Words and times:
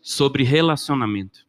sobre 0.00 0.42
relacionamento. 0.42 1.46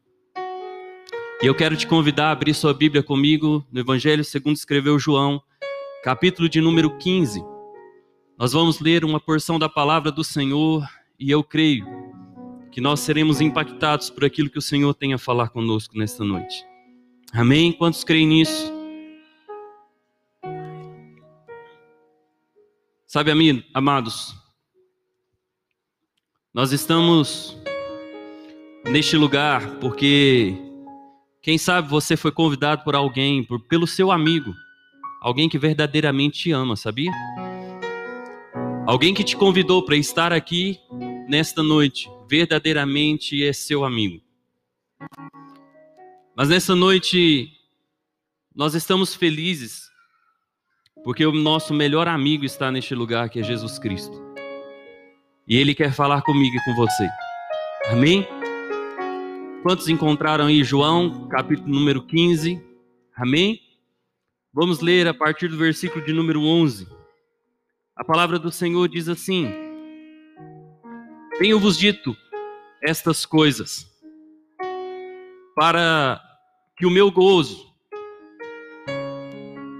E 1.41 1.47
eu 1.47 1.55
quero 1.55 1.75
te 1.75 1.87
convidar 1.87 2.27
a 2.27 2.31
abrir 2.31 2.53
sua 2.53 2.73
Bíblia 2.73 3.01
comigo 3.01 3.65
no 3.71 3.79
Evangelho 3.79 4.23
segundo 4.23 4.55
escreveu 4.55 4.99
João, 4.99 5.41
capítulo 6.03 6.47
de 6.47 6.61
número 6.61 6.97
15. 6.97 7.43
Nós 8.37 8.53
vamos 8.53 8.79
ler 8.79 9.03
uma 9.03 9.19
porção 9.19 9.57
da 9.57 9.69
palavra 9.69 10.11
do 10.11 10.23
Senhor 10.23 10.87
e 11.19 11.31
eu 11.31 11.43
creio 11.43 11.85
que 12.71 12.79
nós 12.79 12.99
seremos 12.99 13.41
impactados 13.41 14.09
por 14.09 14.23
aquilo 14.23 14.49
que 14.49 14.59
o 14.59 14.61
Senhor 14.61 14.93
tem 14.93 15.13
a 15.13 15.17
falar 15.17 15.49
conosco 15.49 15.97
nesta 15.97 16.23
noite. 16.23 16.65
Amém? 17.33 17.71
Quantos 17.71 18.03
creem 18.03 18.27
nisso? 18.27 18.71
Sabe, 23.07 23.31
amados, 23.73 24.33
nós 26.53 26.71
estamos 26.71 27.57
neste 28.85 29.15
lugar 29.17 29.75
porque, 29.79 30.55
quem 31.41 31.57
sabe, 31.57 31.89
você 31.89 32.17
foi 32.17 32.31
convidado 32.31 32.83
por 32.83 32.95
alguém, 32.95 33.43
por, 33.43 33.59
pelo 33.67 33.87
seu 33.87 34.11
amigo, 34.11 34.53
alguém 35.21 35.47
que 35.47 35.57
verdadeiramente 35.57 36.39
te 36.39 36.51
ama, 36.51 36.75
sabia? 36.75 37.11
Alguém 38.85 39.13
que 39.13 39.23
te 39.23 39.35
convidou 39.35 39.83
para 39.85 39.95
estar 39.95 40.33
aqui 40.33 40.79
nesta 41.27 41.61
noite, 41.63 42.09
verdadeiramente 42.27 43.43
é 43.43 43.53
seu 43.53 43.85
amigo. 43.85 44.21
Mas 46.35 46.49
nessa 46.49 46.75
noite, 46.75 47.51
nós 48.55 48.73
estamos 48.73 49.15
felizes, 49.15 49.89
porque 51.03 51.25
o 51.25 51.31
nosso 51.31 51.73
melhor 51.73 52.07
amigo 52.07 52.43
está 52.43 52.71
neste 52.71 52.95
lugar, 52.95 53.29
que 53.29 53.39
é 53.39 53.43
Jesus 53.43 53.77
Cristo. 53.79 54.19
E 55.47 55.57
Ele 55.57 55.75
quer 55.75 55.93
falar 55.93 56.21
comigo 56.21 56.55
e 56.55 56.63
com 56.65 56.75
você. 56.75 57.07
Amém? 57.87 58.27
Quantos 59.63 59.87
encontraram 59.87 60.47
aí 60.47 60.63
João, 60.63 61.27
capítulo 61.27 61.69
número 61.69 62.01
15? 62.01 62.59
Amém? 63.15 63.61
Vamos 64.51 64.79
ler 64.79 65.07
a 65.07 65.13
partir 65.13 65.49
do 65.49 65.57
versículo 65.57 66.03
de 66.03 66.11
número 66.11 66.41
11. 66.41 66.87
A 67.95 68.03
palavra 68.03 68.39
do 68.39 68.51
Senhor 68.51 68.89
diz 68.89 69.07
assim: 69.07 69.53
Tenho-vos 71.37 71.77
dito 71.77 72.17
estas 72.81 73.23
coisas, 73.23 73.87
para 75.55 76.19
que 76.75 76.87
o 76.87 76.89
meu 76.89 77.11
gozo, 77.11 77.71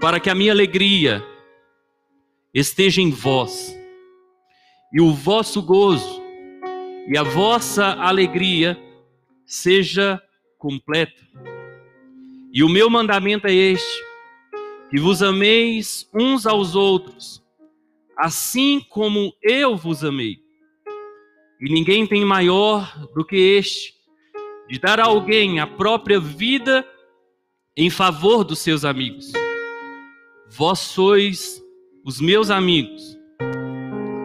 para 0.00 0.20
que 0.20 0.30
a 0.30 0.34
minha 0.34 0.52
alegria 0.52 1.26
esteja 2.54 3.02
em 3.02 3.10
vós 3.10 3.76
e 4.92 5.00
o 5.00 5.12
vosso 5.12 5.60
gozo 5.60 6.22
e 7.08 7.18
a 7.18 7.24
vossa 7.24 7.94
alegria 7.94 8.78
seja 9.44 10.22
completa. 10.58 11.22
E 12.52 12.62
o 12.62 12.68
meu 12.68 12.88
mandamento 12.88 13.46
é 13.46 13.52
este: 13.52 14.04
que 14.90 14.98
vos 15.00 15.22
ameis 15.22 16.08
uns 16.14 16.46
aos 16.46 16.74
outros, 16.74 17.42
assim 18.16 18.80
como 18.88 19.32
eu 19.42 19.76
vos 19.76 20.04
amei. 20.04 20.40
E 21.60 21.72
ninguém 21.72 22.06
tem 22.06 22.24
maior 22.24 23.08
do 23.14 23.24
que 23.24 23.36
este, 23.36 23.94
de 24.68 24.78
dar 24.78 24.98
a 24.98 25.04
alguém 25.04 25.60
a 25.60 25.66
própria 25.66 26.18
vida 26.18 26.86
em 27.76 27.88
favor 27.88 28.44
dos 28.44 28.58
seus 28.58 28.84
amigos. 28.84 29.32
Vós 30.50 30.80
sois 30.80 31.62
os 32.04 32.20
meus 32.20 32.50
amigos 32.50 33.16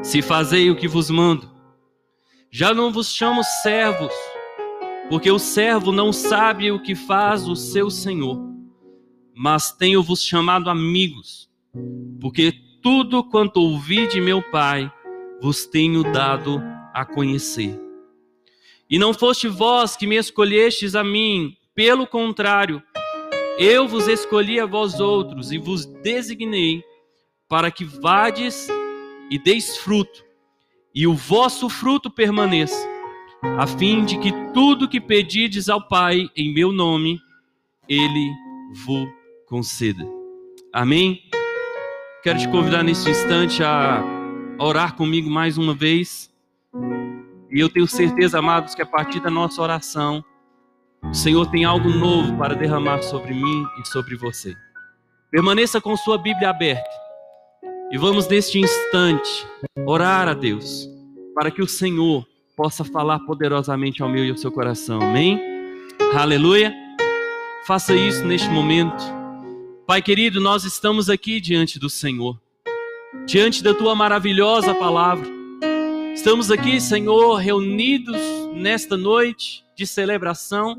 se 0.07 0.21
fazei 0.21 0.71
o 0.71 0.75
que 0.75 0.87
vos 0.87 1.09
mando. 1.09 1.51
Já 2.49 2.73
não 2.73 2.93
vos 2.93 3.13
chamo 3.13 3.43
servos, 3.61 4.13
porque 5.09 5.31
o 5.31 5.39
servo 5.39 5.91
não 5.91 6.11
sabe 6.11 6.71
o 6.71 6.81
que 6.81 6.95
faz 6.95 7.47
o 7.47 7.55
seu 7.55 7.89
senhor, 7.89 8.39
mas 9.33 9.71
tenho-vos 9.71 10.21
chamado 10.21 10.69
amigos, 10.69 11.49
porque 12.19 12.53
tudo 12.81 13.23
quanto 13.23 13.61
ouvi 13.61 14.07
de 14.07 14.19
meu 14.19 14.41
Pai 14.41 14.91
vos 15.41 15.65
tenho 15.65 16.03
dado 16.11 16.61
a 16.93 17.05
conhecer. 17.05 17.79
E 18.89 18.97
não 18.97 19.13
foste 19.13 19.47
vós 19.47 19.95
que 19.95 20.07
me 20.07 20.15
escolhestes 20.15 20.95
a 20.95 21.03
mim, 21.03 21.55
pelo 21.75 22.07
contrário, 22.07 22.81
eu 23.59 23.87
vos 23.87 24.07
escolhi 24.07 24.59
a 24.59 24.65
vós 24.65 24.99
outros 24.99 25.51
e 25.51 25.57
vos 25.57 25.85
designei 25.85 26.83
para 27.47 27.71
que 27.71 27.83
vades 27.83 28.67
e 29.29 29.37
deis 29.37 29.77
fruto, 29.77 30.23
e 30.93 31.05
o 31.07 31.13
vosso 31.13 31.69
fruto 31.69 32.09
permaneça, 32.09 32.96
a 33.57 33.67
fim 33.67 34.03
de 34.03 34.17
que 34.17 34.31
tudo 34.53 34.87
que 34.87 34.99
pedides 34.99 35.69
ao 35.69 35.87
Pai 35.87 36.29
em 36.35 36.53
meu 36.53 36.71
nome, 36.71 37.19
Ele 37.87 38.31
vos 38.85 39.07
conceda. 39.47 40.03
Amém? 40.73 41.21
Quero 42.23 42.39
te 42.39 42.47
convidar 42.49 42.83
neste 42.83 43.09
instante 43.09 43.63
a 43.63 44.03
orar 44.59 44.95
comigo 44.95 45.29
mais 45.29 45.57
uma 45.57 45.73
vez. 45.73 46.31
E 47.51 47.59
eu 47.59 47.69
tenho 47.69 47.87
certeza, 47.87 48.39
amados, 48.39 48.75
que 48.75 48.81
a 48.81 48.85
partir 48.85 49.19
da 49.19 49.29
nossa 49.29 49.61
oração, 49.61 50.23
o 51.03 51.13
Senhor 51.13 51.49
tem 51.49 51.63
algo 51.63 51.89
novo 51.89 52.37
para 52.37 52.55
derramar 52.55 53.01
sobre 53.01 53.33
mim 53.33 53.65
e 53.81 53.87
sobre 53.87 54.15
você. 54.15 54.53
Permaneça 55.31 55.79
com 55.79 55.95
sua 55.95 56.17
Bíblia 56.17 56.49
aberta. 56.49 56.89
E 57.91 57.97
vamos 57.97 58.27
neste 58.27 58.59
instante 58.59 59.47
orar 59.85 60.27
a 60.27 60.33
Deus 60.33 60.89
para 61.33 61.49
que 61.49 61.61
o 61.61 61.67
Senhor 61.67 62.27
possa 62.57 62.83
falar 62.83 63.19
poderosamente 63.19 64.01
ao 64.01 64.09
meu 64.09 64.25
e 64.25 64.31
ao 64.31 64.35
seu 64.35 64.51
coração. 64.51 64.99
Amém? 65.01 65.39
Aleluia. 66.13 66.75
Faça 67.65 67.95
isso 67.95 68.25
neste 68.25 68.49
momento. 68.49 69.01
Pai 69.85 70.01
querido, 70.01 70.41
nós 70.41 70.65
estamos 70.65 71.09
aqui 71.09 71.39
diante 71.39 71.79
do 71.79 71.89
Senhor, 71.89 72.37
diante 73.25 73.63
da 73.63 73.73
tua 73.73 73.95
maravilhosa 73.95 74.75
palavra. 74.75 75.29
Estamos 76.13 76.51
aqui, 76.51 76.81
Senhor, 76.81 77.35
reunidos 77.35 78.19
nesta 78.53 78.97
noite 78.97 79.63
de 79.75 79.87
celebração. 79.87 80.75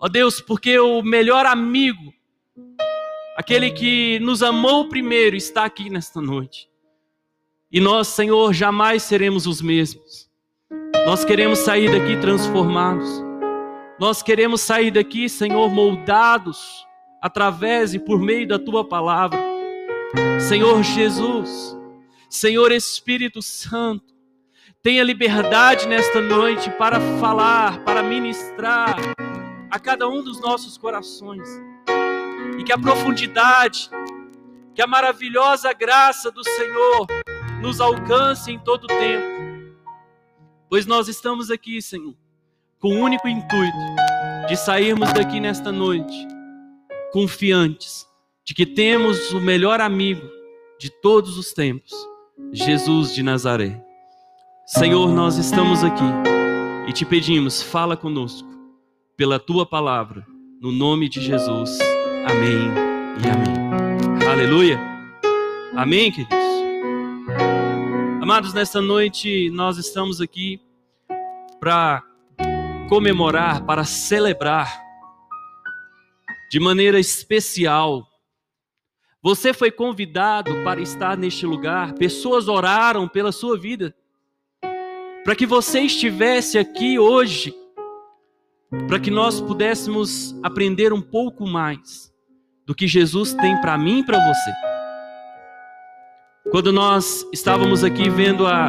Ó 0.00 0.08
Deus, 0.08 0.40
porque 0.40 0.78
o 0.78 1.02
melhor 1.02 1.44
amigo 1.44 2.14
aquele 3.36 3.70
que 3.70 4.18
nos 4.20 4.42
amou 4.42 4.88
primeiro, 4.88 5.36
está 5.36 5.66
aqui 5.66 5.90
nesta 5.90 6.22
noite. 6.22 6.70
E 7.70 7.78
nós, 7.80 8.08
Senhor, 8.08 8.54
jamais 8.54 9.02
seremos 9.02 9.46
os 9.46 9.60
mesmos. 9.60 10.25
Nós 11.06 11.24
queremos 11.24 11.60
sair 11.60 11.88
daqui 11.88 12.20
transformados. 12.20 13.08
Nós 13.96 14.24
queremos 14.24 14.60
sair 14.60 14.90
daqui, 14.90 15.28
Senhor, 15.28 15.70
moldados 15.70 16.84
através 17.22 17.94
e 17.94 17.98
por 18.00 18.18
meio 18.18 18.48
da 18.48 18.58
tua 18.58 18.84
palavra. 18.84 19.38
Senhor 20.40 20.82
Jesus, 20.82 21.78
Senhor 22.28 22.72
Espírito 22.72 23.40
Santo, 23.40 24.12
tenha 24.82 25.04
liberdade 25.04 25.86
nesta 25.86 26.20
noite 26.20 26.68
para 26.70 26.98
falar, 27.20 27.84
para 27.84 28.02
ministrar 28.02 28.96
a 29.70 29.78
cada 29.78 30.08
um 30.08 30.24
dos 30.24 30.40
nossos 30.40 30.76
corações 30.76 31.48
e 32.58 32.64
que 32.64 32.72
a 32.72 32.78
profundidade, 32.78 33.88
que 34.74 34.82
a 34.82 34.88
maravilhosa 34.88 35.72
graça 35.72 36.32
do 36.32 36.42
Senhor 36.42 37.06
nos 37.62 37.80
alcance 37.80 38.50
em 38.50 38.58
todo 38.58 38.86
o 38.86 38.88
tempo. 38.88 39.45
Pois 40.68 40.86
nós 40.86 41.08
estamos 41.08 41.50
aqui, 41.50 41.80
Senhor, 41.80 42.14
com 42.80 42.88
o 42.88 42.98
único 42.98 43.28
intuito 43.28 43.76
de 44.48 44.56
sairmos 44.56 45.12
daqui 45.12 45.40
nesta 45.40 45.70
noite 45.70 46.26
confiantes 47.12 48.06
de 48.44 48.54
que 48.54 48.66
temos 48.66 49.32
o 49.32 49.40
melhor 49.40 49.80
amigo 49.80 50.28
de 50.78 50.90
todos 50.90 51.38
os 51.38 51.52
tempos, 51.52 51.92
Jesus 52.52 53.14
de 53.14 53.22
Nazaré. 53.22 53.82
Senhor, 54.66 55.10
nós 55.12 55.36
estamos 55.36 55.82
aqui 55.82 56.04
e 56.88 56.92
te 56.92 57.04
pedimos, 57.04 57.62
fala 57.62 57.96
conosco 57.96 58.48
pela 59.16 59.38
tua 59.38 59.64
palavra, 59.64 60.26
no 60.60 60.70
nome 60.70 61.08
de 61.08 61.20
Jesus. 61.20 61.78
Amém 62.28 62.70
e 63.22 63.28
amém. 63.28 64.28
Aleluia. 64.28 64.78
Amém, 65.74 66.10
queridos. 66.12 66.55
Amados, 68.26 68.52
nesta 68.52 68.82
noite 68.82 69.50
nós 69.50 69.78
estamos 69.78 70.20
aqui 70.20 70.60
para 71.60 72.02
comemorar, 72.88 73.64
para 73.64 73.84
celebrar 73.84 74.82
de 76.50 76.58
maneira 76.58 76.98
especial. 76.98 78.04
Você 79.22 79.54
foi 79.54 79.70
convidado 79.70 80.50
para 80.64 80.80
estar 80.80 81.16
neste 81.16 81.46
lugar, 81.46 81.92
pessoas 81.92 82.48
oraram 82.48 83.06
pela 83.06 83.30
sua 83.30 83.56
vida, 83.56 83.94
para 85.22 85.36
que 85.36 85.46
você 85.46 85.82
estivesse 85.82 86.58
aqui 86.58 86.98
hoje, 86.98 87.54
para 88.88 88.98
que 88.98 89.08
nós 89.08 89.40
pudéssemos 89.40 90.34
aprender 90.42 90.92
um 90.92 91.00
pouco 91.00 91.46
mais 91.46 92.12
do 92.66 92.74
que 92.74 92.88
Jesus 92.88 93.34
tem 93.34 93.60
para 93.60 93.78
mim 93.78 94.00
e 94.00 94.04
para 94.04 94.18
você. 94.18 94.75
Quando 96.56 96.72
nós 96.72 97.28
estávamos 97.34 97.84
aqui 97.84 98.08
vendo 98.08 98.46
a, 98.46 98.68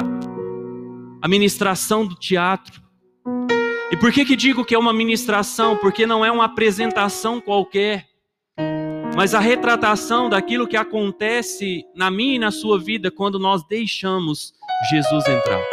a 1.22 1.28
ministração 1.30 2.06
do 2.06 2.16
teatro, 2.16 2.81
E 3.89 3.95
por 3.95 4.12
que 4.12 4.25
que 4.25 4.36
digo 4.36 4.66
que 4.66 4.75
é 4.75 4.78
uma 4.78 4.92
ministração? 4.92 5.78
Porque 5.78 6.06
não 6.06 6.25
é 6.25 6.30
uma 6.30 6.44
apresentação 6.44 7.39
qualquer, 7.39 8.06
mas 9.16 9.34
a 9.34 9.39
retratação 9.39 10.30
daquilo 10.30 10.68
que 10.68 10.75
acontece 10.75 11.86
na 11.95 12.12
minha 12.12 12.36
e 12.36 12.39
na 12.39 12.51
sua 12.51 12.78
vida 12.78 13.10
quando 13.10 13.39
nós 13.39 13.66
deixamos 13.66 14.54
Jesus 14.89 15.25
entrar. 15.25 15.63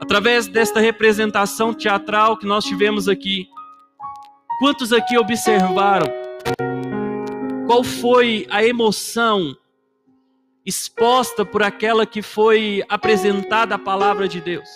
Através 0.00 0.48
desta 0.48 0.80
representação 0.80 1.74
teatral 1.74 2.38
que 2.38 2.46
nós 2.46 2.64
tivemos 2.64 3.06
aqui, 3.06 3.48
quantos 4.60 4.94
aqui 4.94 5.18
observaram 5.18 6.10
qual 7.66 7.84
foi 7.84 8.46
a 8.48 8.64
emoção 8.64 9.54
exposta 10.64 11.44
por 11.44 11.62
aquela 11.62 12.06
que 12.06 12.22
foi 12.22 12.82
apresentada 12.88 13.74
a 13.74 13.78
palavra 13.78 14.26
de 14.28 14.40
Deus? 14.40 14.68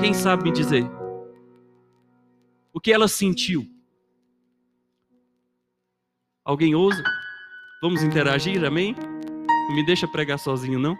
Quem 0.00 0.12
sabe 0.12 0.44
me 0.44 0.52
dizer? 0.52 0.84
O 2.72 2.80
que 2.80 2.92
ela 2.92 3.08
sentiu? 3.08 3.66
Alguém 6.44 6.74
ousa? 6.74 7.02
Vamos 7.80 8.02
interagir, 8.02 8.64
amém? 8.64 8.94
Não 9.68 9.74
me 9.74 9.86
deixa 9.86 10.06
pregar 10.08 10.38
sozinho, 10.38 10.78
não? 10.78 10.96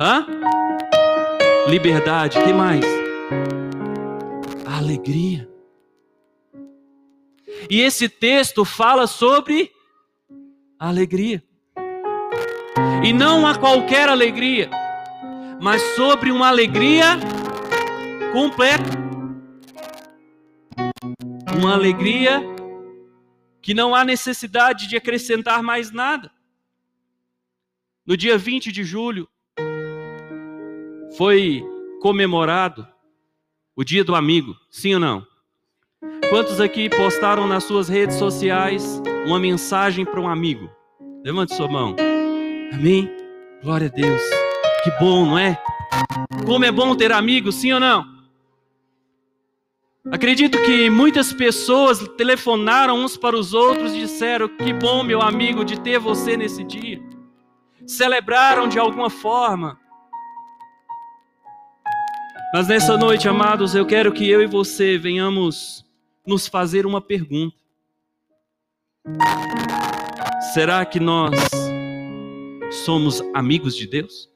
Hã? 0.00 0.26
Liberdade, 1.68 2.38
que 2.42 2.52
mais? 2.52 2.84
alegria. 4.78 5.48
E 7.68 7.80
esse 7.80 8.08
texto 8.08 8.64
fala 8.64 9.06
sobre 9.06 9.70
alegria. 10.78 11.42
E 13.04 13.12
não 13.12 13.46
a 13.46 13.54
qualquer 13.54 14.08
alegria 14.08 14.70
mas 15.60 15.82
sobre 15.94 16.30
uma 16.30 16.48
alegria 16.48 17.18
completa. 18.32 18.98
Uma 21.56 21.74
alegria 21.74 22.40
que 23.60 23.74
não 23.74 23.94
há 23.94 24.04
necessidade 24.04 24.86
de 24.86 24.96
acrescentar 24.96 25.62
mais 25.62 25.90
nada. 25.90 26.30
No 28.06 28.16
dia 28.16 28.38
20 28.38 28.72
de 28.72 28.84
julho, 28.84 29.28
foi 31.16 31.62
comemorado 32.00 32.86
o 33.76 33.84
Dia 33.84 34.04
do 34.04 34.14
Amigo, 34.14 34.56
sim 34.70 34.94
ou 34.94 35.00
não? 35.00 35.26
Quantos 36.30 36.60
aqui 36.60 36.88
postaram 36.88 37.46
nas 37.46 37.64
suas 37.64 37.88
redes 37.88 38.16
sociais 38.16 39.02
uma 39.26 39.38
mensagem 39.38 40.04
para 40.04 40.20
um 40.20 40.28
amigo? 40.28 40.70
Levante 41.24 41.54
sua 41.54 41.68
mão. 41.68 41.96
Amém? 42.72 43.10
Glória 43.62 43.86
a 43.86 43.90
Deus. 43.90 44.22
Que 44.84 44.90
bom, 45.00 45.26
não 45.26 45.38
é? 45.38 45.60
Como 46.46 46.64
é 46.64 46.70
bom 46.70 46.94
ter 46.94 47.12
amigos, 47.12 47.56
sim 47.56 47.72
ou 47.72 47.80
não? 47.80 48.18
Acredito 50.10 50.56
que 50.62 50.88
muitas 50.88 51.32
pessoas 51.32 52.06
telefonaram 52.16 52.96
uns 52.98 53.16
para 53.16 53.36
os 53.36 53.52
outros 53.52 53.92
e 53.92 54.00
disseram: 54.00 54.48
Que 54.48 54.72
bom, 54.72 55.02
meu 55.02 55.20
amigo, 55.20 55.64
de 55.64 55.78
ter 55.80 55.98
você 55.98 56.36
nesse 56.36 56.64
dia. 56.64 57.02
Celebraram 57.86 58.68
de 58.68 58.78
alguma 58.78 59.10
forma. 59.10 59.78
Mas 62.54 62.68
nessa 62.68 62.96
noite, 62.96 63.28
amados, 63.28 63.74
eu 63.74 63.84
quero 63.84 64.12
que 64.12 64.28
eu 64.28 64.40
e 64.42 64.46
você 64.46 64.96
venhamos 64.96 65.84
nos 66.26 66.46
fazer 66.46 66.86
uma 66.86 67.00
pergunta: 67.00 67.56
Será 70.54 70.86
que 70.86 70.98
nós 70.98 71.34
somos 72.70 73.22
amigos 73.34 73.76
de 73.76 73.86
Deus? 73.86 74.30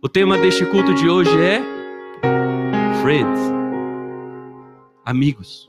O 0.00 0.08
tema 0.08 0.38
deste 0.38 0.64
culto 0.66 0.94
de 0.94 1.08
hoje 1.08 1.30
é 1.40 1.60
Friends, 3.02 3.40
amigos. 5.04 5.68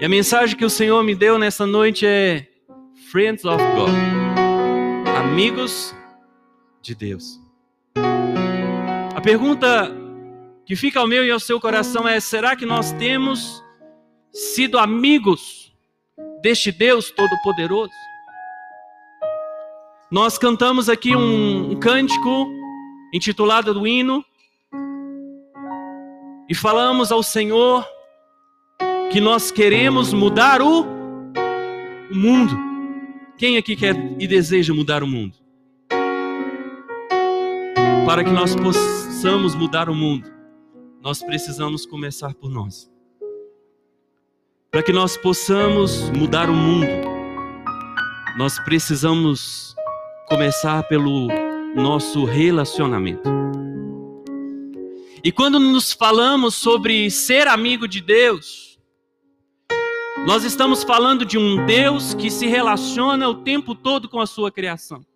E 0.00 0.04
a 0.04 0.08
mensagem 0.08 0.56
que 0.56 0.64
o 0.64 0.70
Senhor 0.70 1.02
me 1.02 1.14
deu 1.14 1.38
nessa 1.38 1.66
noite 1.66 2.06
é 2.06 2.46
Friends 3.10 3.44
of 3.44 3.62
God, 3.74 3.90
amigos 5.18 5.94
de 6.80 6.94
Deus. 6.94 7.40
A 9.14 9.20
pergunta 9.20 9.90
que 10.64 10.74
fica 10.74 11.00
ao 11.00 11.06
meu 11.06 11.24
e 11.24 11.30
ao 11.30 11.40
seu 11.40 11.60
coração 11.60 12.08
é: 12.08 12.18
será 12.20 12.56
que 12.56 12.64
nós 12.64 12.92
temos 12.92 13.62
sido 14.32 14.78
amigos 14.78 15.74
deste 16.42 16.72
Deus 16.72 17.10
Todo-Poderoso? 17.10 18.05
Nós 20.10 20.38
cantamos 20.38 20.88
aqui 20.88 21.16
um, 21.16 21.72
um 21.72 21.80
cântico 21.80 22.46
intitulada 23.12 23.74
do 23.74 23.86
hino, 23.86 24.24
e 26.48 26.54
falamos 26.54 27.10
ao 27.10 27.24
Senhor 27.24 27.84
que 29.10 29.20
nós 29.20 29.50
queremos 29.50 30.12
mudar 30.12 30.62
o, 30.62 30.82
o 30.82 32.14
mundo. 32.14 32.56
Quem 33.36 33.56
aqui 33.56 33.74
quer 33.74 33.96
e 34.18 34.28
deseja 34.28 34.72
mudar 34.72 35.02
o 35.02 35.08
mundo? 35.08 35.36
Para 38.06 38.22
que 38.22 38.30
nós 38.30 38.54
possamos 38.54 39.56
mudar 39.56 39.88
o 39.88 39.94
mundo, 39.94 40.30
nós 41.02 41.20
precisamos 41.20 41.84
começar 41.84 42.32
por 42.34 42.48
nós. 42.48 42.88
Para 44.70 44.84
que 44.84 44.92
nós 44.92 45.16
possamos 45.16 46.10
mudar 46.10 46.48
o 46.48 46.54
mundo, 46.54 46.86
nós 48.38 48.56
precisamos 48.60 49.74
começar 50.26 50.82
pelo 50.88 51.28
nosso 51.74 52.24
relacionamento. 52.24 53.30
E 55.22 55.30
quando 55.30 55.60
nos 55.60 55.92
falamos 55.92 56.54
sobre 56.54 57.08
ser 57.10 57.46
amigo 57.46 57.86
de 57.86 58.00
Deus, 58.00 58.76
nós 60.26 60.42
estamos 60.42 60.82
falando 60.82 61.24
de 61.24 61.38
um 61.38 61.64
Deus 61.64 62.12
que 62.12 62.28
se 62.28 62.46
relaciona 62.46 63.28
o 63.28 63.36
tempo 63.36 63.74
todo 63.74 64.08
com 64.08 64.20
a 64.20 64.26
sua 64.26 64.50
criação. 64.50 65.06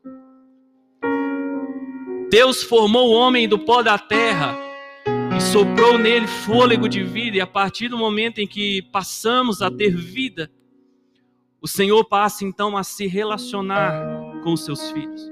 Deus 2.30 2.62
formou 2.62 3.08
o 3.10 3.12
homem 3.12 3.48
do 3.48 3.58
pó 3.58 3.82
da 3.82 3.98
terra 3.98 4.56
e 5.36 5.40
soprou 5.40 5.98
nele 5.98 6.28
fôlego 6.28 6.88
de 6.88 7.02
vida, 7.02 7.38
e 7.38 7.40
a 7.40 7.46
partir 7.46 7.88
do 7.88 7.98
momento 7.98 8.38
em 8.38 8.46
que 8.46 8.82
passamos 8.92 9.60
a 9.60 9.70
ter 9.70 9.96
vida, 9.96 10.48
o 11.60 11.66
Senhor 11.66 12.04
passa 12.04 12.44
então 12.44 12.76
a 12.76 12.84
se 12.84 13.08
relacionar 13.08 14.19
com 14.40 14.52
os 14.52 14.64
seus 14.64 14.90
filhos. 14.90 15.30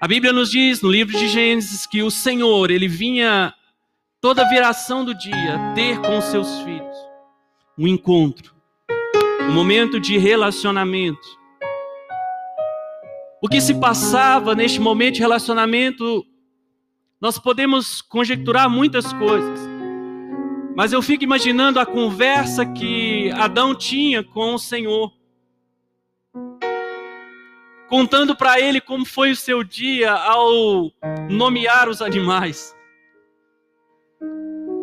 A 0.00 0.08
Bíblia 0.08 0.32
nos 0.32 0.50
diz 0.50 0.80
no 0.80 0.90
livro 0.90 1.16
de 1.16 1.28
Gênesis 1.28 1.86
que 1.86 2.02
o 2.02 2.10
Senhor, 2.10 2.70
ele 2.70 2.88
vinha 2.88 3.52
toda 4.20 4.48
viração 4.48 5.04
do 5.04 5.14
dia 5.14 5.58
ter 5.74 6.00
com 6.00 6.20
seus 6.20 6.60
filhos 6.62 6.96
um 7.78 7.86
encontro, 7.86 8.54
um 9.48 9.52
momento 9.52 9.98
de 9.98 10.18
relacionamento. 10.18 11.26
O 13.42 13.48
que 13.48 13.60
se 13.60 13.74
passava 13.74 14.54
neste 14.54 14.78
momento 14.78 15.14
de 15.14 15.20
relacionamento, 15.20 16.26
nós 17.20 17.38
podemos 17.38 18.02
conjecturar 18.02 18.68
muitas 18.68 19.12
coisas. 19.14 19.60
Mas 20.76 20.92
eu 20.92 21.00
fico 21.00 21.24
imaginando 21.24 21.80
a 21.80 21.86
conversa 21.86 22.64
que 22.66 23.30
Adão 23.32 23.74
tinha 23.74 24.22
com 24.22 24.54
o 24.54 24.58
Senhor 24.58 25.10
contando 27.90 28.36
para 28.36 28.60
ele 28.60 28.80
como 28.80 29.04
foi 29.04 29.32
o 29.32 29.36
seu 29.36 29.64
dia 29.64 30.12
ao 30.12 30.92
nomear 31.28 31.88
os 31.88 32.00
animais. 32.00 32.74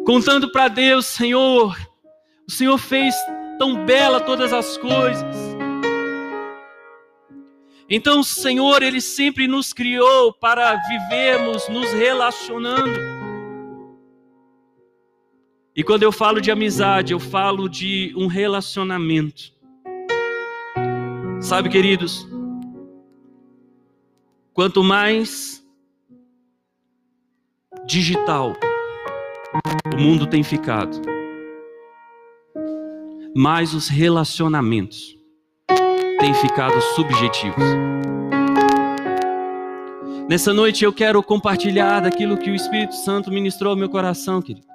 Contando 0.05 0.51
para 0.51 0.67
Deus, 0.67 1.05
Senhor, 1.05 1.75
o 2.45 2.51
Senhor 2.51 2.77
fez 2.77 3.15
tão 3.57 3.85
bela 3.85 4.19
todas 4.19 4.51
as 4.51 4.77
coisas. 4.77 5.35
Então, 7.89 8.19
o 8.19 8.23
Senhor, 8.25 8.83
Ele 8.83 8.99
sempre 8.99 9.47
nos 9.47 9.71
criou 9.71 10.33
para 10.33 10.75
vivermos 10.75 11.69
nos 11.69 11.93
relacionando. 11.93 12.99
E 15.73 15.81
quando 15.81 16.03
eu 16.03 16.11
falo 16.11 16.41
de 16.41 16.51
amizade, 16.51 17.13
eu 17.13 17.19
falo 17.19 17.69
de 17.69 18.13
um 18.17 18.27
relacionamento. 18.27 19.53
Sabe, 21.39 21.69
queridos, 21.69 22.27
Quanto 24.57 24.83
mais 24.83 25.63
digital 27.85 28.55
o 29.93 30.01
mundo 30.01 30.25
tem 30.25 30.41
ficado, 30.41 30.99
mais 33.35 33.75
os 33.75 33.87
relacionamentos 33.87 35.15
têm 36.19 36.33
ficado 36.33 36.81
subjetivos. 36.95 37.63
Nessa 40.27 40.51
noite 40.51 40.83
eu 40.83 40.91
quero 40.91 41.21
compartilhar 41.21 41.99
daquilo 41.99 42.35
que 42.35 42.49
o 42.49 42.55
Espírito 42.55 42.95
Santo 42.95 43.29
ministrou 43.29 43.73
ao 43.73 43.77
meu 43.77 43.89
coração, 43.89 44.41
querido. 44.41 44.65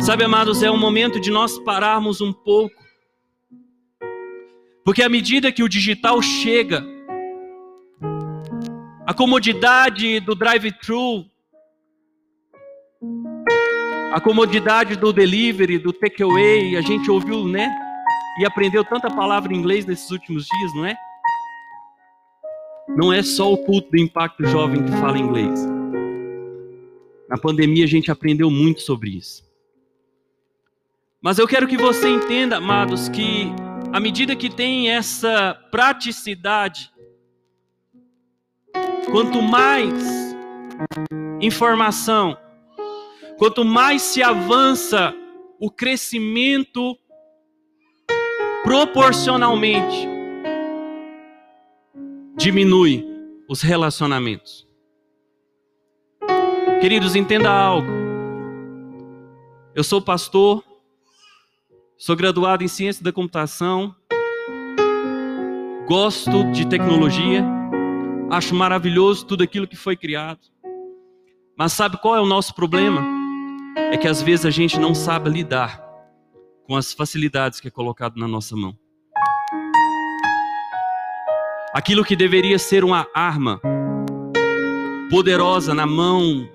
Sabe, 0.00 0.22
amados, 0.22 0.62
é 0.62 0.70
um 0.70 0.78
momento 0.78 1.20
de 1.20 1.32
nós 1.32 1.58
pararmos 1.58 2.20
um 2.20 2.32
pouco. 2.32 2.84
Porque 4.84 5.02
à 5.02 5.08
medida 5.08 5.50
que 5.50 5.64
o 5.64 5.68
digital 5.68 6.22
chega, 6.22 6.91
a 9.04 9.12
comodidade 9.12 10.20
do 10.20 10.34
drive-thru, 10.34 11.26
a 14.12 14.20
comodidade 14.20 14.94
do 14.94 15.12
delivery, 15.12 15.78
do 15.78 15.92
takeaway, 15.92 16.76
a 16.76 16.80
gente 16.80 17.10
ouviu, 17.10 17.48
né? 17.48 17.68
E 18.38 18.46
aprendeu 18.46 18.84
tanta 18.84 19.10
palavra 19.10 19.52
em 19.52 19.56
inglês 19.56 19.84
nesses 19.84 20.10
últimos 20.10 20.46
dias, 20.46 20.74
não 20.74 20.86
é? 20.86 20.96
Não 22.96 23.12
é 23.12 23.22
só 23.22 23.52
o 23.52 23.58
culto 23.58 23.90
do 23.90 23.98
impacto 23.98 24.44
jovem 24.46 24.84
que 24.84 24.92
fala 24.92 25.18
inglês. 25.18 25.66
Na 27.28 27.38
pandemia 27.38 27.84
a 27.84 27.88
gente 27.88 28.10
aprendeu 28.10 28.50
muito 28.50 28.82
sobre 28.82 29.10
isso. 29.10 29.42
Mas 31.20 31.38
eu 31.38 31.48
quero 31.48 31.66
que 31.66 31.76
você 31.76 32.08
entenda, 32.08 32.58
amados, 32.58 33.08
que 33.08 33.50
à 33.92 33.98
medida 33.98 34.36
que 34.36 34.50
tem 34.50 34.90
essa 34.90 35.54
praticidade, 35.70 36.91
quanto 39.10 39.42
mais 39.42 39.92
informação, 41.40 42.36
quanto 43.38 43.64
mais 43.64 44.02
se 44.02 44.22
avança 44.22 45.14
o 45.60 45.70
crescimento 45.70 46.96
proporcionalmente, 48.62 50.08
diminui 52.36 53.06
os 53.48 53.60
relacionamentos. 53.60 54.66
Queridos, 56.80 57.14
entenda 57.14 57.50
algo. 57.50 57.88
Eu 59.74 59.84
sou 59.84 60.02
pastor, 60.02 60.64
sou 61.96 62.16
graduado 62.16 62.64
em 62.64 62.68
ciência 62.68 63.04
da 63.04 63.12
computação, 63.12 63.94
gosto 65.86 66.50
de 66.50 66.66
tecnologia, 66.66 67.44
acho 68.32 68.54
maravilhoso 68.54 69.26
tudo 69.26 69.44
aquilo 69.44 69.68
que 69.68 69.76
foi 69.76 69.94
criado. 69.94 70.40
Mas 71.56 71.74
sabe 71.74 71.98
qual 72.00 72.16
é 72.16 72.20
o 72.20 72.26
nosso 72.26 72.54
problema? 72.54 73.06
É 73.90 73.96
que 73.98 74.08
às 74.08 74.22
vezes 74.22 74.46
a 74.46 74.50
gente 74.50 74.80
não 74.80 74.94
sabe 74.94 75.28
lidar 75.28 75.84
com 76.66 76.74
as 76.74 76.94
facilidades 76.94 77.60
que 77.60 77.68
é 77.68 77.70
colocado 77.70 78.16
na 78.16 78.26
nossa 78.26 78.56
mão. 78.56 78.74
Aquilo 81.74 82.02
que 82.02 82.16
deveria 82.16 82.58
ser 82.58 82.84
uma 82.84 83.06
arma 83.14 83.60
poderosa 85.10 85.74
na 85.74 85.86
mão 85.86 86.48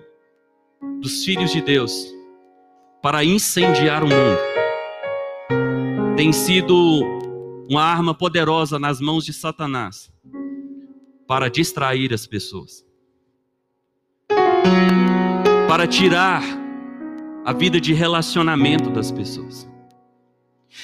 dos 1.00 1.24
filhos 1.24 1.52
de 1.52 1.62
Deus 1.62 1.94
para 3.04 3.24
incendiar 3.24 4.04
o 4.04 4.08
mundo. 4.08 4.40
Tem 6.16 6.34
sido 6.34 7.04
uma 7.70 7.84
arma 7.84 8.16
poderosa 8.16 8.80
nas 8.80 9.00
mãos 9.00 9.24
de 9.24 9.32
Satanás 9.32 10.12
para 11.28 11.50
distrair 11.50 12.14
as 12.14 12.26
pessoas, 12.26 12.86
para 15.68 15.86
tirar 15.86 16.42
a 17.46 17.52
vida 17.52 17.80
de 17.80 17.94
relacionamento 17.94 18.90
das 18.90 19.12
pessoas. 19.12 19.70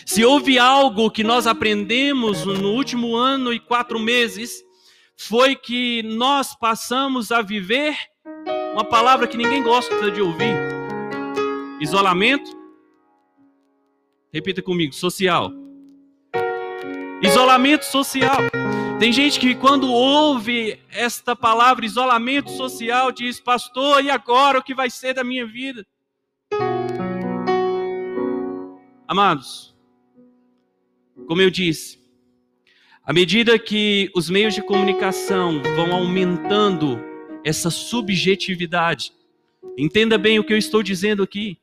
Se 0.06 0.26
houve 0.26 0.60
algo 0.60 1.10
que 1.10 1.24
nós 1.24 1.48
aprendemos 1.48 2.46
no 2.46 2.72
último 2.72 3.16
ano 3.16 3.54
e 3.54 3.60
quatro 3.60 4.00
meses, 4.00 4.64
foi 5.16 5.56
que 5.56 6.04
nós 6.04 6.56
passamos 6.56 7.32
a 7.32 7.42
viver 7.42 7.96
uma 8.74 8.84
palavra 8.84 9.28
que 9.28 9.38
ninguém 9.38 9.64
gosta 9.64 10.12
de 10.12 10.22
ouvir: 10.22 10.56
isolamento. 11.80 12.52
Repita 14.34 14.62
comigo: 14.62 14.94
social. 14.94 15.52
Isolamento 17.22 17.86
social. 17.86 18.40
Tem 19.00 19.12
gente 19.12 19.40
que, 19.40 19.54
quando 19.56 19.92
ouve 19.92 20.80
esta 20.90 21.36
palavra 21.36 21.86
isolamento 21.86 22.50
social, 22.52 23.12
diz: 23.12 23.40
Pastor, 23.40 24.04
e 24.04 24.10
agora 24.10 24.60
o 24.60 24.64
que 24.64 24.74
vai 24.74 24.90
ser 24.90 25.14
da 25.14 25.24
minha 25.24 25.46
vida? 25.46 25.86
Amados, 29.08 29.76
como 31.28 31.42
eu 31.42 31.50
disse, 31.50 32.00
à 33.04 33.12
medida 33.12 33.60
que 33.60 34.10
os 34.16 34.30
meios 34.30 34.54
de 34.54 34.62
comunicação 34.62 35.62
vão 35.76 35.94
aumentando 35.94 37.00
essa 37.44 37.70
subjetividade. 37.70 39.12
Entenda 39.78 40.18
bem 40.18 40.40
o 40.40 40.44
que 40.44 40.54
eu 40.54 40.58
estou 40.58 40.82
dizendo 40.82 41.22
aqui. 41.22 41.58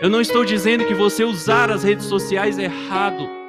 Eu 0.00 0.10
não 0.10 0.20
estou 0.20 0.44
dizendo 0.44 0.86
que 0.86 0.94
você 0.94 1.22
usar 1.22 1.70
as 1.70 1.84
redes 1.84 2.06
sociais 2.06 2.58
é 2.58 2.64
errado. 2.64 3.39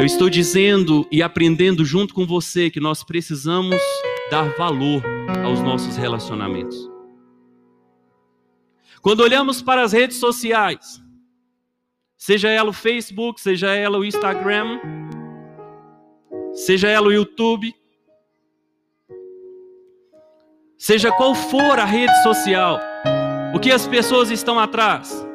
Eu 0.00 0.06
estou 0.06 0.30
dizendo 0.30 1.06
e 1.12 1.22
aprendendo 1.22 1.84
junto 1.84 2.14
com 2.14 2.26
você 2.26 2.70
que 2.70 2.80
nós 2.80 3.04
precisamos 3.04 3.76
dar 4.30 4.48
valor 4.56 5.02
aos 5.44 5.60
nossos 5.60 5.94
relacionamentos. 5.94 6.90
Quando 9.02 9.20
olhamos 9.20 9.60
para 9.60 9.82
as 9.82 9.92
redes 9.92 10.16
sociais, 10.16 11.04
seja 12.16 12.48
ela 12.48 12.70
o 12.70 12.72
Facebook, 12.72 13.38
seja 13.42 13.74
ela 13.74 13.98
o 13.98 14.04
Instagram, 14.06 14.80
seja 16.54 16.88
ela 16.88 17.08
o 17.08 17.12
YouTube, 17.12 17.74
Seja 20.78 21.12
qual 21.12 21.34
for 21.34 21.78
a 21.78 21.84
rede 21.84 22.22
social, 22.22 22.80
o 23.54 23.60
que 23.60 23.70
as 23.70 23.86
pessoas 23.86 24.30
estão 24.30 24.58
atrás? 24.58 25.28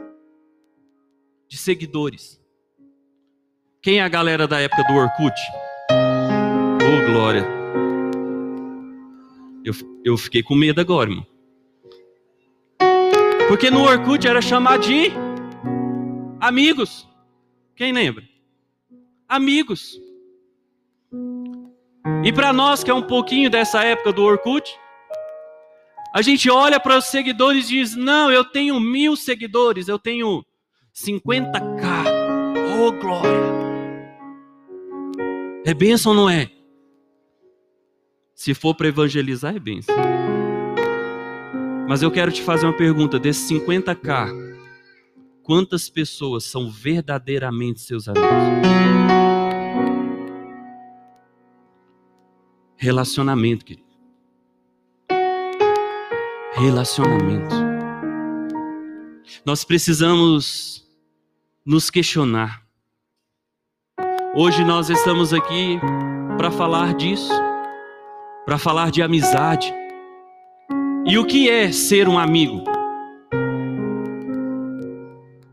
De 1.47 1.55
seguidores. 1.55 2.43
Quem 3.85 3.99
é 3.99 4.01
a 4.01 4.09
galera 4.09 4.47
da 4.47 4.59
época 4.59 4.83
do 4.85 4.95
Orkut? 4.95 5.39
Oh, 5.91 7.11
glória. 7.11 7.45
Eu, 9.63 9.73
eu 10.03 10.17
fiquei 10.17 10.41
com 10.41 10.55
medo 10.55 10.81
agora, 10.81 11.07
irmão. 11.07 11.27
Porque 13.47 13.69
no 13.69 13.83
Orkut 13.83 14.27
era 14.27 14.41
chamar 14.41 14.79
de 14.79 15.11
amigos. 16.41 17.07
Quem 17.75 17.91
lembra? 17.91 18.23
Amigos. 19.29 20.01
E 22.23 22.33
para 22.33 22.51
nós 22.51 22.83
que 22.83 22.89
é 22.89 22.93
um 22.93 23.03
pouquinho 23.03 23.51
dessa 23.51 23.83
época 23.83 24.11
do 24.11 24.23
Orkut, 24.23 24.67
a 26.11 26.23
gente 26.23 26.49
olha 26.49 26.79
para 26.79 26.97
os 26.97 27.05
seguidores 27.05 27.65
e 27.65 27.73
diz: 27.75 27.95
Não, 27.95 28.31
eu 28.31 28.43
tenho 28.43 28.79
mil 28.79 29.15
seguidores, 29.15 29.87
eu 29.87 29.99
tenho 29.99 30.43
50k. 30.91 32.81
Oh, 32.81 32.91
glória! 32.91 33.64
É 35.65 35.73
bênção 35.73 36.11
ou 36.11 36.17
não 36.17 36.29
é? 36.29 36.51
Se 38.33 38.53
for 38.53 38.75
para 38.75 38.87
evangelizar, 38.87 39.55
é 39.55 39.59
bênção. 39.59 39.95
Mas 41.87 42.01
eu 42.01 42.11
quero 42.11 42.31
te 42.31 42.41
fazer 42.41 42.65
uma 42.65 42.77
pergunta: 42.77 43.19
desses 43.19 43.49
50k, 43.49 44.29
quantas 45.43 45.89
pessoas 45.89 46.43
são 46.43 46.69
verdadeiramente 46.69 47.81
seus 47.81 48.07
amigos? 48.07 48.29
Relacionamento, 52.77 53.65
querido 53.65 53.85
relacionamento. 56.55 57.55
Nós 59.45 59.63
precisamos 59.63 60.87
nos 61.65 61.89
questionar. 61.89 62.64
Hoje 64.37 64.65
nós 64.65 64.89
estamos 64.89 65.33
aqui 65.33 65.79
para 66.35 66.51
falar 66.51 66.93
disso, 66.93 67.31
para 68.45 68.57
falar 68.57 68.91
de 68.91 69.01
amizade. 69.01 69.73
E 71.05 71.17
o 71.17 71.25
que 71.25 71.49
é 71.49 71.71
ser 71.71 72.09
um 72.09 72.19
amigo? 72.19 72.61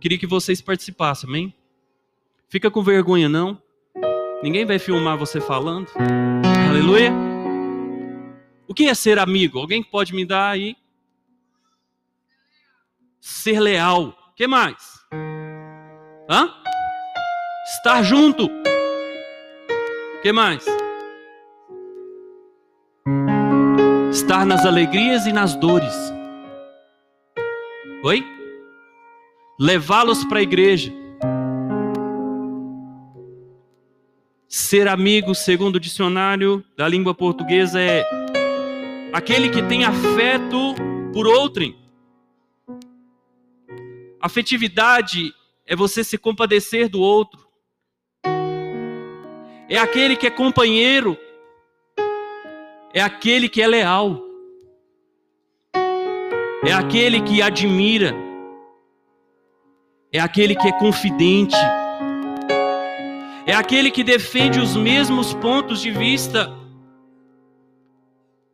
Queria 0.00 0.18
que 0.18 0.26
vocês 0.26 0.60
participassem, 0.60 1.30
amém? 1.30 1.54
Fica 2.48 2.72
com 2.72 2.82
vergonha 2.82 3.28
não. 3.28 3.56
Ninguém 4.42 4.66
vai 4.66 4.80
filmar 4.80 5.16
você 5.16 5.40
falando. 5.40 5.86
Aleluia. 6.68 7.12
O 8.66 8.74
que 8.74 8.88
é 8.88 8.94
ser 8.94 9.16
amigo? 9.16 9.60
Alguém 9.60 9.80
pode 9.80 10.12
me 10.12 10.26
dar 10.26 10.50
aí 10.50 10.76
ser 13.20 13.60
leal. 13.60 14.08
O 14.32 14.34
que 14.34 14.48
mais? 14.48 15.06
Hã? 16.28 16.52
Estar 17.76 18.02
junto. 18.02 18.50
Que 20.22 20.30
mais? 20.30 20.64
Estar 24.12 24.46
nas 24.46 24.64
alegrias 24.64 25.26
e 25.26 25.32
nas 25.32 25.56
dores. 25.56 25.92
Oi? 28.04 28.24
Levá-los 29.58 30.24
para 30.24 30.38
a 30.38 30.42
igreja. 30.42 30.92
Ser 34.46 34.86
amigo, 34.86 35.34
segundo 35.34 35.74
o 35.76 35.80
dicionário 35.80 36.64
da 36.76 36.86
língua 36.86 37.14
portuguesa, 37.14 37.80
é 37.80 38.04
aquele 39.12 39.48
que 39.48 39.62
tem 39.64 39.84
afeto 39.84 40.76
por 41.12 41.26
outrem. 41.26 41.76
Afetividade 44.20 45.34
é 45.66 45.74
você 45.74 46.04
se 46.04 46.16
compadecer 46.16 46.88
do 46.88 47.00
outro. 47.00 47.41
É 49.72 49.78
aquele 49.78 50.16
que 50.16 50.26
é 50.26 50.30
companheiro. 50.30 51.18
é 52.92 53.00
aquele 53.00 53.48
que 53.48 53.62
é 53.62 53.66
leal, 53.66 54.22
é 56.62 56.72
aquele 56.74 57.22
que 57.22 57.40
admira, 57.40 58.14
é 60.12 60.20
aquele 60.20 60.54
que 60.54 60.68
é 60.68 60.72
confidente, 60.72 61.56
é 63.46 63.54
aquele 63.54 63.90
que 63.90 64.04
defende 64.04 64.60
os 64.60 64.76
mesmos 64.76 65.32
pontos 65.32 65.80
de 65.80 65.90
vista, 65.90 66.54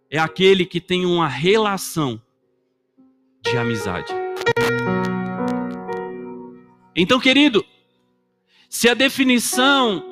é 0.08 0.20
aquele 0.20 0.64
que 0.64 0.80
tem 0.80 1.04
uma 1.04 1.26
relação 1.26 2.22
de 3.42 3.56
amizade. 3.56 4.14
Então, 6.94 7.18
querido, 7.18 7.64
se 8.68 8.88
a 8.88 8.94
definição 8.94 10.07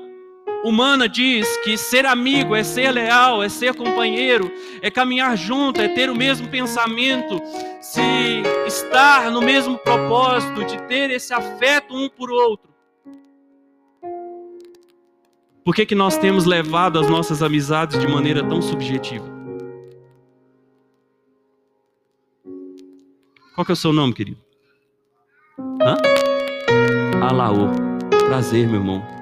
humana 0.67 1.09
diz 1.09 1.57
que 1.59 1.77
ser 1.77 2.05
amigo 2.05 2.55
é 2.55 2.65
ser 2.65 2.91
leal, 2.91 3.43
é 3.43 3.49
ser 3.49 3.75
companheiro, 3.75 4.51
é 4.83 4.91
caminhar 4.91 5.37
junto, 5.37 5.81
é 5.81 5.89
ter 5.89 6.11
o 6.11 6.17
mesmo 6.17 6.49
pensamento, 6.49 7.41
se 7.81 8.03
estar 8.67 9.31
no 9.31 9.41
mesmo 9.41 9.79
propósito, 9.79 10.65
de 10.65 10.77
ter 10.83 11.11
esse 11.11 11.33
afeto 11.33 11.95
um 11.95 12.09
por 12.09 12.31
outro. 12.33 12.69
Por 15.65 15.75
que, 15.75 15.87
que 15.87 15.95
nós 15.95 16.17
temos 16.19 16.45
levado 16.45 16.99
as 16.99 17.09
nossas 17.09 17.43
amizades 17.43 17.99
de 17.99 18.07
maneira 18.07 18.43
tão 18.43 18.61
subjetiva? 18.61 19.27
Qual 23.55 23.65
que 23.65 23.73
é 23.73 23.75
o 23.75 23.77
seu 23.77 23.93
nome, 23.93 24.13
querido? 24.13 24.39
Alaô. 27.23 27.69
Prazer, 28.29 28.67
meu 28.67 28.81
irmão. 28.81 29.16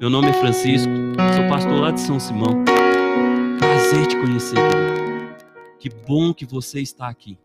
Meu 0.00 0.08
nome 0.08 0.30
é 0.30 0.32
Francisco, 0.32 0.90
sou 1.36 1.46
pastor 1.46 1.78
lá 1.78 1.90
de 1.90 2.00
São 2.00 2.18
Simão. 2.18 2.64
Prazer 3.58 4.06
te 4.06 4.16
conhecer. 4.16 4.56
Que 5.78 5.90
bom 5.90 6.32
que 6.32 6.46
você 6.46 6.80
está 6.80 7.06
aqui. 7.06 7.36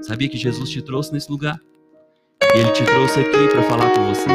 Sabia 0.00 0.28
que 0.28 0.36
Jesus 0.36 0.70
te 0.70 0.80
trouxe 0.80 1.12
nesse 1.12 1.28
lugar? 1.28 1.60
E 2.54 2.58
Ele 2.58 2.70
te 2.70 2.84
trouxe 2.84 3.18
aqui 3.18 3.48
para 3.48 3.64
falar 3.64 3.90
com 3.96 4.14
você. 4.14 4.28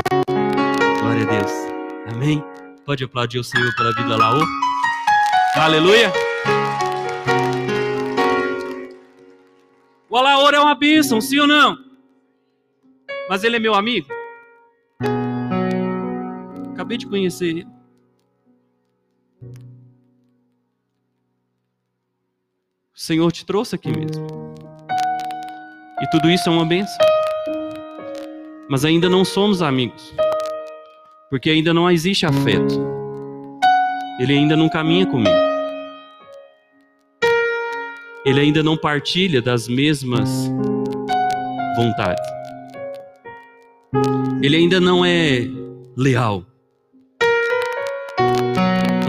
Glória 0.99 1.23
a 1.23 1.39
Deus. 1.39 1.51
Amém. 2.13 2.43
Pode 2.85 3.01
aplaudir 3.05 3.39
o 3.39 3.43
Senhor 3.45 3.73
pela 3.77 3.93
vida 3.93 4.13
Alaô. 4.13 4.43
Aleluia. 5.55 6.11
O 10.09 10.17
Alaor 10.17 10.53
é 10.53 10.59
uma 10.59 10.75
bênção, 10.75 11.21
sim 11.21 11.39
ou 11.39 11.47
não? 11.47 11.77
Mas 13.29 13.45
ele 13.45 13.55
é 13.55 13.59
meu 13.59 13.73
amigo? 13.73 14.09
Acabei 16.83 16.97
de 16.97 17.07
conhecer 17.07 17.45
ele. 17.45 17.67
O 22.93 22.99
Senhor 22.99 23.31
te 23.31 23.45
trouxe 23.45 23.75
aqui 23.75 23.89
mesmo. 23.89 24.27
E 26.01 26.09
tudo 26.11 26.29
isso 26.29 26.49
é 26.49 26.51
uma 26.51 26.65
bênção. 26.65 26.97
Mas 28.69 28.83
ainda 28.83 29.07
não 29.09 29.23
somos 29.23 29.61
amigos. 29.61 30.13
Porque 31.29 31.49
ainda 31.49 31.73
não 31.73 31.89
existe 31.89 32.25
afeto. 32.25 32.85
Ele 34.19 34.33
ainda 34.33 34.57
não 34.57 34.67
caminha 34.67 35.07
comigo 35.07 35.43
ele 38.25 38.39
ainda 38.39 38.63
não 38.63 38.77
partilha 38.77 39.41
das 39.41 39.67
mesmas 39.67 40.49
vontades. 41.75 42.25
Ele 44.41 44.55
ainda 44.55 44.79
não 44.79 45.03
é 45.03 45.45
leal. 45.97 46.45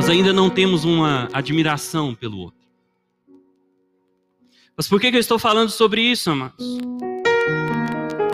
Nós 0.04 0.10
ainda 0.10 0.34
não 0.34 0.50
temos 0.50 0.84
uma 0.84 1.30
admiração 1.32 2.14
pelo 2.14 2.38
outro. 2.38 2.60
Mas 4.76 4.86
por 4.86 5.00
que, 5.00 5.06
eu 5.06 5.18
estou 5.18 5.38
falando 5.38 5.70
sobre 5.70 6.02
isso, 6.02 6.30
amados? 6.30 6.76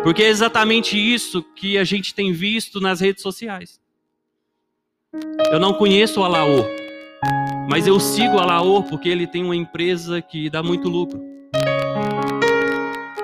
Porque 0.02 0.24
é 0.24 0.28
exatamente 0.28 0.98
isso 0.98 1.44
que 1.54 1.78
a 1.78 1.84
gente 1.84 2.12
tem 2.12 2.32
visto 2.32 2.80
nas 2.80 3.00
redes 3.00 3.22
sociais. 3.22 3.80
Eu 5.52 5.60
não 5.60 5.72
conheço 5.72 6.18
o 6.18 6.24
Alaô, 6.24 6.64
mas 7.68 7.86
eu 7.86 8.00
sigo 8.00 8.40
a 8.40 8.44
Laor 8.44 8.82
porque 8.88 9.08
ele 9.08 9.28
tem 9.28 9.44
uma 9.44 9.54
empresa 9.54 10.20
que 10.20 10.50
dá 10.50 10.64
muito 10.64 10.88
lucro. 10.88 11.22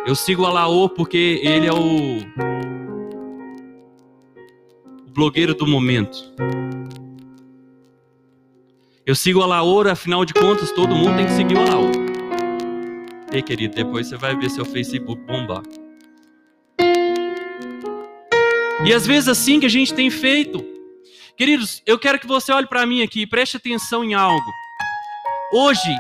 Eu 0.07 0.14
sigo 0.14 0.44
a 0.44 0.53
Laor 0.53 0.90
porque 0.90 1.40
ele 1.42 1.66
é 1.66 1.73
o, 1.73 2.18
o 5.05 5.11
blogueiro 5.11 5.53
do 5.53 5.66
momento. 5.66 6.33
Eu 9.07 9.14
sigo 9.14 9.40
a 9.40 9.47
Laor, 9.47 9.87
afinal 9.87 10.25
de 10.25 10.35
contas, 10.35 10.73
todo 10.73 10.92
mundo 10.92 11.14
tem 11.14 11.27
que 11.27 11.31
seguir 11.31 11.57
o 11.57 11.62
Laor. 11.62 11.92
Ei, 13.33 13.40
querido, 13.40 13.77
depois 13.77 14.09
você 14.09 14.16
vai 14.16 14.35
ver 14.35 14.51
seu 14.51 14.64
Facebook 14.64 15.23
bombar. 15.23 15.62
E 18.85 18.92
às 18.92 19.07
vezes 19.07 19.29
assim 19.29 19.61
que 19.61 19.66
a 19.66 19.69
gente 19.71 19.95
tem 19.95 20.11
feito. 20.11 20.66
Queridos, 21.37 21.85
eu 21.87 21.97
quero 22.01 22.19
que 22.19 22.27
você 22.27 22.51
olhe 22.51 22.66
para 22.66 22.85
mim 22.85 23.01
aqui 23.01 23.21
e 23.21 23.27
preste 23.29 23.59
atenção 23.59 24.03
em 24.03 24.14
algo. 24.14 24.51
Hoje, 25.53 25.97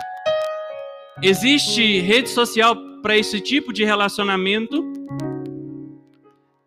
existe 1.22 2.00
rede 2.00 2.28
social 2.28 2.74
para 3.02 3.16
esse 3.16 3.40
tipo 3.40 3.72
de 3.72 3.84
relacionamento, 3.84 4.84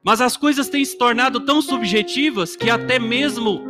mas 0.02 0.22
as 0.22 0.38
coisas 0.38 0.70
têm 0.70 0.86
se 0.86 0.98
tornado 0.98 1.42
tão 1.42 1.62
subjetivas 1.62 2.56
que 2.56 2.70
até 2.70 2.98
mesmo 2.98 3.69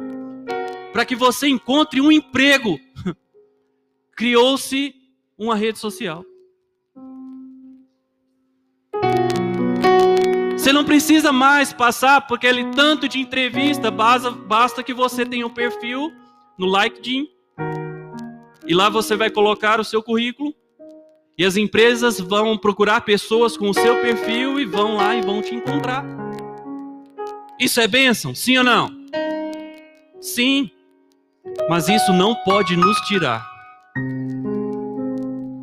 para 0.91 1.05
que 1.05 1.15
você 1.15 1.47
encontre 1.47 2.01
um 2.01 2.11
emprego, 2.11 2.79
criou-se 4.15 4.93
uma 5.37 5.55
rede 5.55 5.79
social. 5.79 6.25
Você 10.57 10.73
não 10.73 10.83
precisa 10.83 11.31
mais 11.31 11.71
passar 11.71 12.27
por 12.27 12.35
aquele 12.35 12.65
tanto 12.71 13.07
de 13.07 13.17
entrevista, 13.19 13.89
basta, 13.89 14.29
basta 14.29 14.83
que 14.83 14.93
você 14.93 15.25
tenha 15.25 15.47
um 15.47 15.49
perfil 15.49 16.11
no 16.57 16.67
LinkedIn 16.67 17.29
e 18.67 18.73
lá 18.73 18.89
você 18.89 19.15
vai 19.15 19.29
colocar 19.29 19.79
o 19.79 19.83
seu 19.83 20.03
currículo 20.03 20.53
e 21.37 21.45
as 21.45 21.55
empresas 21.55 22.19
vão 22.19 22.57
procurar 22.57 23.01
pessoas 23.01 23.55
com 23.55 23.69
o 23.69 23.73
seu 23.73 24.01
perfil 24.01 24.59
e 24.59 24.65
vão 24.65 24.97
lá 24.97 25.15
e 25.15 25.21
vão 25.21 25.41
te 25.41 25.55
encontrar. 25.55 26.03
Isso 27.57 27.79
é 27.79 27.87
bênção? 27.87 28.35
Sim 28.35 28.57
ou 28.57 28.63
não? 28.63 28.89
Sim. 30.19 30.69
Mas 31.69 31.87
isso 31.87 32.11
não 32.13 32.35
pode 32.43 32.75
nos 32.75 32.99
tirar 33.01 33.45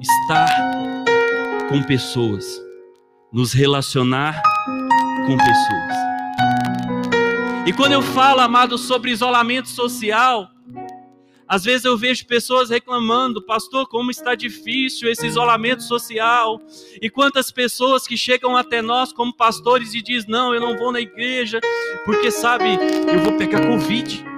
estar 0.01 0.49
com 1.69 1.83
pessoas, 1.83 2.45
nos 3.33 3.53
relacionar 3.53 4.41
com 5.27 5.37
pessoas. 5.37 6.07
E 7.67 7.73
quando 7.73 7.93
eu 7.93 8.03
falo, 8.03 8.41
amado, 8.41 8.79
sobre 8.79 9.11
isolamento 9.11 9.69
social, 9.69 10.49
às 11.49 11.65
vezes 11.65 11.85
eu 11.85 11.97
vejo 11.97 12.27
pessoas 12.27 12.71
reclamando, 12.71 13.45
pastor, 13.45 13.89
como 13.89 14.11
está 14.11 14.35
difícil 14.35 15.09
esse 15.09 15.27
isolamento 15.27 15.83
social. 15.83 16.61
E 17.01 17.09
quantas 17.09 17.53
pessoas 17.53 18.07
que 18.07 18.17
chegam 18.17 18.57
até 18.57 18.83
nós 18.83 19.13
como 19.13 19.37
pastores 19.37 19.95
e 19.95 20.03
diz: 20.03 20.27
"Não, 20.27 20.53
eu 20.55 20.61
não 20.61 20.77
vou 20.77 20.91
na 20.91 21.01
igreja, 21.01 21.61
porque 22.05 22.31
sabe, 22.31 22.77
eu 23.13 23.21
vou 23.21 23.37
pegar 23.37 23.67
covid". 23.67 24.36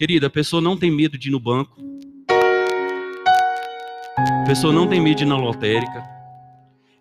Querida, 0.00 0.28
a 0.28 0.30
pessoa 0.30 0.62
não 0.62 0.78
tem 0.78 0.90
medo 0.90 1.18
de 1.18 1.28
ir 1.28 1.30
no 1.30 1.38
banco. 1.38 1.76
A 4.16 4.44
pessoa 4.46 4.72
não 4.72 4.88
tem 4.88 4.98
medo 4.98 5.18
de 5.18 5.24
ir 5.24 5.26
na 5.26 5.36
lotérica. 5.36 6.02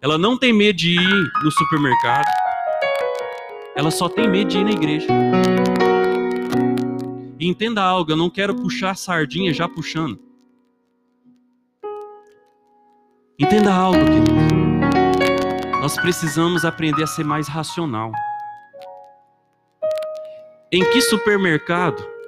Ela 0.01 0.17
não 0.17 0.37
tem 0.37 0.51
medo 0.51 0.75
de 0.75 0.99
ir 0.99 1.31
no 1.41 1.49
supermercado. 1.49 2.25
Ela 3.73 3.89
só 3.89 4.09
tem 4.09 4.29
medo 4.29 4.49
de 4.49 4.57
ir 4.57 4.65
na 4.65 4.71
igreja. 4.71 5.07
E 7.39 7.47
entenda 7.47 7.81
algo, 7.81 8.11
eu 8.11 8.17
não 8.17 8.29
quero 8.29 8.53
puxar 8.53 8.97
sardinha 8.97 9.53
já 9.53 9.65
puxando. 9.65 10.19
Entenda 13.39 13.73
algo, 13.73 13.97
querido. 13.97 14.33
Nós 15.79 15.95
precisamos 15.95 16.65
aprender 16.65 17.03
a 17.03 17.07
ser 17.07 17.23
mais 17.23 17.47
racional. 17.47 18.11
Em 20.69 20.83
que 20.91 20.99
supermercado? 20.99 22.18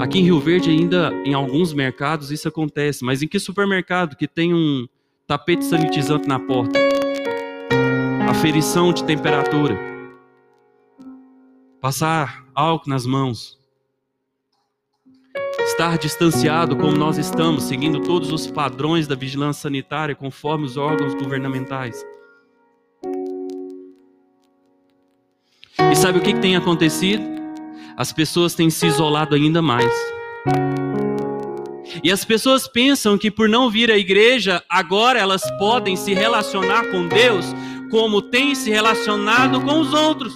Aqui 0.00 0.18
em 0.18 0.24
Rio 0.24 0.40
Verde 0.40 0.70
ainda 0.70 1.12
em 1.24 1.34
alguns 1.34 1.72
mercados 1.72 2.30
isso 2.30 2.48
acontece, 2.48 3.04
mas 3.04 3.22
em 3.22 3.28
que 3.28 3.38
supermercado 3.38 4.16
que 4.16 4.26
tem 4.26 4.52
um 4.52 4.86
tapete 5.26 5.64
sanitizante 5.64 6.26
na 6.26 6.38
porta? 6.38 6.82
aferição 8.32 8.92
de 8.92 9.04
temperatura, 9.04 9.78
passar 11.80 12.44
álcool 12.54 12.88
nas 12.88 13.06
mãos, 13.06 13.60
estar 15.66 15.98
distanciado 15.98 16.74
como 16.74 16.96
nós 16.96 17.18
estamos, 17.18 17.64
seguindo 17.64 18.00
todos 18.00 18.32
os 18.32 18.46
padrões 18.46 19.06
da 19.06 19.14
vigilância 19.14 19.62
sanitária 19.62 20.14
conforme 20.14 20.64
os 20.64 20.76
órgãos 20.76 21.14
governamentais. 21.14 22.04
E 25.78 25.94
sabe 25.94 26.18
o 26.18 26.22
que 26.22 26.34
tem 26.34 26.56
acontecido? 26.56 27.41
As 27.96 28.12
pessoas 28.12 28.54
têm 28.54 28.70
se 28.70 28.86
isolado 28.86 29.34
ainda 29.34 29.60
mais. 29.60 29.92
E 32.02 32.10
as 32.10 32.24
pessoas 32.24 32.66
pensam 32.66 33.18
que 33.18 33.30
por 33.30 33.48
não 33.48 33.70
vir 33.70 33.90
à 33.90 33.96
igreja, 33.96 34.62
agora 34.68 35.18
elas 35.18 35.42
podem 35.58 35.94
se 35.96 36.14
relacionar 36.14 36.90
com 36.90 37.06
Deus 37.06 37.46
como 37.90 38.22
têm 38.22 38.54
se 38.54 38.70
relacionado 38.70 39.60
com 39.60 39.78
os 39.78 39.92
outros. 39.92 40.32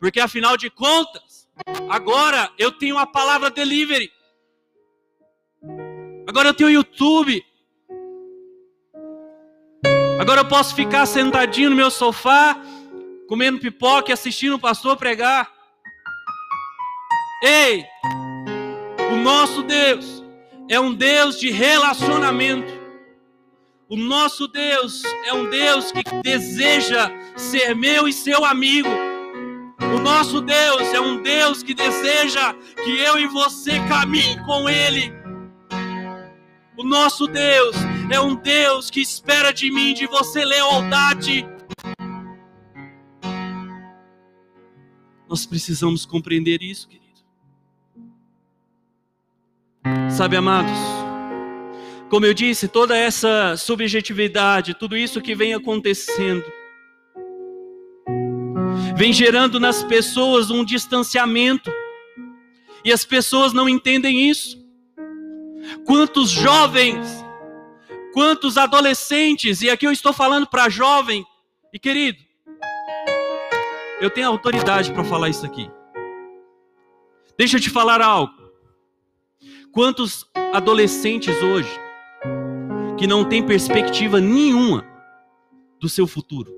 Porque 0.00 0.18
afinal 0.18 0.56
de 0.56 0.70
contas, 0.70 1.46
agora 1.88 2.50
eu 2.56 2.72
tenho 2.72 2.96
a 2.96 3.06
palavra 3.06 3.50
delivery. 3.50 4.10
Agora 6.26 6.48
eu 6.48 6.54
tenho 6.54 6.70
o 6.70 6.72
YouTube. 6.72 7.44
Agora 10.18 10.40
eu 10.40 10.48
posso 10.48 10.74
ficar 10.74 11.04
sentadinho 11.04 11.70
no 11.70 11.76
meu 11.76 11.90
sofá, 11.90 12.58
comendo 13.28 13.60
pipoca 13.60 14.10
e 14.10 14.12
assistindo 14.14 14.54
o 14.54 14.58
pastor 14.58 14.96
pregar. 14.96 15.57
Ei, 17.40 17.86
o 19.12 19.16
nosso 19.16 19.62
Deus 19.62 20.24
é 20.68 20.80
um 20.80 20.92
Deus 20.92 21.38
de 21.38 21.52
relacionamento. 21.52 22.72
O 23.88 23.96
nosso 23.96 24.48
Deus 24.48 25.04
é 25.24 25.32
um 25.32 25.48
Deus 25.48 25.92
que 25.92 26.02
deseja 26.20 27.08
ser 27.36 27.76
meu 27.76 28.08
e 28.08 28.12
seu 28.12 28.44
amigo. 28.44 28.88
O 29.94 30.00
nosso 30.00 30.40
Deus 30.40 30.82
é 30.92 31.00
um 31.00 31.22
Deus 31.22 31.62
que 31.62 31.74
deseja 31.74 32.54
que 32.84 32.98
eu 32.98 33.16
e 33.20 33.28
você 33.28 33.78
caminhe 33.86 34.36
com 34.44 34.68
Ele. 34.68 35.12
O 36.76 36.82
nosso 36.82 37.28
Deus 37.28 37.76
é 38.10 38.20
um 38.20 38.34
Deus 38.34 38.90
que 38.90 39.00
espera 39.00 39.52
de 39.52 39.70
mim, 39.70 39.94
de 39.94 40.08
você, 40.08 40.44
lealdade. 40.44 41.46
Nós 45.28 45.46
precisamos 45.46 46.04
compreender 46.04 46.62
isso, 46.62 46.88
querido. 46.88 47.07
Sabe, 50.18 50.36
amados, 50.36 50.72
como 52.10 52.26
eu 52.26 52.34
disse, 52.34 52.66
toda 52.66 52.96
essa 52.96 53.56
subjetividade, 53.56 54.74
tudo 54.74 54.96
isso 54.96 55.22
que 55.22 55.32
vem 55.32 55.54
acontecendo, 55.54 56.44
vem 58.96 59.12
gerando 59.12 59.60
nas 59.60 59.84
pessoas 59.84 60.50
um 60.50 60.64
distanciamento, 60.64 61.70
e 62.84 62.92
as 62.92 63.04
pessoas 63.04 63.52
não 63.52 63.68
entendem 63.68 64.28
isso. 64.28 64.58
Quantos 65.86 66.30
jovens, 66.30 67.24
quantos 68.12 68.58
adolescentes, 68.58 69.62
e 69.62 69.70
aqui 69.70 69.86
eu 69.86 69.92
estou 69.92 70.12
falando 70.12 70.48
para 70.48 70.68
jovem, 70.68 71.24
e 71.72 71.78
querido, 71.78 72.18
eu 74.00 74.10
tenho 74.10 74.26
autoridade 74.26 74.92
para 74.92 75.04
falar 75.04 75.28
isso 75.28 75.46
aqui. 75.46 75.70
Deixa 77.38 77.56
eu 77.56 77.60
te 77.60 77.70
falar 77.70 78.02
algo. 78.02 78.37
Quantos 79.78 80.26
adolescentes 80.52 81.40
hoje 81.40 81.70
que 82.98 83.06
não 83.06 83.24
têm 83.24 83.46
perspectiva 83.46 84.20
nenhuma 84.20 84.84
do 85.80 85.88
seu 85.88 86.04
futuro? 86.04 86.52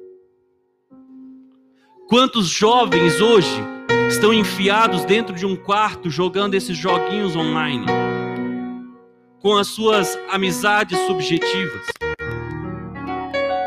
Quantos 2.08 2.48
jovens 2.48 3.20
hoje 3.20 3.54
estão 4.08 4.32
enfiados 4.32 5.04
dentro 5.04 5.34
de 5.34 5.44
um 5.44 5.54
quarto 5.54 6.08
jogando 6.08 6.54
esses 6.54 6.78
joguinhos 6.78 7.36
online? 7.36 7.84
Com 9.38 9.58
as 9.58 9.66
suas 9.66 10.18
amizades 10.30 10.98
subjetivas? 11.00 11.88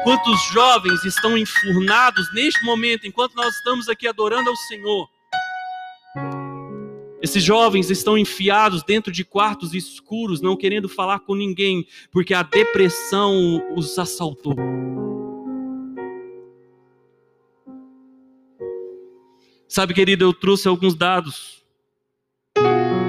Quantos 0.03 0.41
jovens 0.51 1.05
estão 1.05 1.37
enfurnados 1.37 2.33
neste 2.33 2.65
momento, 2.65 3.05
enquanto 3.05 3.35
nós 3.35 3.53
estamos 3.53 3.87
aqui 3.87 4.07
adorando 4.07 4.49
ao 4.49 4.55
Senhor? 4.55 5.07
Esses 7.23 7.41
jovens 7.41 7.89
estão 7.89 8.17
enfiados 8.17 8.83
dentro 8.83 9.09
de 9.09 9.23
quartos 9.23 9.73
escuros, 9.73 10.41
não 10.41 10.57
querendo 10.57 10.89
falar 10.89 11.19
com 11.19 11.33
ninguém, 11.33 11.88
porque 12.12 12.33
a 12.33 12.43
depressão 12.43 13.63
os 13.77 13.97
assaltou. 13.97 14.53
Sabe, 19.69 19.93
querido, 19.93 20.25
eu 20.25 20.33
trouxe 20.33 20.67
alguns 20.67 20.95
dados 20.95 21.63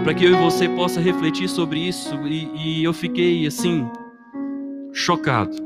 para 0.05 0.15
que 0.15 0.25
eu 0.25 0.33
e 0.33 0.41
você 0.41 0.69
possa 0.69 1.01
refletir 1.01 1.49
sobre 1.49 1.81
isso 1.81 2.15
e, 2.29 2.51
e 2.55 2.85
eu 2.85 2.93
fiquei 2.93 3.45
assim 3.49 3.85
chocado. 4.93 5.57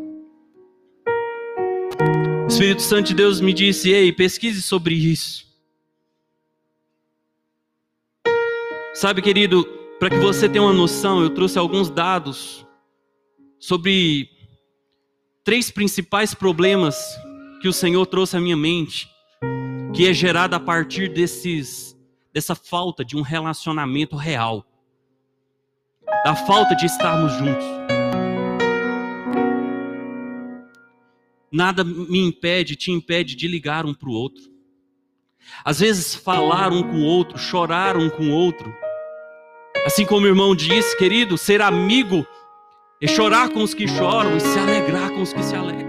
O 2.44 2.46
Espírito 2.48 2.80
Santo 2.80 3.08
de 3.08 3.14
Deus 3.14 3.42
me 3.42 3.52
disse: 3.52 3.90
"Ei, 3.90 4.10
pesquise 4.10 4.62
sobre 4.62 4.94
isso. 4.94 5.47
Sabe, 9.00 9.22
querido, 9.22 9.64
para 10.00 10.10
que 10.10 10.16
você 10.16 10.48
tenha 10.48 10.60
uma 10.60 10.72
noção, 10.72 11.22
eu 11.22 11.30
trouxe 11.30 11.56
alguns 11.56 11.88
dados 11.88 12.66
sobre 13.56 14.28
três 15.44 15.70
principais 15.70 16.34
problemas 16.34 16.98
que 17.62 17.68
o 17.68 17.72
Senhor 17.72 18.04
trouxe 18.06 18.36
à 18.36 18.40
minha 18.40 18.56
mente, 18.56 19.08
que 19.94 20.08
é 20.08 20.12
gerado 20.12 20.56
a 20.56 20.58
partir 20.58 21.14
desses 21.14 21.96
dessa 22.32 22.56
falta 22.56 23.04
de 23.04 23.16
um 23.16 23.22
relacionamento 23.22 24.16
real, 24.16 24.66
da 26.24 26.34
falta 26.34 26.74
de 26.74 26.86
estarmos 26.86 27.32
juntos. 27.34 27.66
Nada 31.52 31.84
me 31.84 32.18
impede, 32.18 32.74
te 32.74 32.90
impede 32.90 33.36
de 33.36 33.46
ligar 33.46 33.86
um 33.86 33.94
para 33.94 34.08
o 34.08 34.12
outro. 34.12 34.42
Às 35.64 35.78
vezes 35.78 36.16
falar 36.16 36.72
um 36.72 36.82
com 36.82 36.96
o 36.96 37.04
outro, 37.04 37.38
chorar 37.38 37.96
um 37.96 38.10
com 38.10 38.24
o 38.24 38.32
outro, 38.32 38.74
Assim 39.86 40.04
como 40.04 40.26
o 40.26 40.28
irmão 40.28 40.54
disse, 40.54 40.96
querido, 40.96 41.38
ser 41.38 41.62
amigo 41.62 42.26
é 43.00 43.06
chorar 43.06 43.48
com 43.50 43.62
os 43.62 43.74
que 43.74 43.86
choram 43.86 44.36
e 44.36 44.40
se 44.40 44.58
alegrar 44.58 45.10
com 45.10 45.22
os 45.22 45.32
que 45.32 45.42
se 45.42 45.54
alegram. 45.54 45.88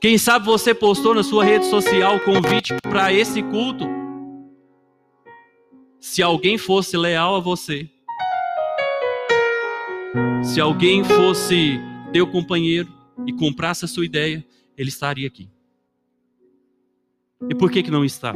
Quem 0.00 0.18
sabe 0.18 0.46
você 0.46 0.74
postou 0.74 1.14
na 1.14 1.22
sua 1.22 1.44
rede 1.44 1.64
social 1.66 2.16
o 2.16 2.20
convite 2.20 2.74
para 2.82 3.12
esse 3.12 3.42
culto? 3.42 3.84
Se 6.00 6.22
alguém 6.22 6.58
fosse 6.58 6.96
leal 6.96 7.36
a 7.36 7.40
você, 7.40 7.88
se 10.42 10.60
alguém 10.60 11.04
fosse 11.04 11.80
teu 12.12 12.26
companheiro 12.26 12.92
e 13.26 13.32
comprasse 13.32 13.84
a 13.84 13.88
sua 13.88 14.04
ideia, 14.04 14.44
ele 14.76 14.88
estaria 14.88 15.26
aqui. 15.26 15.48
E 17.48 17.54
por 17.54 17.70
que 17.70 17.82
que 17.82 17.90
não 17.90 18.04
está? 18.04 18.34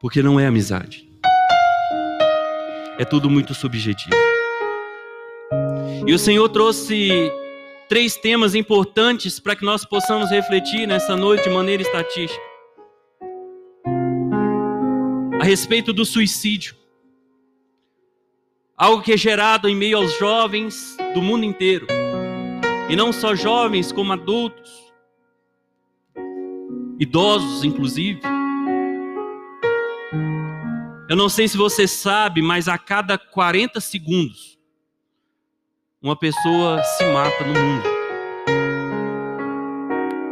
Porque 0.00 0.22
não 0.22 0.40
é 0.40 0.46
amizade. 0.46 1.06
É 2.98 3.04
tudo 3.04 3.28
muito 3.28 3.52
subjetivo. 3.54 4.16
E 6.06 6.14
o 6.14 6.18
Senhor 6.18 6.48
trouxe 6.48 7.30
três 7.88 8.16
temas 8.16 8.54
importantes 8.54 9.38
para 9.38 9.54
que 9.54 9.64
nós 9.64 9.84
possamos 9.84 10.30
refletir 10.30 10.86
nessa 10.86 11.16
noite 11.16 11.44
de 11.44 11.50
maneira 11.50 11.82
estatística. 11.82 12.40
A 15.38 15.44
respeito 15.44 15.92
do 15.92 16.04
suicídio. 16.04 16.74
Algo 18.76 19.02
que 19.02 19.12
é 19.12 19.16
gerado 19.16 19.68
em 19.68 19.76
meio 19.76 19.98
aos 19.98 20.18
jovens 20.18 20.96
do 21.12 21.20
mundo 21.20 21.44
inteiro. 21.44 21.86
E 22.88 22.96
não 22.96 23.12
só 23.12 23.34
jovens, 23.34 23.92
como 23.92 24.12
adultos, 24.12 24.70
idosos, 26.98 27.64
inclusive. 27.64 28.29
Eu 31.10 31.16
não 31.16 31.28
sei 31.28 31.48
se 31.48 31.56
você 31.56 31.88
sabe, 31.88 32.40
mas 32.40 32.68
a 32.68 32.78
cada 32.78 33.18
40 33.18 33.80
segundos, 33.80 34.56
uma 36.00 36.14
pessoa 36.14 36.80
se 36.84 37.04
mata 37.06 37.44
no 37.44 37.52
mundo. 37.52 37.84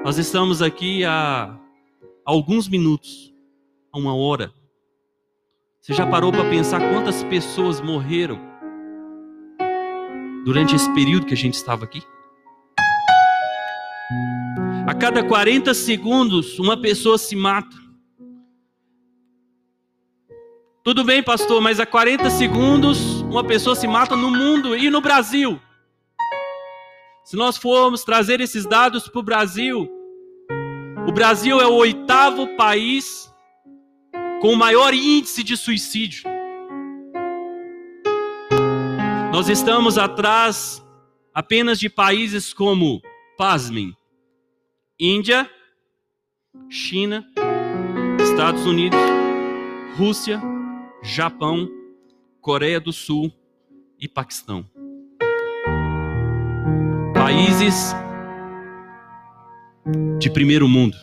Nós 0.04 0.18
estamos 0.18 0.62
aqui 0.62 1.04
há 1.04 1.58
alguns 2.24 2.68
minutos, 2.68 3.34
há 3.92 3.98
uma 3.98 4.14
hora. 4.14 4.54
Você 5.80 5.94
já 5.94 6.06
parou 6.06 6.30
para 6.30 6.48
pensar 6.48 6.78
quantas 6.92 7.24
pessoas 7.24 7.80
morreram 7.80 8.38
durante 10.44 10.76
esse 10.76 10.94
período 10.94 11.26
que 11.26 11.34
a 11.34 11.36
gente 11.36 11.54
estava 11.54 11.86
aqui? 11.86 12.04
A 14.86 14.94
cada 14.94 15.24
40 15.24 15.74
segundos, 15.74 16.56
uma 16.60 16.80
pessoa 16.80 17.18
se 17.18 17.34
mata. 17.34 17.87
Tudo 20.88 21.04
bem, 21.04 21.22
pastor, 21.22 21.60
mas 21.60 21.78
a 21.78 21.84
40 21.84 22.30
segundos 22.30 23.20
uma 23.20 23.44
pessoa 23.44 23.76
se 23.76 23.86
mata 23.86 24.16
no 24.16 24.30
mundo 24.30 24.74
e 24.74 24.88
no 24.88 25.02
Brasil. 25.02 25.60
Se 27.22 27.36
nós 27.36 27.58
formos 27.58 28.04
trazer 28.04 28.40
esses 28.40 28.64
dados 28.64 29.06
para 29.06 29.20
o 29.20 29.22
Brasil, 29.22 29.86
o 31.06 31.12
Brasil 31.12 31.60
é 31.60 31.66
o 31.66 31.74
oitavo 31.74 32.56
país 32.56 33.30
com 34.40 34.54
o 34.54 34.56
maior 34.56 34.94
índice 34.94 35.44
de 35.44 35.58
suicídio. 35.58 36.22
Nós 39.30 39.50
estamos 39.50 39.98
atrás 39.98 40.82
apenas 41.34 41.78
de 41.78 41.90
países 41.90 42.54
como, 42.54 43.02
pasmem, 43.36 43.94
Índia, 44.98 45.50
China, 46.70 47.26
Estados 48.18 48.64
Unidos, 48.64 48.98
Rússia, 49.98 50.40
Japão, 51.02 51.68
Coreia 52.40 52.80
do 52.80 52.92
Sul 52.92 53.32
e 53.98 54.08
Paquistão. 54.08 54.68
Países 57.14 57.94
de 60.18 60.30
primeiro 60.30 60.68
mundo. 60.68 60.96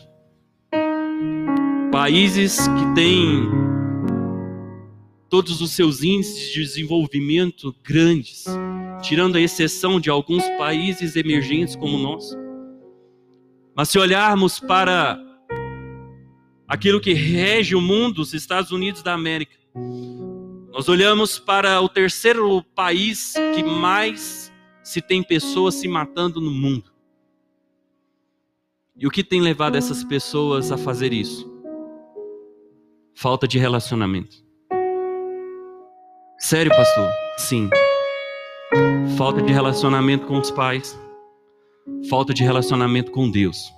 Países 1.90 2.58
que 2.68 2.94
têm 2.94 3.48
todos 5.28 5.60
os 5.60 5.72
seus 5.72 6.02
índices 6.02 6.52
de 6.52 6.60
desenvolvimento 6.60 7.74
grandes, 7.82 8.44
tirando 9.02 9.36
a 9.36 9.40
exceção 9.40 9.98
de 9.98 10.10
alguns 10.10 10.44
países 10.58 11.16
emergentes 11.16 11.74
como 11.74 11.98
nós. 11.98 12.36
Mas 13.74 13.88
se 13.88 13.98
olharmos 13.98 14.60
para 14.60 15.18
aquilo 16.68 17.00
que 17.00 17.12
rege 17.12 17.74
o 17.74 17.80
mundo, 17.80 18.20
os 18.20 18.34
Estados 18.34 18.70
Unidos 18.70 19.02
da 19.02 19.12
América, 19.12 19.56
nós 20.72 20.88
olhamos 20.88 21.38
para 21.38 21.80
o 21.80 21.88
terceiro 21.88 22.62
país 22.74 23.34
que 23.54 23.62
mais 23.62 24.52
se 24.82 25.00
tem 25.00 25.22
pessoas 25.22 25.74
se 25.74 25.88
matando 25.88 26.40
no 26.40 26.50
mundo. 26.50 26.92
E 28.94 29.06
o 29.06 29.10
que 29.10 29.24
tem 29.24 29.40
levado 29.40 29.76
essas 29.76 30.04
pessoas 30.04 30.70
a 30.70 30.78
fazer 30.78 31.12
isso? 31.12 31.50
Falta 33.14 33.48
de 33.48 33.58
relacionamento. 33.58 34.36
Sério, 36.38 36.70
pastor? 36.70 37.10
Sim. 37.38 37.68
Falta 39.16 39.42
de 39.42 39.52
relacionamento 39.52 40.26
com 40.26 40.38
os 40.38 40.50
pais. 40.50 40.98
Falta 42.08 42.34
de 42.34 42.42
relacionamento 42.42 43.10
com 43.10 43.30
Deus. 43.30 43.72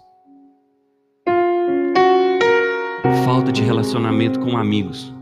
Falta 3.24 3.52
de 3.52 3.62
relacionamento 3.62 4.40
com 4.40 4.56
amigos. 4.56 5.16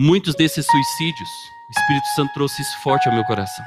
Muitos 0.00 0.36
desses 0.36 0.64
suicídios, 0.64 1.28
o 1.28 1.72
Espírito 1.76 2.06
Santo 2.14 2.32
trouxe 2.32 2.62
isso 2.62 2.80
forte 2.84 3.08
ao 3.08 3.14
meu 3.16 3.24
coração, 3.24 3.64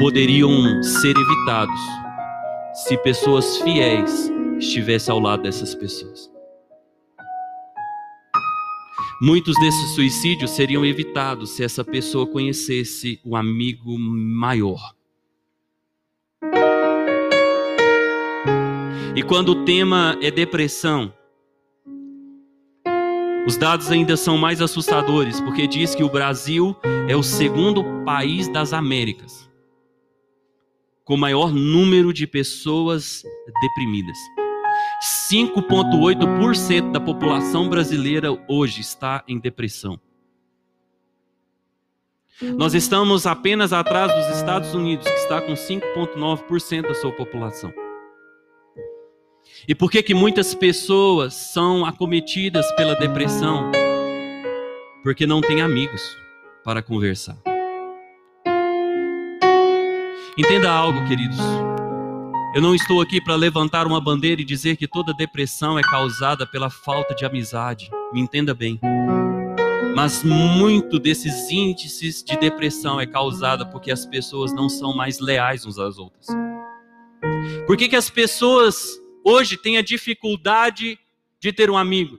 poderiam 0.00 0.82
ser 0.82 1.14
evitados 1.16 1.80
se 2.72 2.98
pessoas 2.98 3.58
fiéis 3.58 4.28
estivessem 4.58 5.12
ao 5.12 5.20
lado 5.20 5.44
dessas 5.44 5.72
pessoas. 5.72 6.28
Muitos 9.22 9.54
desses 9.60 9.94
suicídios 9.94 10.50
seriam 10.50 10.84
evitados 10.84 11.50
se 11.50 11.62
essa 11.62 11.84
pessoa 11.84 12.26
conhecesse 12.26 13.20
o 13.22 13.36
amigo 13.36 13.96
maior. 13.96 14.96
E 19.14 19.22
quando 19.22 19.50
o 19.50 19.64
tema 19.64 20.18
é 20.20 20.28
depressão, 20.32 21.14
os 23.46 23.56
dados 23.56 23.90
ainda 23.90 24.16
são 24.16 24.38
mais 24.38 24.60
assustadores, 24.60 25.40
porque 25.40 25.66
diz 25.66 25.94
que 25.94 26.02
o 26.02 26.08
Brasil 26.08 26.76
é 27.08 27.16
o 27.16 27.22
segundo 27.22 27.84
país 28.04 28.48
das 28.48 28.72
Américas 28.72 29.44
com 31.04 31.16
maior 31.16 31.52
número 31.52 32.12
de 32.12 32.26
pessoas 32.26 33.22
deprimidas. 33.60 34.16
5,8% 35.30 36.90
da 36.90 37.00
população 37.00 37.68
brasileira 37.68 38.30
hoje 38.48 38.80
está 38.80 39.22
em 39.28 39.38
depressão. 39.38 40.00
Nós 42.56 42.74
estamos 42.74 43.26
apenas 43.26 43.72
atrás 43.72 44.12
dos 44.12 44.36
Estados 44.36 44.74
Unidos, 44.74 45.06
que 45.06 45.18
está 45.18 45.40
com 45.40 45.52
5,9% 45.52 46.82
da 46.82 46.94
sua 46.94 47.12
população. 47.12 47.72
E 49.66 49.74
por 49.74 49.90
que 49.90 50.02
que 50.02 50.12
muitas 50.12 50.54
pessoas 50.54 51.32
são 51.32 51.86
acometidas 51.86 52.70
pela 52.72 52.94
depressão? 52.94 53.70
Porque 55.02 55.26
não 55.26 55.40
têm 55.40 55.62
amigos 55.62 56.02
para 56.62 56.82
conversar. 56.82 57.38
Entenda 60.36 60.70
algo, 60.70 61.06
queridos. 61.06 61.38
Eu 62.54 62.60
não 62.60 62.74
estou 62.74 63.00
aqui 63.00 63.22
para 63.22 63.36
levantar 63.36 63.86
uma 63.86 64.00
bandeira 64.00 64.42
e 64.42 64.44
dizer 64.44 64.76
que 64.76 64.86
toda 64.86 65.14
depressão 65.14 65.78
é 65.78 65.82
causada 65.82 66.46
pela 66.46 66.68
falta 66.68 67.14
de 67.14 67.24
amizade. 67.24 67.90
Me 68.12 68.20
entenda 68.20 68.52
bem. 68.52 68.78
Mas 69.96 70.22
muito 70.22 70.98
desses 70.98 71.50
índices 71.50 72.22
de 72.22 72.36
depressão 72.36 73.00
é 73.00 73.06
causada 73.06 73.64
porque 73.64 73.90
as 73.90 74.04
pessoas 74.04 74.52
não 74.52 74.68
são 74.68 74.94
mais 74.94 75.20
leais 75.20 75.64
uns 75.64 75.78
às 75.78 75.96
outras. 75.96 76.26
Por 77.66 77.78
que, 77.78 77.88
que 77.88 77.96
as 77.96 78.10
pessoas 78.10 79.02
hoje 79.24 79.56
têm 79.56 79.78
a 79.78 79.82
dificuldade 79.82 80.98
de 81.40 81.52
ter 81.52 81.70
um 81.70 81.76
amigo? 81.76 82.18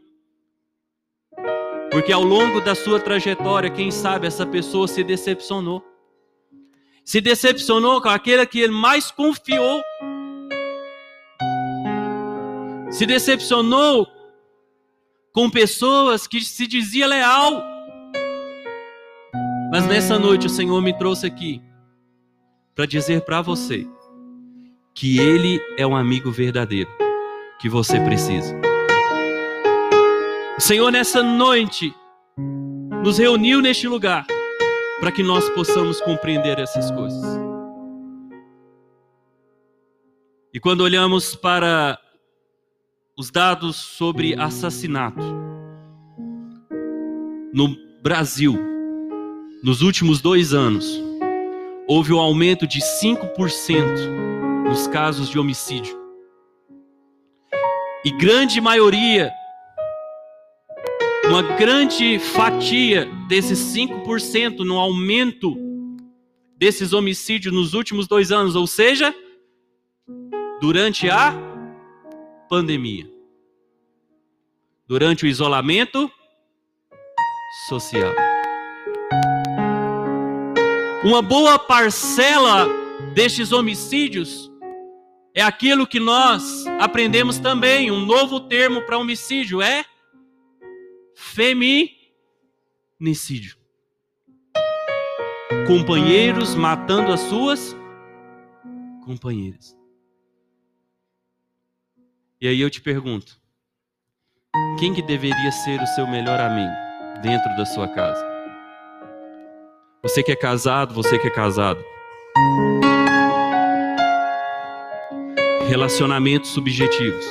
Porque 1.92 2.12
ao 2.12 2.24
longo 2.24 2.60
da 2.60 2.76
sua 2.76 3.00
trajetória, 3.00 3.70
quem 3.70 3.92
sabe 3.92 4.28
essa 4.28 4.46
pessoa 4.46 4.88
se 4.88 5.04
decepcionou 5.04 5.84
se 7.06 7.22
decepcionou 7.22 8.02
com 8.02 8.10
aquele 8.10 8.44
que 8.48 8.60
ele 8.60 8.74
mais 8.74 9.12
confiou, 9.12 9.84
se 12.90 13.06
decepcionou 13.06 14.08
com 15.32 15.50
pessoas 15.50 16.26
que 16.26 16.42
se 16.42 16.66
dizia 16.66 17.06
leal. 17.06 17.64
Mas 19.72 19.86
nessa 19.86 20.18
noite 20.18 20.48
o 20.48 20.50
Senhor 20.50 20.82
me 20.82 20.98
trouxe 20.98 21.28
aqui 21.28 21.62
para 22.74 22.88
dizer 22.88 23.22
para 23.22 23.42
você 23.42 23.88
que 24.96 25.20
Ele 25.20 25.62
é 25.78 25.86
um 25.86 25.96
amigo 25.96 26.32
verdadeiro 26.32 26.90
que 27.60 27.68
você 27.68 28.00
precisa. 28.00 28.56
O 30.58 30.62
Senhor 30.62 30.90
nessa 30.90 31.22
noite 31.22 31.94
nos 33.04 33.18
reuniu 33.18 33.62
neste 33.62 33.90
lugar 33.90 34.26
para 35.02 35.12
que 35.12 35.22
nós 35.22 35.50
possamos 35.50 36.00
compreender 36.00 36.58
essas 36.60 36.90
coisas. 36.92 37.22
E 40.54 40.60
quando 40.62 40.82
olhamos 40.82 41.36
para 41.36 42.00
os 43.18 43.30
dados 43.30 43.76
sobre 43.76 44.34
assassinato 44.40 45.22
no 47.54 47.76
Brasil, 48.02 48.58
nos 49.62 49.82
últimos 49.82 50.22
dois 50.22 50.54
anos, 50.54 51.04
houve 51.86 52.14
um 52.14 52.20
aumento 52.20 52.66
de 52.66 52.80
5% 52.80 54.35
nos 54.76 54.88
casos 54.88 55.30
de 55.30 55.40
homicídio. 55.40 55.98
E 58.04 58.12
grande 58.12 58.60
maioria 58.60 59.32
uma 61.30 61.42
grande 61.42 62.20
fatia 62.20 63.06
desses 63.30 63.58
5% 63.74 64.66
no 64.66 64.78
aumento 64.78 65.56
desses 66.58 66.92
homicídios 66.92 67.54
nos 67.54 67.74
últimos 67.74 68.06
dois 68.06 68.34
anos, 68.34 68.54
ou 68.54 68.68
seja, 68.68 69.16
durante 70.60 71.10
a 71.10 71.34
pandemia, 72.50 73.10
durante 74.86 75.24
o 75.24 75.28
isolamento 75.28 76.12
social. 77.70 78.14
Uma 81.02 81.22
boa 81.22 81.58
parcela 81.58 82.68
destes 83.14 83.54
homicídios 83.54 84.52
é 85.36 85.42
aquilo 85.42 85.86
que 85.86 86.00
nós 86.00 86.66
aprendemos 86.80 87.38
também, 87.38 87.92
um 87.92 88.06
novo 88.06 88.40
termo 88.40 88.82
para 88.84 88.98
homicídio 88.98 89.62
é 89.62 89.84
feminicídio. 91.14 91.98
Companheiros 95.68 96.56
matando 96.56 97.12
as 97.12 97.20
suas 97.20 97.76
companheiras. 99.04 99.78
E 102.40 102.48
aí 102.48 102.62
eu 102.62 102.70
te 102.70 102.80
pergunto: 102.80 103.38
quem 104.80 104.94
que 104.94 105.02
deveria 105.02 105.52
ser 105.52 105.82
o 105.82 105.88
seu 105.88 106.08
melhor 106.08 106.40
amigo 106.40 106.72
dentro 107.22 107.50
da 107.58 107.66
sua 107.66 107.90
casa? 107.90 108.26
Você 110.02 110.24
que 110.24 110.32
é 110.32 110.36
casado, 110.36 110.94
você 110.94 111.20
que 111.20 111.28
é 111.28 111.32
casado. 111.32 111.84
Relacionamentos 115.68 116.52
subjetivos 116.52 117.26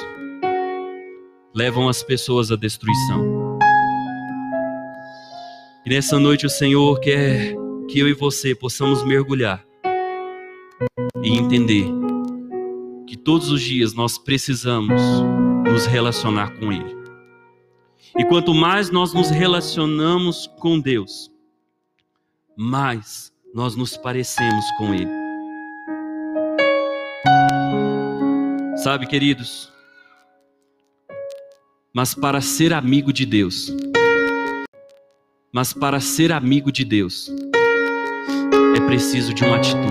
levam 1.54 1.88
as 1.88 2.02
pessoas 2.02 2.50
à 2.50 2.56
destruição. 2.56 3.58
E 5.86 5.90
nessa 5.90 6.18
noite 6.18 6.44
o 6.44 6.50
Senhor 6.50 6.98
quer 6.98 7.54
que 7.88 8.00
eu 8.00 8.08
e 8.08 8.12
você 8.12 8.52
possamos 8.52 9.04
mergulhar 9.04 9.64
e 11.22 11.38
entender 11.38 11.86
que 13.06 13.16
todos 13.16 13.52
os 13.52 13.62
dias 13.62 13.94
nós 13.94 14.18
precisamos 14.18 15.00
nos 15.64 15.86
relacionar 15.86 16.58
com 16.58 16.72
Ele. 16.72 16.92
E 18.18 18.24
quanto 18.24 18.52
mais 18.52 18.90
nós 18.90 19.14
nos 19.14 19.30
relacionamos 19.30 20.48
com 20.58 20.80
Deus, 20.80 21.30
mais 22.56 23.32
nós 23.54 23.76
nos 23.76 23.96
parecemos 23.96 24.64
com 24.76 24.92
Ele. 24.92 25.23
Sabe, 28.84 29.06
queridos, 29.06 29.72
Mas 31.90 32.14
para 32.14 32.42
ser 32.42 32.74
amigo 32.74 33.14
de 33.14 33.24
Deus, 33.24 33.74
mas 35.50 35.72
para 35.72 36.00
ser 36.00 36.30
amigo 36.30 36.70
de 36.70 36.84
Deus, 36.84 37.32
é 38.76 38.80
preciso 38.80 39.32
de 39.32 39.42
uma 39.42 39.56
atitude. 39.56 39.88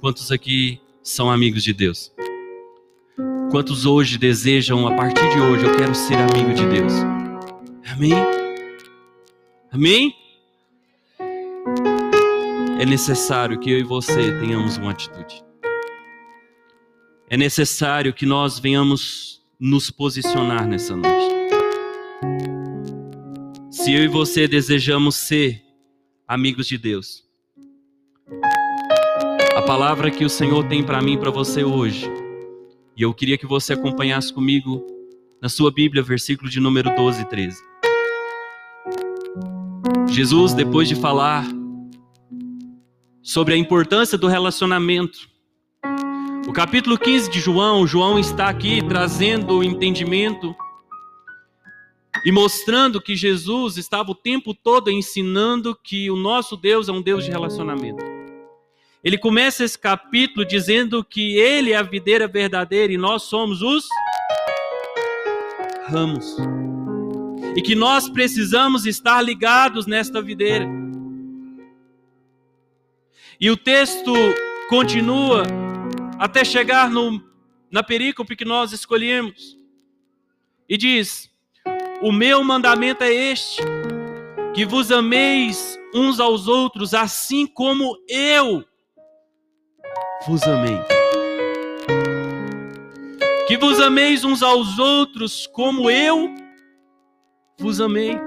Quantos 0.00 0.30
aqui 0.30 0.80
são 1.02 1.28
amigos 1.28 1.64
de 1.64 1.72
Deus? 1.72 2.12
Quantos 3.50 3.86
hoje 3.86 4.16
desejam, 4.16 4.86
a 4.86 4.94
partir 4.94 5.28
de 5.30 5.40
hoje, 5.40 5.64
eu 5.64 5.76
quero 5.76 5.96
ser 5.96 6.14
amigo 6.14 6.54
de 6.54 6.64
Deus? 6.68 6.92
Amém? 7.92 8.14
Amém? 9.72 10.14
É 12.78 12.86
necessário 12.86 13.58
que 13.58 13.68
eu 13.68 13.80
e 13.80 13.82
você 13.82 14.38
tenhamos 14.38 14.76
uma 14.76 14.92
atitude. 14.92 15.49
É 17.32 17.36
necessário 17.36 18.12
que 18.12 18.26
nós 18.26 18.58
venhamos 18.58 19.40
nos 19.56 19.88
posicionar 19.88 20.66
nessa 20.66 20.96
noite. 20.96 21.30
Se 23.70 23.94
eu 23.94 24.02
e 24.02 24.08
você 24.08 24.48
desejamos 24.48 25.14
ser 25.14 25.62
amigos 26.26 26.66
de 26.66 26.76
Deus, 26.76 27.22
a 29.56 29.62
palavra 29.62 30.10
que 30.10 30.24
o 30.24 30.28
Senhor 30.28 30.66
tem 30.66 30.82
para 30.82 31.00
mim 31.00 31.12
e 31.12 31.18
para 31.18 31.30
você 31.30 31.62
hoje, 31.62 32.04
e 32.96 33.02
eu 33.02 33.14
queria 33.14 33.38
que 33.38 33.46
você 33.46 33.74
acompanhasse 33.74 34.32
comigo 34.32 34.84
na 35.40 35.48
sua 35.48 35.70
Bíblia, 35.70 36.02
versículo 36.02 36.50
de 36.50 36.58
número 36.58 36.92
12 36.96 37.22
e 37.22 37.24
13. 37.26 37.62
Jesus, 40.08 40.52
depois 40.52 40.88
de 40.88 40.96
falar 40.96 41.46
sobre 43.22 43.54
a 43.54 43.56
importância 43.56 44.18
do 44.18 44.26
relacionamento, 44.26 45.29
o 46.50 46.52
capítulo 46.52 46.98
15 46.98 47.30
de 47.30 47.38
João, 47.38 47.86
João 47.86 48.18
está 48.18 48.48
aqui 48.48 48.82
trazendo 48.88 49.58
o 49.58 49.62
entendimento 49.62 50.52
e 52.24 52.32
mostrando 52.32 53.00
que 53.00 53.14
Jesus 53.14 53.76
estava 53.76 54.10
o 54.10 54.16
tempo 54.16 54.52
todo 54.52 54.90
ensinando 54.90 55.78
que 55.80 56.10
o 56.10 56.16
nosso 56.16 56.56
Deus 56.56 56.88
é 56.88 56.92
um 56.92 57.00
Deus 57.00 57.24
de 57.24 57.30
relacionamento. 57.30 58.04
Ele 59.04 59.16
começa 59.16 59.62
esse 59.62 59.78
capítulo 59.78 60.44
dizendo 60.44 61.04
que 61.04 61.36
ele 61.36 61.70
é 61.70 61.76
a 61.76 61.84
videira 61.84 62.26
verdadeira 62.26 62.92
e 62.92 62.98
nós 62.98 63.22
somos 63.22 63.62
os 63.62 63.84
ramos. 65.86 66.36
E 67.54 67.62
que 67.62 67.76
nós 67.76 68.08
precisamos 68.08 68.86
estar 68.86 69.22
ligados 69.22 69.86
nesta 69.86 70.20
videira. 70.20 70.68
E 73.40 73.48
o 73.52 73.56
texto 73.56 74.12
continua 74.68 75.44
até 76.20 76.44
chegar 76.44 76.90
no, 76.90 77.18
na 77.72 77.82
perícope 77.82 78.36
que 78.36 78.44
nós 78.44 78.72
escolhemos. 78.72 79.56
E 80.68 80.76
diz: 80.76 81.30
O 82.02 82.12
meu 82.12 82.44
mandamento 82.44 83.02
é 83.02 83.10
este, 83.10 83.62
que 84.54 84.66
vos 84.66 84.92
ameis 84.92 85.78
uns 85.94 86.20
aos 86.20 86.46
outros, 86.46 86.92
assim 86.92 87.46
como 87.46 87.96
eu 88.06 88.62
vos 90.26 90.42
amei. 90.42 90.78
Que 93.48 93.56
vos 93.56 93.80
ameis 93.80 94.22
uns 94.22 94.42
aos 94.42 94.78
outros 94.78 95.46
como 95.46 95.90
eu 95.90 96.34
vos 97.58 97.80
amei. 97.80 98.18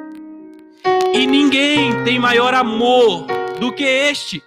E 1.14 1.28
ninguém 1.28 2.04
tem 2.04 2.18
maior 2.18 2.56
amor 2.56 3.28
do 3.60 3.72
que 3.72 3.84
este, 3.84 4.44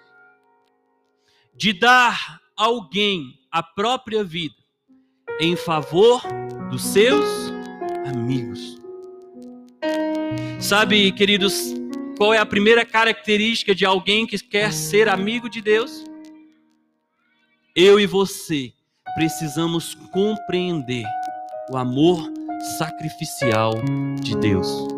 de 1.55 1.73
dar 1.73 2.45
alguém 2.57 3.39
a 3.51 3.63
própria 3.63 4.25
vida 4.25 4.55
em 5.41 5.55
favor 5.57 6.23
dos 6.71 6.83
seus 6.83 7.27
amigos. 8.07 8.79
Sabe, 10.59 11.13
queridos, 11.13 11.75
qual 12.17 12.33
é 12.33 12.39
a 12.39 12.47
primeira 12.47 12.85
característica 12.85 13.75
de 13.75 13.85
alguém 13.85 14.27
que 14.27 14.39
quer 14.39 14.73
ser 14.73 15.09
amigo 15.09 15.49
de 15.49 15.61
Deus? 15.61 16.07
eu 17.77 18.01
e 18.01 18.07
você 18.07 18.73
precisamos 19.15 19.95
compreender 20.11 21.05
o 21.71 21.77
amor 21.77 22.19
sacrificial 22.79 23.75
de 24.23 24.35
Deus. 24.35 24.96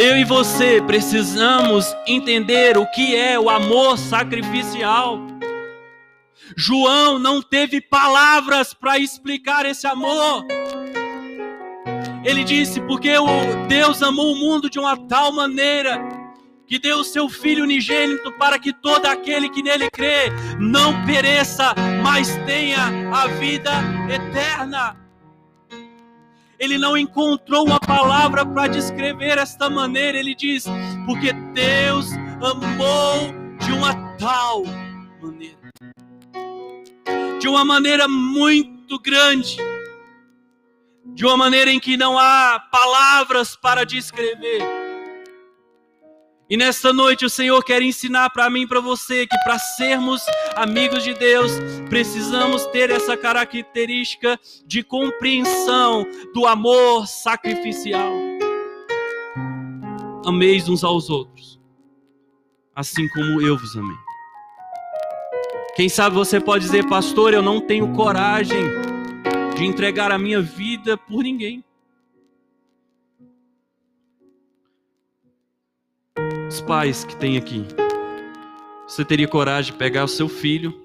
Eu 0.00 0.16
e 0.16 0.22
você 0.22 0.80
precisamos 0.80 1.92
entender 2.06 2.78
o 2.78 2.86
que 2.86 3.16
é 3.16 3.36
o 3.36 3.50
amor 3.50 3.98
sacrificial. 3.98 5.18
João 6.56 7.18
não 7.18 7.42
teve 7.42 7.80
palavras 7.80 8.72
para 8.72 8.96
explicar 8.96 9.66
esse 9.66 9.88
amor. 9.88 10.46
Ele 12.24 12.44
disse: 12.44 12.80
Porque 12.82 13.14
Deus 13.66 14.00
amou 14.00 14.34
o 14.34 14.38
mundo 14.38 14.70
de 14.70 14.78
uma 14.78 14.96
tal 14.96 15.32
maneira 15.32 16.00
que 16.64 16.78
deu 16.78 16.98
o 16.98 17.04
seu 17.04 17.28
Filho 17.28 17.64
unigênito 17.64 18.30
para 18.38 18.56
que 18.56 18.72
todo 18.72 19.06
aquele 19.06 19.48
que 19.48 19.64
nele 19.64 19.90
crê 19.90 20.30
não 20.60 21.04
pereça, 21.06 21.74
mas 22.04 22.36
tenha 22.46 22.86
a 23.12 23.26
vida 23.26 23.72
eterna. 24.08 25.07
Ele 26.58 26.76
não 26.76 26.96
encontrou 26.96 27.64
uma 27.64 27.78
palavra 27.78 28.44
para 28.44 28.66
descrever 28.66 29.38
esta 29.38 29.70
maneira. 29.70 30.18
Ele 30.18 30.34
diz: 30.34 30.64
porque 31.06 31.32
Deus 31.32 32.10
amou 32.42 33.32
de 33.64 33.72
uma 33.72 33.94
tal 34.16 34.64
maneira, 35.22 35.58
de 37.38 37.48
uma 37.48 37.64
maneira 37.64 38.08
muito 38.08 38.98
grande, 38.98 39.56
de 41.14 41.24
uma 41.24 41.36
maneira 41.36 41.70
em 41.70 41.78
que 41.78 41.96
não 41.96 42.18
há 42.18 42.58
palavras 42.70 43.54
para 43.54 43.84
descrever. 43.84 44.87
E 46.50 46.56
nesta 46.56 46.94
noite 46.94 47.26
o 47.26 47.30
Senhor 47.30 47.62
quer 47.62 47.82
ensinar 47.82 48.30
para 48.30 48.48
mim 48.48 48.62
e 48.62 48.66
para 48.66 48.80
você 48.80 49.26
que 49.26 49.36
para 49.44 49.58
sermos 49.58 50.22
amigos 50.56 51.04
de 51.04 51.12
Deus, 51.12 51.52
precisamos 51.90 52.64
ter 52.68 52.88
essa 52.88 53.18
característica 53.18 54.40
de 54.66 54.82
compreensão 54.82 56.06
do 56.32 56.46
amor 56.46 57.06
sacrificial. 57.06 58.10
Ameis 60.24 60.66
uns 60.70 60.82
aos 60.82 61.10
outros, 61.10 61.60
assim 62.74 63.06
como 63.08 63.42
eu 63.42 63.58
vos 63.58 63.76
amei. 63.76 63.96
Quem 65.76 65.88
sabe 65.90 66.16
você 66.16 66.40
pode 66.40 66.64
dizer, 66.64 66.88
pastor, 66.88 67.34
eu 67.34 67.42
não 67.42 67.60
tenho 67.60 67.92
coragem 67.92 68.64
de 69.54 69.66
entregar 69.66 70.10
a 70.10 70.18
minha 70.18 70.40
vida 70.40 70.96
por 70.96 71.22
ninguém. 71.22 71.62
Os 76.48 76.62
pais 76.62 77.04
que 77.04 77.14
tem 77.14 77.36
aqui, 77.36 77.66
você 78.86 79.04
teria 79.04 79.28
coragem 79.28 79.70
de 79.70 79.78
pegar 79.78 80.04
o 80.04 80.08
seu 80.08 80.30
filho 80.30 80.82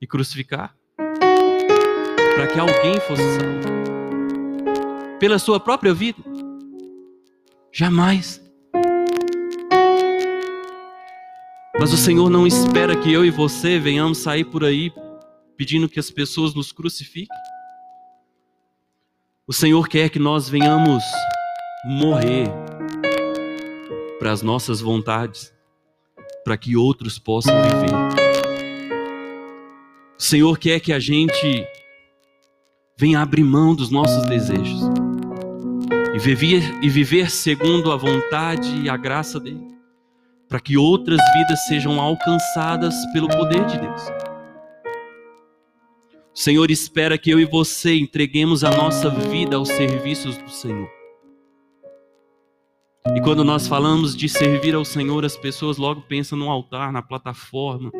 e 0.00 0.06
crucificar? 0.06 0.74
Para 0.96 2.46
que 2.46 2.58
alguém 2.58 2.98
fosse 3.00 3.22
salvo? 3.22 5.18
Pela 5.20 5.38
sua 5.38 5.60
própria 5.60 5.92
vida? 5.92 6.22
Jamais. 7.70 8.42
Mas 11.78 11.92
o 11.92 11.98
Senhor 11.98 12.30
não 12.30 12.46
espera 12.46 12.96
que 12.96 13.12
eu 13.12 13.26
e 13.26 13.30
você 13.30 13.78
venhamos 13.78 14.18
sair 14.18 14.44
por 14.44 14.64
aí 14.64 14.90
pedindo 15.54 15.86
que 15.86 16.00
as 16.00 16.10
pessoas 16.10 16.54
nos 16.54 16.72
crucifiquem. 16.72 17.36
O 19.46 19.52
Senhor 19.52 19.86
quer 19.86 20.08
que 20.08 20.18
nós 20.18 20.48
venhamos 20.48 21.04
morrer 21.84 22.46
para 24.22 24.30
as 24.30 24.40
nossas 24.40 24.80
vontades, 24.80 25.52
para 26.44 26.56
que 26.56 26.76
outros 26.76 27.18
possam 27.18 27.52
viver. 27.60 27.90
O 30.16 30.22
Senhor 30.22 30.56
quer 30.60 30.78
que 30.78 30.92
a 30.92 31.00
gente 31.00 31.66
venha 32.96 33.18
abrir 33.18 33.42
mão 33.42 33.74
dos 33.74 33.90
nossos 33.90 34.24
desejos 34.26 34.80
e 36.14 36.20
viver, 36.20 36.62
e 36.80 36.88
viver 36.88 37.32
segundo 37.32 37.90
a 37.90 37.96
vontade 37.96 38.82
e 38.82 38.88
a 38.88 38.96
graça 38.96 39.40
dEle, 39.40 39.66
para 40.48 40.60
que 40.60 40.76
outras 40.76 41.18
vidas 41.36 41.66
sejam 41.66 42.00
alcançadas 42.00 42.94
pelo 43.12 43.26
poder 43.26 43.66
de 43.66 43.76
Deus. 43.76 44.02
O 46.32 46.38
Senhor 46.38 46.70
espera 46.70 47.18
que 47.18 47.28
eu 47.28 47.40
e 47.40 47.44
você 47.44 47.96
entreguemos 47.96 48.62
a 48.62 48.70
nossa 48.70 49.10
vida 49.10 49.56
aos 49.56 49.66
serviços 49.66 50.38
do 50.38 50.48
Senhor. 50.48 51.01
E 53.14 53.20
quando 53.20 53.44
nós 53.44 53.66
falamos 53.66 54.16
de 54.16 54.28
servir 54.28 54.74
ao 54.74 54.84
Senhor, 54.84 55.24
as 55.24 55.36
pessoas 55.36 55.76
logo 55.76 56.00
pensam 56.02 56.38
no 56.38 56.50
altar, 56.50 56.90
na 56.92 57.02
plataforma. 57.02 57.90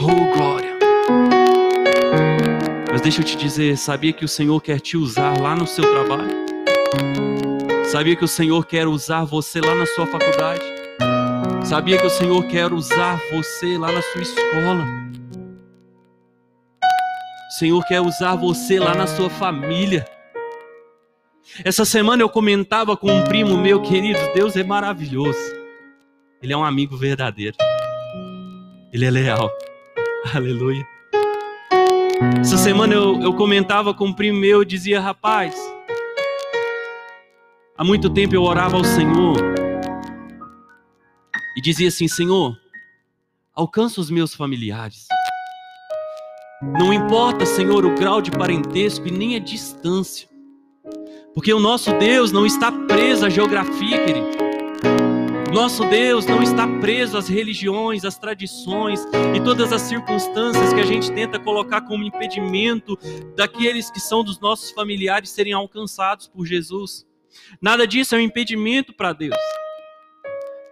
Oh, 0.00 0.36
glória! 0.36 0.78
Mas 2.90 3.02
deixa 3.02 3.20
eu 3.20 3.24
te 3.24 3.36
dizer, 3.36 3.76
sabia 3.76 4.12
que 4.12 4.24
o 4.24 4.28
Senhor 4.28 4.60
quer 4.62 4.80
te 4.80 4.96
usar 4.96 5.38
lá 5.38 5.54
no 5.54 5.66
seu 5.66 5.84
trabalho? 5.84 6.34
Sabia 7.84 8.16
que 8.16 8.24
o 8.24 8.28
Senhor 8.28 8.64
quer 8.64 8.86
usar 8.86 9.24
você 9.24 9.60
lá 9.60 9.74
na 9.74 9.86
sua 9.86 10.06
faculdade? 10.06 10.64
Sabia 11.64 11.98
que 11.98 12.06
o 12.06 12.10
Senhor 12.10 12.42
quer 12.46 12.72
usar 12.72 13.20
você 13.30 13.76
lá 13.76 13.92
na 13.92 14.00
sua 14.00 14.22
escola? 14.22 14.86
O 17.48 17.52
Senhor 17.58 17.84
quer 17.84 18.00
usar 18.00 18.36
você 18.36 18.78
lá 18.78 18.94
na 18.94 19.06
sua 19.06 19.28
família. 19.28 20.06
Essa 21.64 21.84
semana 21.84 22.22
eu 22.22 22.28
comentava 22.28 22.96
com 22.96 23.10
um 23.10 23.24
primo 23.24 23.56
meu 23.56 23.80
querido, 23.80 24.18
Deus 24.34 24.56
é 24.56 24.62
maravilhoso. 24.62 25.38
Ele 26.42 26.52
é 26.52 26.56
um 26.56 26.64
amigo 26.64 26.96
verdadeiro. 26.96 27.56
Ele 28.92 29.04
é 29.04 29.10
leal. 29.10 29.50
Aleluia. 30.34 30.86
Essa 32.40 32.56
semana 32.56 32.94
eu, 32.94 33.20
eu 33.22 33.34
comentava 33.34 33.94
com 33.94 34.06
um 34.06 34.12
primo 34.12 34.38
meu 34.38 34.62
e 34.62 34.66
dizia, 34.66 35.00
rapaz, 35.00 35.54
há 37.76 37.84
muito 37.84 38.10
tempo 38.10 38.34
eu 38.34 38.42
orava 38.42 38.76
ao 38.76 38.84
Senhor 38.84 39.36
e 41.56 41.60
dizia 41.60 41.88
assim, 41.88 42.06
Senhor, 42.06 42.56
alcança 43.54 44.00
os 44.00 44.10
meus 44.10 44.34
familiares. 44.34 45.06
Não 46.62 46.92
importa, 46.92 47.46
Senhor, 47.46 47.84
o 47.84 47.94
grau 47.94 48.20
de 48.20 48.30
parentesco 48.30 49.08
e 49.08 49.10
nem 49.10 49.36
a 49.36 49.38
distância. 49.38 50.28
Porque 51.38 51.54
o 51.54 51.60
nosso 51.60 51.96
Deus 52.00 52.32
não 52.32 52.44
está 52.44 52.72
preso 52.72 53.24
à 53.24 53.28
geografia, 53.28 54.04
querido. 54.04 54.26
Nosso 55.54 55.84
Deus 55.84 56.26
não 56.26 56.42
está 56.42 56.66
preso 56.80 57.16
às 57.16 57.28
religiões, 57.28 58.04
às 58.04 58.18
tradições 58.18 59.06
e 59.36 59.40
todas 59.40 59.72
as 59.72 59.82
circunstâncias 59.82 60.74
que 60.74 60.80
a 60.80 60.84
gente 60.84 61.12
tenta 61.12 61.38
colocar 61.38 61.82
como 61.82 62.02
impedimento 62.02 62.98
daqueles 63.36 63.88
que 63.88 64.00
são 64.00 64.24
dos 64.24 64.40
nossos 64.40 64.72
familiares 64.72 65.30
serem 65.30 65.52
alcançados 65.52 66.26
por 66.26 66.44
Jesus. 66.44 67.06
Nada 67.62 67.86
disso 67.86 68.16
é 68.16 68.18
um 68.18 68.22
impedimento 68.22 68.92
para 68.92 69.12
Deus. 69.12 69.38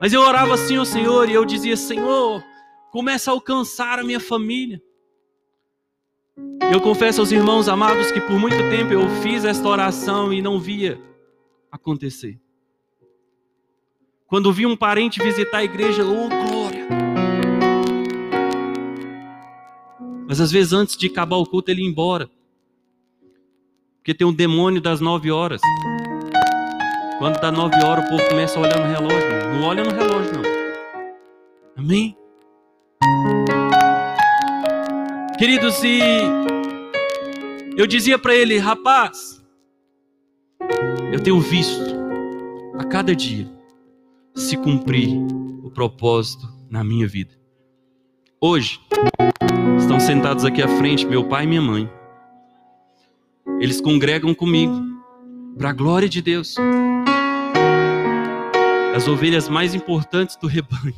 Mas 0.01 0.13
eu 0.13 0.21
orava 0.21 0.55
assim 0.55 0.79
ao 0.79 0.85
Senhor 0.85 1.29
e 1.29 1.33
eu 1.35 1.45
dizia: 1.45 1.77
Senhor, 1.77 2.43
começa 2.91 3.31
a 3.31 3.35
alcançar 3.35 4.01
a 4.01 4.03
minha 4.03 4.19
família. 4.19 4.83
Eu 6.73 6.81
confesso 6.81 7.21
aos 7.21 7.33
irmãos 7.33 7.69
amados 7.69 8.11
que 8.11 8.21
por 8.21 8.39
muito 8.39 8.57
tempo 8.69 8.93
eu 8.93 9.09
fiz 9.23 9.45
esta 9.45 9.67
oração 9.67 10.33
e 10.33 10.43
não 10.43 10.59
via 10.59 11.01
acontecer. 11.71 12.39
Quando 14.27 14.53
vi 14.53 14.67
um 14.67 14.77
parente 14.77 15.23
visitar 15.23 15.59
a 15.59 15.65
igreja, 15.65 16.05
oh 16.05 16.29
glória! 16.29 16.87
Mas 20.29 20.41
às 20.41 20.51
vezes 20.51 20.73
antes 20.73 20.97
de 20.97 21.07
acabar 21.07 21.37
o 21.37 21.47
culto 21.47 21.71
ele 21.71 21.83
ia 21.83 21.89
embora. 21.89 22.29
Porque 23.99 24.13
tem 24.13 24.27
um 24.27 24.33
demônio 24.33 24.81
das 24.81 25.01
nove 25.01 25.31
horas. 25.31 25.61
Quando 27.19 27.41
dá 27.41 27.51
nove 27.51 27.77
horas 27.85 28.05
o 28.05 28.09
povo 28.09 28.29
começa 28.29 28.59
a 28.59 28.63
olhar 28.63 28.79
no 28.79 28.93
relógio. 28.93 29.55
Não 29.55 29.63
olha 29.63 29.85
no 29.85 29.91
relógio 29.91 30.33
não. 30.35 30.43
Amém? 31.77 32.17
Queridos, 35.39 35.85
e 35.85 36.01
eu 37.77 37.87
dizia 37.87 38.19
para 38.19 38.35
ele, 38.35 38.57
rapaz, 38.59 39.45
eu 41.13 41.23
tenho 41.23 41.39
visto 41.41 41.95
a 42.79 42.85
cada 42.85 43.15
dia 43.15 43.47
se 44.35 44.57
cumprir 44.57 45.11
o 45.63 45.71
propósito 45.71 46.49
na 46.71 46.83
minha 46.83 47.07
vida. 47.07 47.35
Hoje, 48.41 48.81
estão 49.79 50.01
sentados 50.01 50.43
aqui 50.43 50.63
à 50.63 50.69
frente 50.69 51.05
meu 51.05 51.25
pai 51.25 51.45
e 51.45 51.47
minha 51.47 51.61
mãe. 51.61 51.91
Eles 53.61 53.79
congregam 53.79 54.35
comigo, 54.35 54.75
para 55.59 55.69
a 55.69 55.75
glória 55.75 56.09
de 56.09 56.23
Deus. 56.23 56.57
As 58.95 59.07
ovelhas 59.07 59.51
mais 59.51 59.75
importantes 59.75 60.37
do 60.37 60.47
rebanho. 60.47 60.95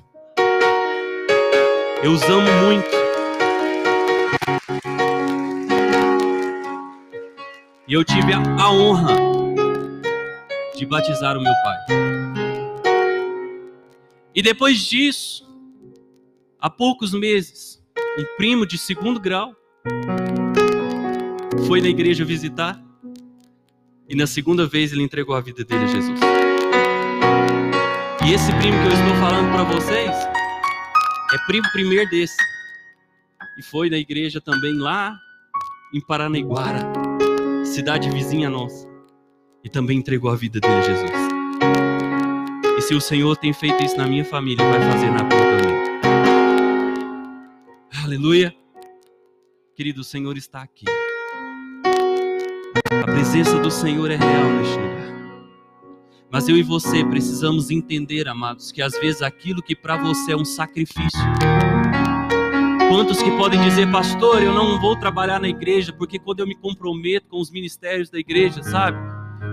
Eu 2.05 2.13
os 2.13 2.23
amo 2.23 2.49
muito. 2.65 2.98
E 7.89 7.95
eu 7.95 8.05
tive 8.05 8.35
a, 8.35 8.43
a 8.61 8.71
honra 8.71 9.17
de 10.77 10.85
batizar 10.85 11.39
o 11.39 11.41
meu 11.41 11.55
pai. 11.65 11.79
E 14.35 14.43
depois 14.43 14.79
disso, 14.85 15.49
há 16.61 16.69
poucos 16.69 17.15
meses, 17.15 17.83
um 18.19 18.37
primo 18.37 18.67
de 18.67 18.77
segundo 18.77 19.19
grau 19.19 19.55
foi 21.67 21.81
na 21.81 21.89
igreja 21.89 22.27
visitar 22.27 22.79
e 24.07 24.15
na 24.15 24.27
segunda 24.27 24.67
vez 24.67 24.93
ele 24.93 25.03
entregou 25.03 25.35
a 25.35 25.41
vida 25.41 25.65
dele 25.65 25.85
a 25.85 25.87
Jesus. 25.87 26.21
E 28.27 28.35
esse 28.35 28.53
primo 28.59 28.77
que 28.83 28.89
eu 28.89 28.93
estou 28.93 29.15
falando 29.19 29.51
para 29.51 29.65
vocês 29.65 30.15
é 31.33 31.39
primo 31.47 31.67
primeiro 31.73 32.11
desse. 32.11 32.37
E 33.59 33.63
foi 33.63 33.89
na 33.89 33.97
igreja 33.97 34.43
também 34.43 34.75
lá 34.75 35.19
em 35.95 36.01
Paranaiguara, 36.01 37.08
cidade 37.69 38.11
vizinha 38.11 38.51
nossa. 38.51 38.89
E 39.63 39.69
também 39.69 39.99
entregou 39.99 40.31
a 40.31 40.37
vida 40.37 40.59
dele 40.61 40.75
a 40.75 40.83
Jesus. 40.83 41.11
E 42.77 42.81
se 42.83 42.95
o 42.95 43.01
Senhor 43.01 43.37
tem 43.37 43.53
feito 43.53 43.83
isso 43.83 43.97
na 43.97 44.07
minha 44.07 44.25
família, 44.25 44.65
vai 44.65 44.81
fazer 44.81 45.11
na 45.11 45.19
tua 45.19 45.39
também. 45.39 45.79
Aleluia. 48.05 48.55
Querido, 49.75 50.01
o 50.01 50.05
Senhor 50.05 50.37
está 50.37 50.63
aqui. 50.63 50.87
A 52.91 53.05
presença 53.05 53.59
do 53.59 53.71
Senhor 53.71 54.11
é 54.11 54.17
real 54.17 54.51
neste 54.59 54.75
lugar. 54.75 55.09
Mas 56.31 56.49
eu 56.49 56.57
e 56.57 56.63
você 56.63 57.05
precisamos 57.05 57.71
entender, 57.71 58.29
amados, 58.29 58.71
que 58.71 58.83
às 58.83 58.99
vezes 58.99 59.23
aquilo 59.23 59.63
que 59.63 59.75
para 59.75 59.97
você 59.97 60.33
é 60.33 60.37
um 60.37 60.45
sacrifício. 60.45 61.21
Quantos 62.89 63.23
que 63.23 63.31
podem 63.33 63.61
dizer, 63.63 63.91
pastor, 63.91 64.43
eu 64.43 64.53
não 64.53 64.81
vou 64.81 64.97
trabalhar 64.97 65.41
na 65.41 65.49
igreja, 65.49 65.93
porque 65.93 66.19
quando 66.19 66.41
eu 66.41 66.47
me 66.47 66.55
comprometo 66.55 67.29
com 67.29 67.41
os 67.41 67.51
ministérios 67.51 68.11
da 68.11 68.19
igreja, 68.19 68.63
sabe? 68.63 68.99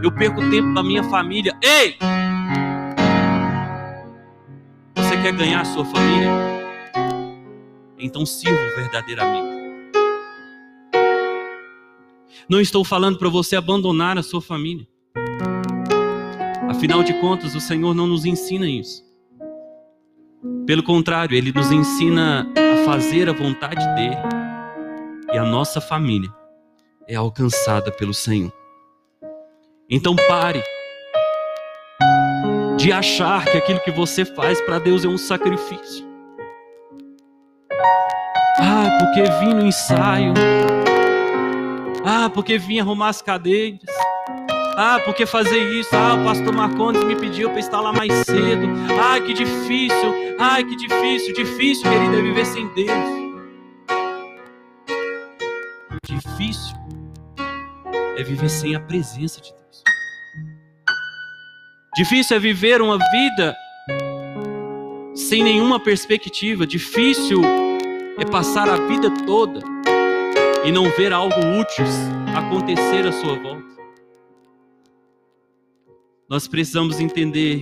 Eu 0.04 0.12
perco 0.12 0.50
tempo 0.50 0.74
da 0.74 0.82
minha 0.82 1.04
família. 1.04 1.58
Ei! 1.62 1.98
quer 5.26 5.32
ganhar 5.32 5.62
a 5.62 5.66
sua 5.66 5.84
família? 5.84 6.30
Então 7.98 8.24
sirva 8.28 8.60
amigo. 9.20 9.48
Não 12.48 12.62
estou 12.62 12.86
falando 12.86 13.18
para 13.18 13.28
você 13.28 13.56
abandonar 13.56 14.20
a 14.20 14.24
sua 14.24 14.40
família. 14.40 14.88
Afinal 16.70 17.02
de 17.02 17.14
contas, 17.20 17.56
o 17.56 17.60
Senhor 17.60 17.96
não 17.96 18.06
nos 18.06 18.24
ensina 18.24 18.70
isso. 18.70 19.04
Pelo 20.68 20.84
contrário, 20.84 21.36
Ele 21.36 21.52
nos 21.52 21.72
ensina 21.72 22.48
fazer 22.86 23.28
a 23.28 23.34
vontade 23.34 23.84
dEle. 23.96 24.16
E 25.34 25.38
a 25.38 25.44
nossa 25.44 25.82
família 25.82 26.30
é 27.08 27.16
alcançada 27.16 27.92
pelo 27.92 28.14
Senhor. 28.14 28.54
Então 29.90 30.16
pare 30.16 30.64
de 32.78 32.92
achar 32.92 33.44
que 33.46 33.58
aquilo 33.58 33.80
que 33.80 33.92
você 33.92 34.24
faz 34.24 34.62
para 34.62 34.78
Deus 34.78 35.04
é 35.04 35.08
um 35.08 35.18
sacrifício. 35.18 36.06
Ah, 38.60 38.98
porque 39.00 39.24
vim 39.40 39.54
no 39.56 39.66
ensaio. 39.66 40.34
Ah, 42.06 42.30
porque 42.30 42.60
vim 42.60 42.80
arrumar 42.80 43.10
as 43.10 43.22
cadeiras. 43.22 43.95
Ah, 44.78 45.00
porque 45.06 45.26
fazer 45.26 45.58
isso? 45.80 45.96
Ah, 45.96 46.16
o 46.16 46.26
pastor 46.26 46.54
Marcondes 46.54 47.02
me 47.06 47.16
pediu 47.16 47.50
para 47.50 47.60
estar 47.60 47.80
lá 47.80 47.94
mais 47.94 48.12
cedo. 48.26 48.68
Ah, 49.02 49.20
que 49.22 49.34
difícil. 49.34 50.36
Ah, 50.38 50.62
que 50.62 50.76
difícil. 50.76 51.34
Difícil, 51.34 51.90
querido, 51.90 52.18
é 52.18 52.22
viver 52.22 52.46
sem 52.46 52.68
Deus. 52.74 53.26
Difícil 56.06 56.76
é 58.18 58.24
viver 58.24 58.50
sem 58.50 58.76
a 58.76 58.80
presença 58.82 59.40
de 59.40 59.52
Deus. 59.54 59.84
Difícil 61.96 62.36
é 62.36 62.40
viver 62.40 62.82
uma 62.82 62.98
vida 62.98 63.56
sem 65.16 65.42
nenhuma 65.42 65.80
perspectiva. 65.80 66.68
Difícil 66.68 67.42
é 68.18 68.26
passar 68.26 68.68
a 68.70 68.76
vida 68.76 69.10
toda 69.26 69.62
e 70.66 70.72
não 70.72 70.90
ver 70.92 71.14
algo 71.14 71.40
útil 71.60 71.86
acontecer 72.36 73.08
à 73.08 73.12
sua 73.14 73.36
volta. 73.40 73.75
Nós 76.28 76.48
precisamos 76.48 77.00
entender 77.00 77.60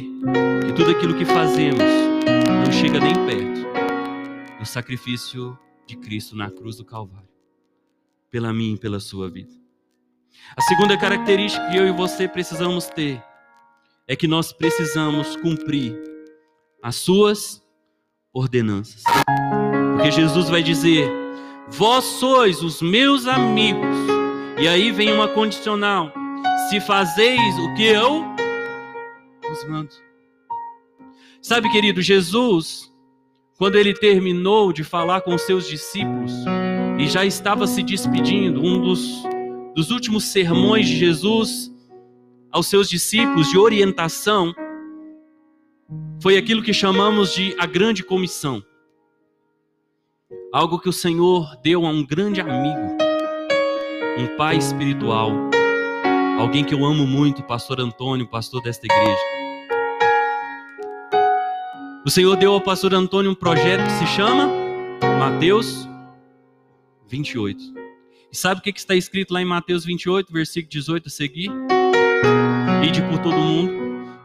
que 0.65 0.73
tudo 0.73 0.91
aquilo 0.91 1.17
que 1.17 1.25
fazemos 1.25 1.83
não 2.65 2.71
chega 2.71 2.97
nem 2.97 3.13
perto 3.25 3.67
do 4.57 4.65
sacrifício 4.65 5.59
de 5.85 5.97
Cristo 5.97 6.33
na 6.33 6.49
cruz 6.49 6.77
do 6.77 6.85
Calvário, 6.85 7.27
pela 8.31 8.53
minha 8.53 8.75
e 8.75 8.77
pela 8.77 9.01
sua 9.01 9.29
vida. 9.29 9.51
A 10.55 10.61
segunda 10.61 10.97
característica 10.97 11.69
que 11.69 11.75
eu 11.75 11.85
e 11.85 11.91
você 11.91 12.25
precisamos 12.25 12.87
ter 12.87 13.21
é 14.07 14.15
que 14.15 14.27
nós 14.27 14.53
precisamos 14.53 15.35
cumprir 15.35 16.01
as 16.81 16.95
suas 16.95 17.61
ordenanças. 18.31 19.03
Porque 19.93 20.09
Jesus 20.09 20.47
vai 20.49 20.63
dizer: 20.63 21.11
Vós 21.67 22.05
sois 22.05 22.63
os 22.63 22.81
meus 22.81 23.27
amigos. 23.27 23.97
E 24.57 24.69
aí 24.69 24.89
vem 24.89 25.11
uma 25.11 25.27
condicional: 25.27 26.13
Se 26.69 26.79
fazeis 26.79 27.59
o 27.59 27.73
que 27.73 27.83
eu 27.83 28.33
vos 29.53 29.63
mando. 29.69 29.89
Sabe, 31.41 31.69
querido, 31.71 32.01
Jesus, 32.01 32.91
quando 33.57 33.75
ele 33.75 33.93
terminou 33.93 34.73
de 34.73 34.83
falar 34.83 35.21
com 35.21 35.35
os 35.35 35.41
seus 35.43 35.67
discípulos, 35.67 36.33
e 36.97 37.07
já 37.07 37.25
estava 37.25 37.67
se 37.67 37.83
despedindo, 37.83 38.61
um 38.61 38.81
dos, 38.81 39.23
dos 39.75 39.91
últimos 39.91 40.25
sermões 40.25 40.87
de 40.87 40.95
Jesus 40.95 41.71
aos 42.51 42.67
seus 42.67 42.89
discípulos 42.89 43.49
de 43.49 43.57
orientação 43.57 44.53
foi 46.21 46.37
aquilo 46.37 46.63
que 46.63 46.73
chamamos 46.73 47.33
de 47.33 47.55
a 47.59 47.65
grande 47.65 48.03
comissão. 48.03 48.63
Algo 50.53 50.79
que 50.79 50.87
o 50.87 50.93
Senhor 50.93 51.57
deu 51.63 51.85
a 51.85 51.89
um 51.89 52.05
grande 52.05 52.39
amigo, 52.39 52.95
um 54.17 54.37
pai 54.37 54.55
espiritual, 54.55 55.31
alguém 56.39 56.63
que 56.63 56.73
eu 56.73 56.85
amo 56.85 57.05
muito, 57.05 57.43
pastor 57.43 57.81
Antônio, 57.81 58.29
pastor 58.29 58.61
desta 58.61 58.85
igreja. 58.85 59.42
O 62.05 62.09
Senhor 62.09 62.35
deu 62.35 62.51
ao 62.51 62.59
pastor 62.59 62.93
Antônio 62.93 63.31
um 63.31 63.35
projeto 63.35 63.81
que 63.81 63.91
se 63.91 64.05
chama 64.07 64.49
Mateus 65.17 65.87
28. 67.07 67.63
E 68.29 68.35
sabe 68.35 68.59
o 68.59 68.63
que 68.63 68.71
está 68.71 68.93
escrito 68.93 69.33
lá 69.33 69.41
em 69.41 69.45
Mateus 69.45 69.85
28, 69.85 70.33
versículo 70.33 70.69
18 70.69 71.07
a 71.07 71.09
seguir? 71.09 71.49
Ide 72.85 73.01
por 73.03 73.19
todo 73.19 73.37
mundo, 73.37 73.71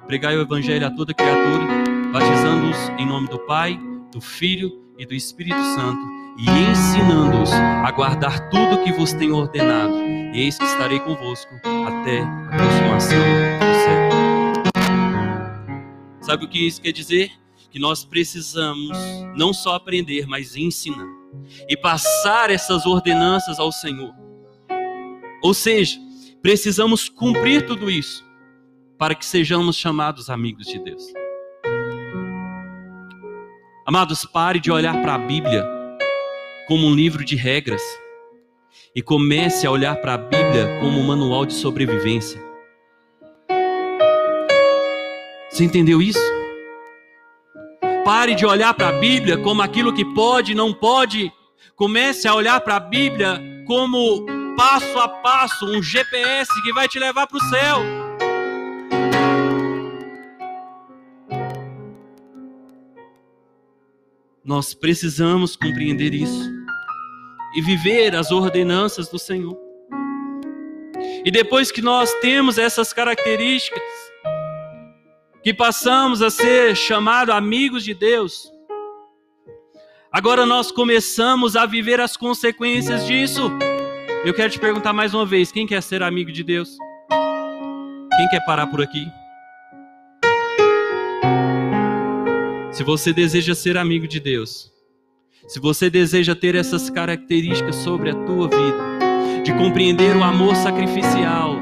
pregai 0.09 0.37
o 0.37 0.41
evangelho 0.41 0.89
a 0.89 0.91
toda 0.91 1.15
criatura, 1.15 1.65
batizando-os 2.13 2.89
em 2.99 3.07
nome 3.07 3.29
do 3.29 3.39
Pai, 3.39 3.79
do 4.11 4.21
Filho 4.21 4.73
e 4.99 5.07
do 5.07 5.15
Espírito 5.15 5.63
Santo, 5.77 6.01
e 6.37 6.51
ensinando-os 6.51 7.53
a 7.53 7.93
guardar 7.93 8.51
tudo 8.51 8.83
que 8.83 8.91
vos 8.91 9.13
tenho 9.13 9.37
ordenado. 9.37 9.95
E 10.35 10.41
eis 10.41 10.59
que 10.59 10.65
estarei 10.65 10.99
convosco 10.99 11.55
até 11.87 12.23
a 12.23 12.59
consumação 12.59 13.19
do 13.61 13.75
século. 13.85 14.19
Sabe 16.21 16.45
o 16.45 16.49
que 16.49 16.67
isso 16.67 16.83
quer 16.83 16.91
dizer? 16.91 17.31
Que 17.71 17.79
nós 17.79 18.05
precisamos 18.05 18.97
não 19.37 19.53
só 19.53 19.75
aprender, 19.75 20.27
mas 20.27 20.57
ensinar 20.57 21.09
e 21.69 21.77
passar 21.77 22.51
essas 22.51 22.87
ordenanças 22.87 23.59
ao 23.59 23.71
Senhor. 23.71 24.15
Ou 25.43 25.55
seja, 25.55 25.99
precisamos 26.43 27.09
cumprir 27.09 27.67
tudo 27.67 27.91
isso 27.91 28.25
para 28.99 29.15
que 29.15 29.25
sejamos 29.25 29.77
chamados 29.77 30.29
amigos 30.29 30.67
de 30.67 30.79
Deus. 30.79 31.05
Amados, 33.87 34.25
pare 34.27 34.61
de 34.61 34.71
olhar 34.71 35.01
para 35.01 35.15
a 35.15 35.19
Bíblia 35.19 35.65
como 36.67 36.87
um 36.87 36.95
livro 36.95 37.25
de 37.25 37.37
regras 37.37 37.83
e 38.95 39.01
comece 39.01 39.67
a 39.67 39.71
olhar 39.71 39.97
para 39.97 40.15
a 40.15 40.19
Bíblia 40.19 40.79
como 40.81 40.99
um 40.99 41.07
manual 41.07 41.47
de 41.47 41.55
sobrevivência. 41.55 42.43
Você 45.49 45.65
entendeu 45.65 46.03
isso? 46.03 46.38
Pare 48.09 48.35
de 48.35 48.47
olhar 48.47 48.73
para 48.73 48.89
a 48.89 48.93
Bíblia 48.93 49.37
como 49.37 49.61
aquilo 49.61 49.93
que 49.93 50.03
pode 50.03 50.53
e 50.53 50.55
não 50.55 50.73
pode. 50.73 51.31
Comece 51.77 52.27
a 52.27 52.35
olhar 52.35 52.59
para 52.59 52.77
a 52.77 52.81
Bíblia 52.81 53.39
como 53.67 54.25
passo 54.57 54.99
a 54.99 55.07
passo, 55.07 55.67
um 55.67 55.83
GPS 55.83 56.51
que 56.63 56.73
vai 56.73 56.89
te 56.89 56.99
levar 56.99 57.27
para 57.27 57.37
o 57.37 57.41
céu. 57.51 57.81
Nós 64.43 64.73
precisamos 64.73 65.55
compreender 65.55 66.15
isso 66.15 66.51
e 67.55 67.61
viver 67.61 68.17
as 68.17 68.31
ordenanças 68.31 69.11
do 69.11 69.19
Senhor. 69.19 69.59
E 71.27 71.31
depois 71.31 71.71
que 71.71 71.83
nós 71.83 72.11
temos 72.23 72.57
essas 72.57 72.91
características, 72.91 74.08
que 75.43 75.55
passamos 75.55 76.23
a 76.23 76.31
ser 76.31 76.77
chamados 76.77 77.35
amigos 77.35 77.85
de 77.85 77.95
Deus, 77.95 78.53
agora 80.13 80.45
nós 80.45 80.71
começamos 80.71 81.57
a 81.57 81.65
viver 81.67 82.01
as 82.01 82.17
consequências 82.17 83.07
disso. 83.07 83.51
Eu 84.25 84.35
quero 84.35 84.51
te 84.51 84.59
perguntar 84.59 84.93
mais 84.93 85.15
uma 85.15 85.25
vez: 85.25 85.53
quem 85.53 85.67
quer 85.67 85.83
ser 85.83 86.03
amigo 86.03 86.33
de 86.33 86.43
Deus? 86.43 86.77
Quem 88.17 88.29
quer 88.29 88.45
parar 88.45 88.67
por 88.67 88.83
aqui? 88.83 89.07
Se 92.73 92.83
você 92.83 93.13
deseja 93.13 93.55
ser 93.55 93.77
amigo 93.77 94.07
de 94.07 94.21
Deus, 94.21 94.73
se 95.47 95.59
você 95.59 95.89
deseja 95.89 96.35
ter 96.35 96.55
essas 96.55 96.91
características 96.91 97.77
sobre 97.77 98.11
a 98.11 98.15
tua 98.15 98.49
vida, 98.49 99.43
de 99.43 99.53
compreender 99.55 100.17
o 100.17 100.23
amor 100.23 100.55
sacrificial 100.57 101.57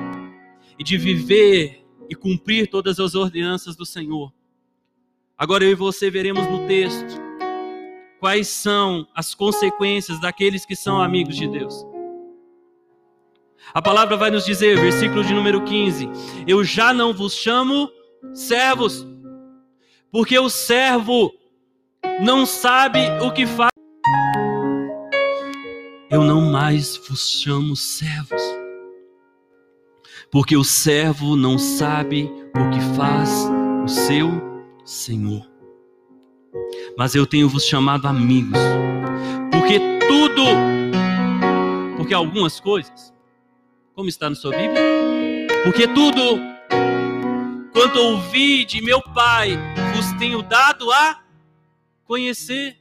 e 0.79 0.85
de 0.85 0.99
viver 0.99 1.86
e 2.09 2.15
cumprir 2.15 2.69
todas 2.69 2.99
as 2.99 3.15
ordenanças 3.15 3.77
do 3.77 3.87
Senhor. 3.87 4.33
Agora 5.37 5.65
eu 5.65 5.71
e 5.71 5.75
você 5.75 6.11
veremos 6.11 6.47
no 6.49 6.67
texto 6.67 7.27
quais 8.19 8.49
são 8.49 9.07
as 9.15 9.35
consequências 9.35 10.21
daqueles 10.21 10.65
que 10.65 10.75
são 10.75 11.01
amigos 11.01 11.37
de 11.37 11.47
Deus. 11.47 11.87
A 13.75 13.83
palavra 13.83 14.17
vai 14.17 14.31
nos 14.31 14.45
dizer, 14.45 14.79
versículo 14.79 15.25
de 15.25 15.35
número 15.35 15.63
15: 15.65 16.09
Eu 16.47 16.65
já 16.65 16.93
não 16.93 17.13
vos 17.13 17.35
chamo 17.35 17.91
servos, 18.33 19.07
porque 20.11 20.39
o 20.39 20.49
servo 20.49 21.33
não 22.23 22.47
sabe 22.47 23.01
o 23.21 23.31
que 23.33 23.47
faz. 23.47 23.71
Eu 26.09 26.23
não 26.23 26.41
mais 26.41 26.97
vos 27.09 27.29
chamo 27.29 27.75
servos, 27.75 28.43
porque 30.31 30.57
o 30.57 30.65
servo 30.65 31.37
não 31.37 31.59
sabe 31.59 32.31
o 32.55 32.71
que 32.71 32.81
faz 32.97 33.31
o 33.85 33.89
seu 33.89 34.31
Senhor. 34.85 35.47
Mas 36.97 37.15
eu 37.15 37.27
tenho 37.27 37.49
vos 37.49 37.65
chamado 37.65 38.07
amigos, 38.07 38.59
porque 39.53 39.79
tudo, 40.09 40.45
porque 41.97 42.15
algumas 42.15 42.61
coisas, 42.61 43.13
como 43.95 44.09
está 44.09 44.29
na 44.29 44.37
sua 44.37 44.51
Bíblia, 44.51 44.83
porque 45.65 45.87
tudo 45.89 46.41
quanto 47.73 47.99
ouvi 47.99 48.65
de 48.65 48.81
meu 48.83 49.03
Pai, 49.03 49.59
vos 49.95 50.13
tenho 50.19 50.43
dado 50.43 50.91
a 50.91 51.21
conhecer. 52.05 52.79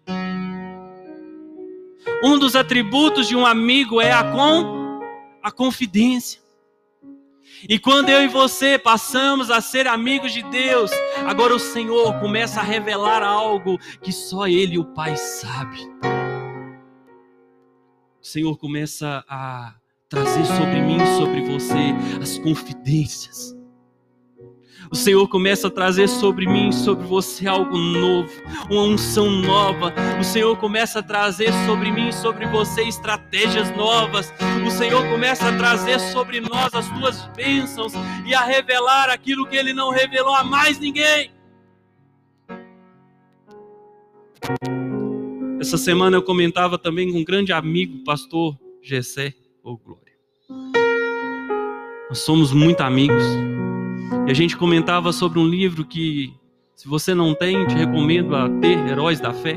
Um 2.24 2.38
dos 2.38 2.56
atributos 2.56 3.28
de 3.28 3.36
um 3.36 3.46
amigo 3.46 4.00
é 4.00 4.12
a 4.12 4.24
com 4.24 5.00
a 5.42 5.52
confidência. 5.52 6.45
E 7.68 7.80
quando 7.80 8.10
eu 8.10 8.24
e 8.24 8.28
você 8.28 8.78
passamos 8.78 9.50
a 9.50 9.60
ser 9.60 9.88
amigos 9.88 10.32
de 10.32 10.44
Deus, 10.44 10.92
agora 11.26 11.56
o 11.56 11.60
Senhor 11.60 12.20
começa 12.20 12.60
a 12.60 12.64
revelar 12.64 13.24
algo 13.24 13.80
que 14.02 14.12
só 14.12 14.48
Ele 14.48 14.76
e 14.76 14.80
o 14.80 14.86
Pai 14.86 15.16
sabe. 15.18 15.80
O 18.22 18.26
Senhor 18.26 18.58
começa 18.58 19.24
a 19.28 19.76
trazer 20.08 20.46
sobre 20.46 20.82
mim, 20.82 21.00
sobre 21.18 21.42
você, 21.42 21.94
as 22.22 22.38
confidências 22.38 23.55
o 24.92 24.96
Senhor 24.96 25.28
começa 25.28 25.68
a 25.68 25.72
trazer 25.72 26.08
sobre 26.08 26.46
mim, 26.46 26.72
sobre 26.72 27.06
você 27.06 27.48
algo 27.48 27.78
novo, 27.78 28.32
uma 28.70 28.84
unção 28.84 29.30
nova. 29.30 29.94
O 30.20 30.24
Senhor 30.24 30.56
começa 30.58 31.00
a 31.00 31.04
trazer 31.04 31.52
sobre 31.66 31.92
mim, 31.92 32.12
sobre 32.12 32.46
você 32.48 32.84
estratégias 32.84 33.76
novas. 33.76 34.34
O 34.66 34.72
Senhor 34.72 35.04
começa 35.10 35.50
a 35.50 35.58
trazer 35.58 36.00
sobre 36.00 36.40
nós 36.40 36.74
as 36.74 36.88
tuas 36.90 37.28
bênçãos 37.36 37.94
e 38.26 38.34
a 38.34 38.44
revelar 38.44 39.10
aquilo 39.10 39.46
que 39.48 39.56
Ele 39.56 39.74
não 39.74 39.90
revelou 39.90 40.36
a 40.36 40.44
mais 40.44 40.80
ninguém. 40.80 41.32
Essa 45.60 45.78
semana 45.78 46.18
eu 46.18 46.22
comentava 46.22 46.78
também 46.78 47.12
com 47.12 47.20
um 47.20 47.24
grande 47.24 47.52
amigo, 47.52 48.04
pastor 48.04 48.56
Gessé, 48.84 49.34
ou 49.64 49.78
Glória. 49.78 50.14
Nós 52.08 52.20
somos 52.20 52.52
muito 52.54 52.82
amigos. 52.82 53.24
E 54.28 54.32
a 54.32 54.34
gente 54.34 54.58
comentava 54.58 55.14
sobre 55.14 55.38
um 55.38 55.46
livro 55.46 55.86
que, 55.86 56.34
se 56.76 56.88
você 56.88 57.14
não 57.14 57.36
tem, 57.36 57.68
te 57.68 57.76
recomendo 57.76 58.36
a 58.36 58.50
ter, 58.60 58.76
Heróis 58.90 59.20
da 59.20 59.32
Fé. 59.32 59.56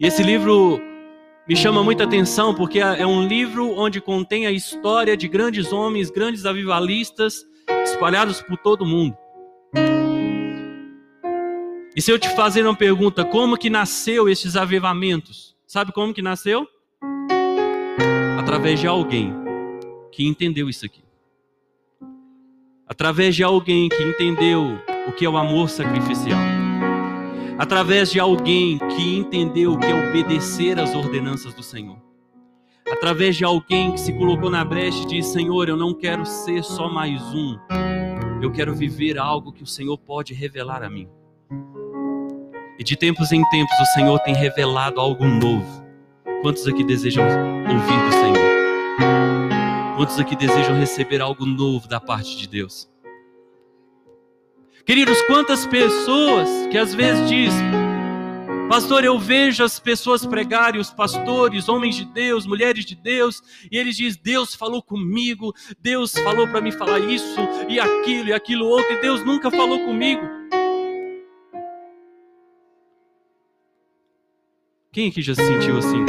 E 0.00 0.06
esse 0.06 0.22
livro 0.22 0.80
me 1.46 1.54
chama 1.54 1.84
muita 1.84 2.04
atenção 2.04 2.54
porque 2.54 2.78
é 2.78 3.06
um 3.06 3.26
livro 3.26 3.78
onde 3.78 4.00
contém 4.00 4.46
a 4.46 4.50
história 4.50 5.18
de 5.18 5.28
grandes 5.28 5.70
homens, 5.70 6.10
grandes 6.10 6.46
avivalistas 6.46 7.44
espalhados 7.84 8.40
por 8.40 8.56
todo 8.56 8.82
o 8.82 8.86
mundo. 8.86 9.14
E 11.94 12.00
se 12.00 12.10
eu 12.10 12.18
te 12.18 12.30
fazer 12.30 12.64
uma 12.64 12.74
pergunta, 12.74 13.22
como 13.22 13.58
que 13.58 13.68
nasceu 13.68 14.30
esses 14.30 14.56
avivamentos? 14.56 15.54
Sabe 15.66 15.92
como 15.92 16.14
que 16.14 16.22
nasceu? 16.22 16.66
Através 18.38 18.80
de 18.80 18.86
alguém 18.86 19.34
que 20.10 20.26
entendeu 20.26 20.70
isso 20.70 20.86
aqui 20.86 21.07
através 22.88 23.36
de 23.36 23.42
alguém 23.42 23.88
que 23.88 24.02
entendeu 24.02 24.78
o 25.06 25.12
que 25.12 25.24
é 25.24 25.28
o 25.28 25.36
amor 25.36 25.68
sacrificial, 25.68 26.40
através 27.58 28.10
de 28.10 28.18
alguém 28.18 28.78
que 28.78 29.16
entendeu 29.16 29.72
o 29.72 29.78
que 29.78 29.86
é 29.86 30.08
obedecer 30.08 30.78
às 30.78 30.94
ordenanças 30.94 31.54
do 31.54 31.62
Senhor, 31.62 31.98
através 32.90 33.36
de 33.36 33.44
alguém 33.44 33.92
que 33.92 34.00
se 34.00 34.12
colocou 34.12 34.50
na 34.50 34.64
brecha 34.64 35.02
e 35.02 35.06
disse: 35.06 35.32
Senhor, 35.32 35.68
eu 35.68 35.76
não 35.76 35.92
quero 35.92 36.24
ser 36.24 36.64
só 36.64 36.88
mais 36.88 37.22
um, 37.34 37.58
eu 38.40 38.50
quero 38.50 38.74
viver 38.74 39.18
algo 39.18 39.52
que 39.52 39.62
o 39.62 39.66
Senhor 39.66 39.98
pode 39.98 40.32
revelar 40.32 40.82
a 40.82 40.88
mim. 40.88 41.08
E 42.78 42.84
de 42.84 42.96
tempos 42.96 43.32
em 43.32 43.42
tempos 43.50 43.78
o 43.80 43.86
Senhor 43.86 44.18
tem 44.20 44.34
revelado 44.34 45.00
algo 45.00 45.26
novo 45.26 45.88
Quantos 46.42 46.68
aqui 46.68 46.84
desejam 46.84 47.24
ouvir 47.24 48.04
do 48.04 48.12
Senhor? 48.12 48.47
Quantos 49.98 50.16
aqui 50.20 50.36
desejam 50.36 50.78
receber 50.78 51.20
algo 51.20 51.44
novo 51.44 51.88
da 51.88 51.98
parte 51.98 52.36
de 52.36 52.46
Deus? 52.46 52.88
Queridos, 54.86 55.20
quantas 55.22 55.66
pessoas 55.66 56.48
que 56.70 56.78
às 56.78 56.94
vezes 56.94 57.28
dizem, 57.28 57.66
Pastor, 58.68 59.02
eu 59.02 59.18
vejo 59.18 59.64
as 59.64 59.80
pessoas 59.80 60.24
pregarem, 60.24 60.80
os 60.80 60.92
pastores, 60.92 61.68
homens 61.68 61.96
de 61.96 62.04
Deus, 62.04 62.46
mulheres 62.46 62.84
de 62.84 62.94
Deus, 62.94 63.42
e 63.72 63.76
eles 63.76 63.96
dizem: 63.96 64.20
Deus 64.22 64.54
falou 64.54 64.80
comigo, 64.80 65.52
Deus 65.80 66.12
falou 66.12 66.46
para 66.46 66.60
me 66.60 66.70
falar 66.70 67.00
isso 67.00 67.40
e 67.68 67.80
aquilo 67.80 68.28
e 68.28 68.32
aquilo 68.32 68.66
outro, 68.66 68.92
e 68.92 69.00
Deus 69.00 69.24
nunca 69.24 69.50
falou 69.50 69.80
comigo. 69.80 70.22
Quem 74.92 75.08
aqui 75.08 75.22
já 75.22 75.34
se 75.34 75.44
sentiu 75.44 75.76
assim? 75.76 76.04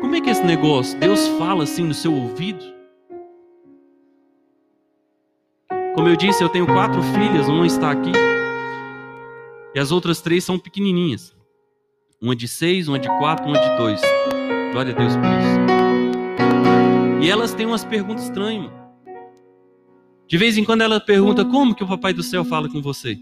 Como 0.00 0.16
é 0.16 0.20
que 0.20 0.30
é 0.30 0.32
esse 0.32 0.42
negócio? 0.42 0.98
Deus 0.98 1.28
fala 1.38 1.64
assim 1.64 1.84
no 1.84 1.92
seu 1.92 2.12
ouvido? 2.14 2.64
Como 5.94 6.08
eu 6.08 6.16
disse, 6.16 6.42
eu 6.42 6.48
tenho 6.48 6.66
quatro 6.66 7.02
filhas, 7.02 7.46
uma 7.48 7.66
está 7.66 7.90
aqui. 7.90 8.12
E 9.74 9.78
as 9.78 9.92
outras 9.92 10.22
três 10.22 10.42
são 10.42 10.58
pequenininhas. 10.58 11.36
Uma 12.20 12.34
de 12.34 12.48
seis, 12.48 12.88
uma 12.88 12.98
de 12.98 13.08
quatro, 13.18 13.46
uma 13.46 13.60
de 13.60 13.76
dois. 13.76 14.00
Glória 14.72 14.94
a 14.94 14.96
Deus 14.96 15.14
por 15.16 15.24
isso. 15.24 15.60
E 17.22 17.30
elas 17.30 17.52
têm 17.52 17.66
umas 17.66 17.84
perguntas 17.84 18.24
estranhas. 18.24 18.64
Mano. 18.64 18.80
De 20.26 20.38
vez 20.38 20.56
em 20.56 20.64
quando 20.64 20.80
ela 20.80 20.98
pergunta 20.98 21.44
como 21.44 21.74
que 21.74 21.84
o 21.84 21.88
papai 21.88 22.14
do 22.14 22.22
céu 22.22 22.42
fala 22.44 22.68
com 22.68 22.80
você. 22.80 23.18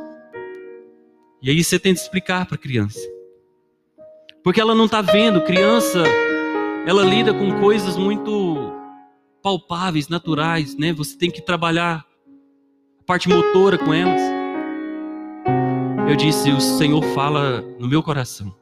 e 1.42 1.50
aí 1.50 1.62
você 1.62 1.78
tenta 1.78 2.00
explicar 2.00 2.46
para 2.46 2.54
a 2.54 2.58
criança. 2.58 3.00
Porque 4.42 4.60
ela 4.60 4.74
não 4.74 4.86
está 4.86 5.00
vendo. 5.00 5.40
Criança, 5.42 6.02
ela 6.86 7.04
lida 7.04 7.32
com 7.32 7.60
coisas 7.60 7.96
muito 7.96 8.72
palpáveis, 9.42 10.08
naturais, 10.08 10.76
né? 10.76 10.92
Você 10.92 11.16
tem 11.16 11.30
que 11.30 11.40
trabalhar 11.40 12.04
a 13.00 13.04
parte 13.04 13.28
motora 13.28 13.78
com 13.78 13.94
elas. 13.94 14.20
Eu 16.08 16.16
disse: 16.16 16.50
O 16.50 16.60
Senhor 16.60 17.02
fala 17.14 17.62
no 17.78 17.88
meu 17.88 18.02
coração. 18.02 18.54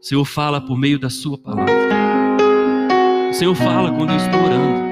O 0.00 0.04
Senhor 0.04 0.24
fala 0.24 0.60
por 0.60 0.76
meio 0.76 0.98
da 0.98 1.08
Sua 1.08 1.38
palavra. 1.38 1.72
O 3.30 3.32
Senhor 3.32 3.54
fala 3.54 3.92
quando 3.92 4.10
eu 4.10 4.16
estou 4.16 4.40
orando. 4.42 4.82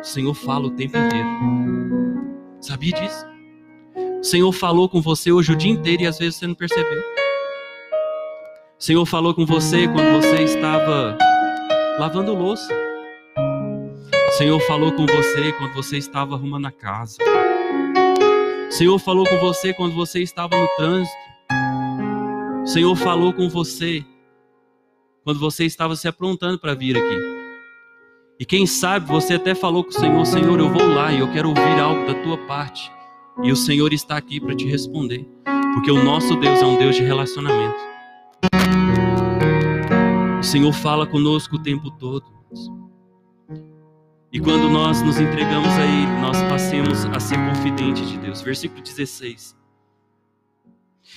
O 0.00 0.04
Senhor 0.04 0.34
fala 0.34 0.66
o 0.66 0.70
tempo 0.70 0.96
inteiro. 0.96 1.28
Sabia 2.60 2.92
disso? 2.92 3.26
O 4.20 4.24
Senhor 4.24 4.52
falou 4.52 4.88
com 4.88 5.02
você 5.02 5.32
hoje 5.32 5.52
o 5.52 5.56
dia 5.56 5.70
inteiro 5.70 6.04
e 6.04 6.06
às 6.06 6.18
vezes 6.18 6.36
você 6.36 6.46
não 6.46 6.54
percebeu. 6.54 7.21
O 8.82 8.84
Senhor 8.84 9.06
falou 9.06 9.32
com 9.32 9.46
você 9.46 9.86
quando 9.86 10.20
você 10.20 10.42
estava 10.42 11.16
lavando 12.00 12.34
louça. 12.34 12.68
O 14.28 14.32
Senhor 14.32 14.58
falou 14.62 14.90
com 14.90 15.06
você 15.06 15.52
quando 15.52 15.72
você 15.72 15.98
estava 15.98 16.34
arrumando 16.34 16.66
a 16.66 16.72
casa. 16.72 17.18
O 18.66 18.72
Senhor 18.72 18.98
falou 18.98 19.24
com 19.24 19.38
você 19.38 19.72
quando 19.72 19.94
você 19.94 20.20
estava 20.20 20.56
no 20.56 20.66
trânsito. 20.76 21.16
O 22.64 22.66
Senhor 22.66 22.96
falou 22.96 23.32
com 23.32 23.48
você 23.48 24.04
quando 25.22 25.38
você 25.38 25.64
estava 25.64 25.94
se 25.94 26.08
aprontando 26.08 26.58
para 26.58 26.74
vir 26.74 26.96
aqui. 26.96 27.18
E 28.40 28.44
quem 28.44 28.66
sabe 28.66 29.06
você 29.06 29.34
até 29.34 29.54
falou 29.54 29.84
com 29.84 29.90
o 29.90 29.94
Senhor: 29.94 30.26
Senhor, 30.26 30.58
eu 30.58 30.68
vou 30.68 30.88
lá 30.88 31.12
e 31.12 31.20
eu 31.20 31.30
quero 31.30 31.50
ouvir 31.50 31.80
algo 31.80 32.04
da 32.04 32.20
tua 32.20 32.36
parte. 32.48 32.90
E 33.44 33.52
o 33.52 33.56
Senhor 33.56 33.92
está 33.92 34.16
aqui 34.16 34.40
para 34.40 34.56
te 34.56 34.66
responder. 34.66 35.24
Porque 35.72 35.92
o 35.92 36.02
nosso 36.02 36.34
Deus 36.34 36.60
é 36.60 36.66
um 36.66 36.76
Deus 36.76 36.96
de 36.96 37.04
relacionamento. 37.04 37.91
Senhor 40.52 40.72
fala 40.74 41.06
conosco 41.06 41.56
o 41.56 41.58
tempo 41.58 41.90
todo. 41.92 42.26
E 44.30 44.38
quando 44.38 44.68
nós 44.68 45.00
nos 45.00 45.18
entregamos 45.18 45.70
a 45.70 45.86
Ele, 45.86 46.20
nós 46.20 46.36
passemos 46.42 47.06
a 47.06 47.18
ser 47.18 47.36
confidente 47.36 48.04
de 48.04 48.18
Deus. 48.18 48.42
Versículo 48.42 48.82
16. 48.82 49.56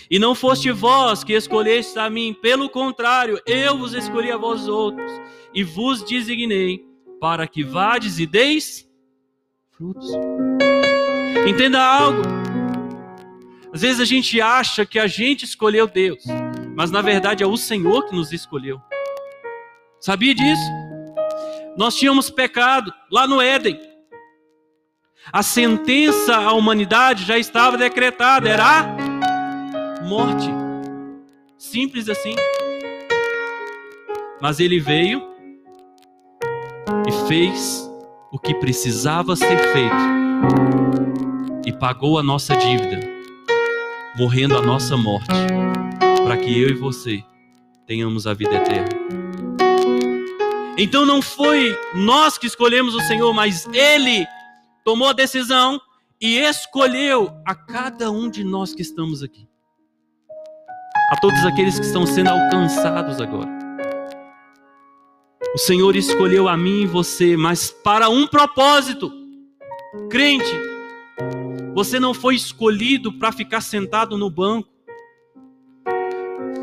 E 0.10 0.18
não 0.18 0.36
foste 0.36 0.72
vós 0.72 1.22
que 1.22 1.34
escolhestes 1.34 1.98
a 1.98 2.10
mim, 2.10 2.34
pelo 2.34 2.70
contrário, 2.70 3.38
eu 3.46 3.78
vos 3.78 3.94
escolhi 3.94 4.32
a 4.32 4.38
vós 4.38 4.70
outros, 4.70 5.12
e 5.54 5.66
vos 5.66 6.02
designei 6.02 6.86
para 7.20 7.46
que 7.46 7.62
vades 7.62 8.20
e 8.20 8.26
deis 8.26 8.90
frutos. 9.72 10.12
Entenda 11.46 11.84
algo. 11.84 12.22
Às 13.74 13.82
vezes 13.82 14.00
a 14.00 14.06
gente 14.06 14.40
acha 14.40 14.86
que 14.86 14.98
a 14.98 15.08
gente 15.08 15.44
escolheu 15.44 15.88
Deus, 15.88 16.24
mas 16.74 16.90
na 16.90 17.02
verdade 17.02 17.44
é 17.44 17.46
o 17.46 17.58
Senhor 17.58 18.06
que 18.06 18.16
nos 18.16 18.32
escolheu. 18.32 18.80
Sabia 20.06 20.36
disso? 20.36 20.72
Nós 21.76 21.96
tínhamos 21.96 22.30
pecado 22.30 22.94
lá 23.12 23.26
no 23.26 23.42
Éden. 23.42 23.76
A 25.34 25.42
sentença 25.42 26.36
à 26.36 26.54
humanidade 26.54 27.26
já 27.26 27.40
estava 27.40 27.76
decretada, 27.76 28.48
era 28.48 28.82
a 28.82 30.04
morte. 30.04 30.48
Simples 31.58 32.08
assim. 32.08 32.36
Mas 34.40 34.60
ele 34.60 34.80
veio 34.80 35.28
e 37.08 37.28
fez 37.28 37.90
o 38.32 38.38
que 38.38 38.54
precisava 38.54 39.36
ser 39.36 39.58
feito 39.58 39.96
e 41.66 41.74
pagou 41.74 42.20
a 42.20 42.22
nossa 42.22 42.56
dívida, 42.56 43.00
morrendo 44.16 44.56
a 44.56 44.62
nossa 44.62 44.96
morte, 44.96 45.34
para 46.24 46.38
que 46.38 46.62
eu 46.62 46.70
e 46.70 46.76
você 46.76 47.24
tenhamos 47.88 48.28
a 48.28 48.36
vida 48.36 48.54
eterna. 48.54 49.25
Então 50.78 51.06
não 51.06 51.22
foi 51.22 51.78
nós 51.94 52.38
que 52.38 52.48
escolhemos 52.48 52.94
o 52.96 53.02
Senhor, 53.02 53.34
mas 53.34 53.66
Ele 53.74 54.28
tomou 54.84 55.08
a 55.08 55.14
decisão 55.14 55.80
e 56.20 56.38
escolheu 56.38 57.32
a 57.46 57.56
cada 57.56 58.12
um 58.12 58.30
de 58.30 58.44
nós 58.44 58.74
que 58.74 58.82
estamos 58.82 59.24
aqui. 59.24 59.48
A 61.12 61.16
todos 61.22 61.46
aqueles 61.46 61.80
que 61.80 61.86
estão 61.86 62.06
sendo 62.06 62.30
alcançados 62.30 63.22
agora. 63.22 63.50
O 65.54 65.58
Senhor 65.58 65.96
escolheu 65.96 66.50
a 66.50 66.58
mim 66.58 66.82
e 66.82 66.88
você, 66.88 67.38
mas 67.38 67.72
para 67.72 68.10
um 68.10 68.28
propósito. 68.28 69.10
Crente, 70.10 70.52
você 71.74 71.98
não 72.02 72.14
foi 72.14 72.36
escolhido 72.36 73.14
para 73.14 73.32
ficar 73.32 73.62
sentado 73.62 74.18
no 74.18 74.30
banco. 74.30 74.75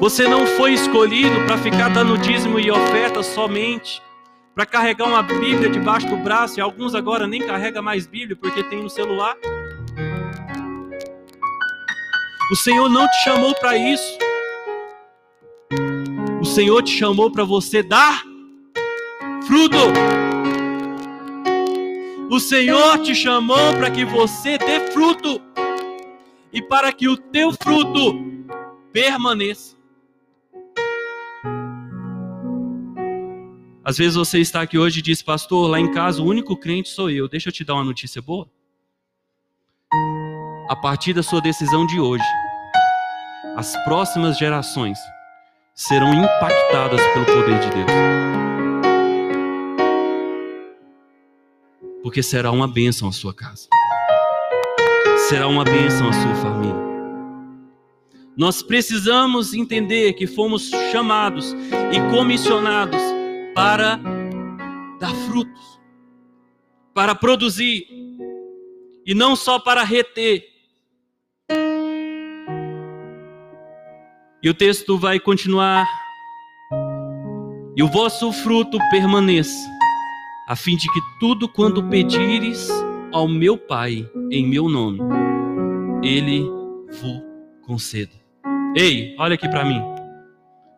Você 0.02 0.26
não 0.26 0.44
foi 0.44 0.72
escolhido 0.72 1.46
para 1.46 1.56
ficar 1.56 1.88
dando 1.88 2.18
dízimo 2.18 2.58
e 2.58 2.68
oferta 2.72 3.22
somente, 3.22 4.02
para 4.52 4.66
carregar 4.66 5.06
uma 5.06 5.22
Bíblia 5.22 5.70
debaixo 5.70 6.08
do 6.08 6.16
braço, 6.16 6.58
e 6.58 6.60
alguns 6.60 6.96
agora 6.96 7.24
nem 7.24 7.40
carregam 7.40 7.84
mais 7.84 8.04
Bíblia 8.04 8.34
porque 8.34 8.64
tem 8.64 8.82
no 8.82 8.90
celular. 8.90 9.36
O 12.50 12.56
Senhor 12.56 12.88
não 12.88 13.06
te 13.06 13.22
chamou 13.22 13.54
para 13.54 13.76
isso. 13.76 14.18
O 16.40 16.44
Senhor 16.46 16.82
te 16.82 16.98
chamou 16.98 17.30
para 17.30 17.44
você 17.44 17.80
dar 17.80 18.24
fruto. 19.46 19.76
O 22.28 22.40
Senhor 22.40 22.98
te 22.98 23.14
chamou 23.14 23.72
para 23.76 23.88
que 23.88 24.04
você 24.04 24.58
dê 24.58 24.80
fruto 24.90 25.40
e 26.52 26.60
para 26.60 26.92
que 26.92 27.08
o 27.08 27.16
teu 27.16 27.52
fruto 27.52 28.20
permaneça. 28.92 29.80
Às 33.84 33.98
vezes 33.98 34.14
você 34.14 34.38
está 34.38 34.62
aqui 34.62 34.78
hoje 34.78 35.00
e 35.00 35.02
diz, 35.02 35.22
pastor, 35.22 35.68
lá 35.68 35.80
em 35.80 35.90
casa 35.90 36.22
o 36.22 36.24
único 36.24 36.56
crente 36.56 36.88
sou 36.88 37.10
eu. 37.10 37.28
Deixa 37.28 37.48
eu 37.48 37.52
te 37.52 37.64
dar 37.64 37.74
uma 37.74 37.84
notícia 37.84 38.22
boa. 38.22 38.48
A 40.68 40.76
partir 40.76 41.12
da 41.12 41.22
sua 41.22 41.40
decisão 41.40 41.84
de 41.84 41.98
hoje, 41.98 42.24
as 43.56 43.76
próximas 43.84 44.38
gerações 44.38 44.98
serão 45.74 46.14
impactadas 46.14 47.00
pelo 47.08 47.26
poder 47.26 47.58
de 47.58 47.70
Deus. 47.70 47.90
Porque 52.04 52.22
será 52.22 52.52
uma 52.52 52.68
bênção 52.68 53.08
a 53.08 53.12
sua 53.12 53.34
casa. 53.34 53.68
Será 55.28 55.48
uma 55.48 55.64
bênção 55.64 56.08
a 56.08 56.12
sua 56.12 56.34
família. 56.36 56.92
Nós 58.36 58.62
precisamos 58.62 59.52
entender 59.52 60.12
que 60.12 60.26
fomos 60.26 60.70
chamados 60.92 61.52
e 61.92 62.00
comissionados 62.14 63.21
para 63.54 64.00
dar 64.98 65.14
frutos, 65.26 65.80
para 66.94 67.14
produzir, 67.14 67.86
e 69.04 69.14
não 69.14 69.34
só 69.34 69.58
para 69.58 69.82
reter. 69.82 70.44
E 74.42 74.48
o 74.48 74.54
texto 74.54 74.98
vai 74.98 75.20
continuar. 75.20 75.86
E 77.76 77.82
o 77.82 77.88
vosso 77.88 78.30
fruto 78.32 78.78
permaneça, 78.90 79.68
a 80.46 80.54
fim 80.54 80.76
de 80.76 80.86
que 80.92 81.00
tudo 81.18 81.48
quanto 81.48 81.82
pedires 81.88 82.68
ao 83.12 83.26
meu 83.26 83.56
Pai 83.56 84.08
em 84.30 84.46
meu 84.46 84.68
nome, 84.68 85.00
Ele 86.02 86.42
vos 87.00 87.22
conceda. 87.62 88.12
Ei, 88.76 89.14
olha 89.18 89.34
aqui 89.34 89.48
para 89.48 89.64
mim. 89.64 89.80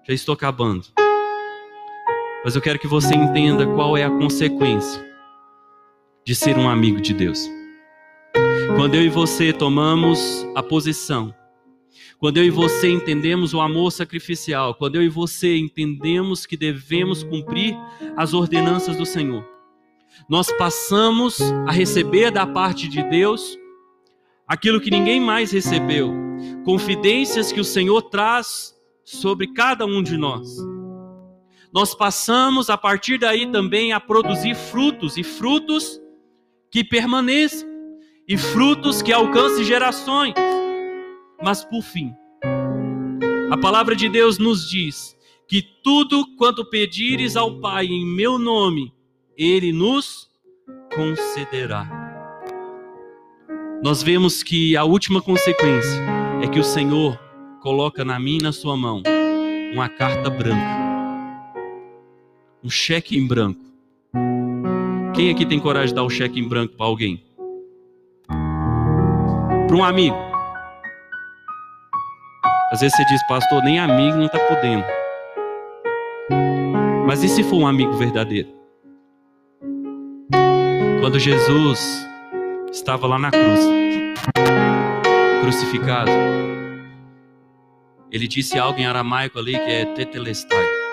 Já 0.07 0.14
estou 0.14 0.35
acabando. 0.35 1.03
Mas 2.45 2.55
eu 2.55 2.61
quero 2.61 2.78
que 2.78 2.86
você 2.86 3.14
entenda 3.14 3.66
qual 3.66 3.97
é 3.97 4.05
a 4.05 4.11
consequência 4.11 5.03
de 6.26 6.34
ser 6.34 6.59
um 6.59 6.68
amigo 6.68 7.01
de 7.01 7.14
Deus. 7.14 7.49
Quando 8.76 8.97
eu 8.97 9.03
e 9.03 9.09
você 9.09 9.51
tomamos 9.51 10.47
a 10.55 10.62
posição, 10.62 11.34
quando 12.18 12.36
eu 12.36 12.45
e 12.45 12.51
você 12.51 12.90
entendemos 12.90 13.55
o 13.55 13.62
amor 13.62 13.90
sacrificial, 13.90 14.74
quando 14.74 14.97
eu 14.97 15.03
e 15.03 15.09
você 15.09 15.57
entendemos 15.57 16.45
que 16.45 16.55
devemos 16.55 17.22
cumprir 17.22 17.74
as 18.14 18.34
ordenanças 18.34 18.95
do 18.99 19.07
Senhor, 19.07 19.42
nós 20.28 20.53
passamos 20.59 21.40
a 21.66 21.72
receber 21.72 22.30
da 22.30 22.47
parte 22.47 22.88
de 22.88 23.03
Deus 23.05 23.59
aquilo 24.47 24.82
que 24.82 24.90
ninguém 24.90 25.18
mais 25.18 25.51
recebeu, 25.51 26.12
confidências 26.62 27.51
que 27.51 27.61
o 27.61 27.64
Senhor 27.64 28.03
traz 28.03 28.74
sobre 29.03 29.51
cada 29.55 29.86
um 29.86 30.03
de 30.03 30.18
nós 30.18 30.59
nós 31.75 31.93
passamos 31.93 32.70
a 32.70 32.79
partir 32.79 33.18
daí 33.18 33.51
também 33.51 33.93
a 33.93 33.99
produzir 33.99 34.55
frutos, 34.55 35.16
e 35.16 35.25
frutos 35.25 36.01
que 36.70 36.85
permaneçam, 36.85 37.68
e 38.29 38.39
frutos 38.39 39.03
que 39.03 39.12
alcancem 39.12 39.64
gerações. 39.64 40.35
Mas 41.43 41.64
por 41.64 41.83
fim, 41.83 42.14
a 43.51 43.57
palavra 43.57 43.97
de 43.97 44.09
Deus 44.09 44.39
nos 44.39 44.70
diz 44.70 45.16
que 45.49 45.62
tudo 45.83 46.25
quanto 46.37 46.64
pedires 46.64 47.35
ao 47.35 47.59
Pai 47.59 47.87
em 47.87 48.07
meu 48.07 48.39
nome, 48.39 48.95
Ele 49.37 49.72
nos 49.72 50.29
concederá. 50.95 51.91
Nós 53.83 54.01
vemos 54.01 54.45
que 54.45 54.77
a 54.77 54.85
última 54.85 55.20
consequência 55.20 56.01
é 56.41 56.47
que 56.47 56.61
o 56.61 56.64
Senhor 56.64 57.18
coloca 57.61 58.05
na 58.05 58.20
minha 58.20 58.39
e 58.39 58.43
na 58.45 58.53
sua 58.53 58.77
mão 58.77 59.03
uma 59.72 59.89
carta 59.89 60.31
branca 60.31 60.84
um 62.64 62.70
cheque 62.70 63.18
em 63.18 63.26
branco. 63.26 63.60
Quem 65.14 65.30
aqui 65.30 65.44
tem 65.44 65.60
coragem 65.60 65.88
de 65.88 65.94
dar 65.94 66.02
um 66.02 66.08
cheque 66.08 66.40
em 66.40 66.48
branco 66.48 66.74
para 66.74 66.86
alguém? 66.86 67.22
Para 69.68 69.76
um 69.76 69.84
amigo. 69.84 70.16
Às 72.72 72.80
vezes 72.80 72.96
você 72.96 73.04
diz, 73.04 73.26
pastor, 73.28 73.62
nem 73.62 73.78
amigo 73.78 74.16
não 74.16 74.24
está 74.26 74.38
podendo. 74.38 74.84
Mas 77.06 77.22
e 77.22 77.28
se 77.28 77.44
for 77.44 77.56
um 77.56 77.66
amigo 77.66 77.92
verdadeiro? 77.92 78.48
Quando 81.00 81.20
Jesus 81.20 82.08
estava 82.72 83.06
lá 83.06 83.18
na 83.18 83.30
cruz, 83.30 83.60
crucificado, 85.42 86.10
ele 88.10 88.26
disse 88.26 88.58
algo 88.58 88.80
em 88.80 88.86
aramaico 88.86 89.38
ali 89.38 89.52
que 89.52 89.70
é 89.70 89.84
tetelestai 89.84 90.84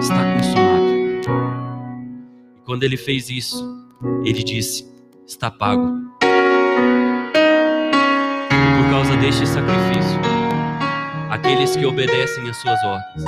está 0.00 0.34
consumado. 0.34 0.92
E 2.56 2.60
quando 2.64 2.82
ele 2.82 2.96
fez 2.96 3.30
isso, 3.30 3.64
ele 4.24 4.42
disse: 4.42 4.90
está 5.26 5.50
pago. 5.50 6.00
Por 8.76 8.90
causa 8.90 9.16
deste 9.16 9.46
sacrifício, 9.46 10.20
aqueles 11.30 11.74
que 11.76 11.86
obedecem 11.86 12.48
às 12.48 12.56
suas 12.58 12.82
ordens, 12.84 13.24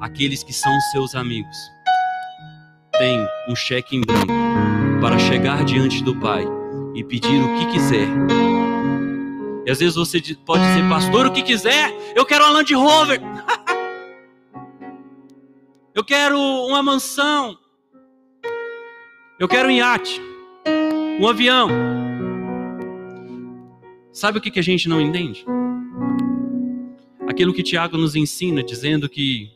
aqueles 0.00 0.42
que 0.42 0.52
são 0.52 0.72
seus 0.92 1.14
amigos, 1.14 1.56
têm 2.98 3.26
um 3.48 3.56
cheque 3.56 3.96
em 3.96 4.02
branco 4.02 4.32
para 5.00 5.18
chegar 5.18 5.64
diante 5.64 6.04
do 6.04 6.14
Pai 6.16 6.44
e 6.94 7.02
pedir 7.02 7.42
o 7.42 7.58
que 7.58 7.72
quiser. 7.72 8.08
E 9.66 9.70
às 9.70 9.78
vezes 9.78 9.94
você 9.94 10.20
pode 10.44 10.62
dizer, 10.66 10.88
pastor, 10.88 11.26
o 11.26 11.32
que 11.32 11.42
quiser, 11.42 11.94
eu 12.14 12.26
quero 12.26 12.44
uma 12.44 12.52
Land 12.54 12.74
Rover. 12.74 13.20
Eu 16.00 16.04
quero 16.04 16.40
uma 16.40 16.82
mansão. 16.82 17.58
Eu 19.38 19.46
quero 19.46 19.68
um 19.68 19.70
iate. 19.70 20.18
Um 21.20 21.28
avião. 21.28 21.68
Sabe 24.10 24.38
o 24.38 24.40
que, 24.40 24.58
a 24.58 24.62
gente 24.62 24.88
não 24.88 24.98
entende? 24.98 25.44
Aquilo 27.28 27.52
que 27.52 27.62
Tiago 27.62 27.98
nos 27.98 28.16
ensina, 28.16 28.62
dizendo 28.62 29.10
que, 29.10 29.50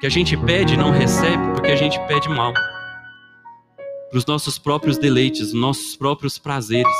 que 0.00 0.06
a 0.06 0.10
gente 0.10 0.36
pede 0.36 0.74
e 0.74 0.76
não 0.76 0.90
recebe 0.90 1.50
porque 1.54 1.70
a 1.70 1.76
gente 1.76 1.98
pede 2.06 2.28
mal. 2.28 2.52
Para 2.52 4.18
os 4.18 4.26
nossos 4.26 4.58
próprios 4.58 4.98
deleites, 4.98 5.40
os 5.40 5.54
nossos 5.54 5.96
próprios 5.96 6.38
prazeres. 6.38 6.92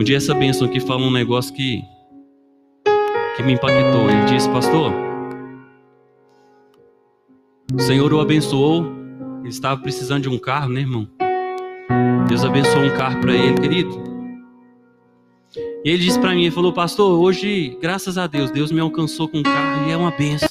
Um 0.00 0.02
dia 0.02 0.16
essa 0.16 0.32
bênção 0.32 0.66
aqui 0.66 0.80
fala 0.80 1.02
um 1.02 1.10
negócio 1.10 1.52
que, 1.52 1.84
que 3.36 3.42
me 3.42 3.52
impactou. 3.52 4.08
Ele 4.08 4.24
disse, 4.24 4.48
pastor, 4.48 4.90
o 7.70 7.78
Senhor 7.78 8.10
o 8.10 8.18
abençoou. 8.18 8.86
Ele 9.40 9.50
estava 9.50 9.78
precisando 9.78 10.22
de 10.22 10.30
um 10.30 10.38
carro, 10.38 10.70
né, 10.70 10.80
irmão? 10.80 11.06
Deus 12.26 12.42
abençoou 12.46 12.82
um 12.82 12.96
carro 12.96 13.20
para 13.20 13.34
ele, 13.34 13.60
querido. 13.60 14.02
E 15.84 15.90
ele 15.90 15.98
disse 15.98 16.18
para 16.18 16.30
mim, 16.30 16.44
ele 16.44 16.50
falou, 16.50 16.72
pastor, 16.72 17.20
hoje, 17.20 17.76
graças 17.78 18.16
a 18.16 18.26
Deus, 18.26 18.50
Deus 18.50 18.72
me 18.72 18.80
alcançou 18.80 19.28
com 19.28 19.40
um 19.40 19.42
carro 19.42 19.86
e 19.86 19.92
é 19.92 19.96
uma 19.98 20.12
bênção. 20.12 20.48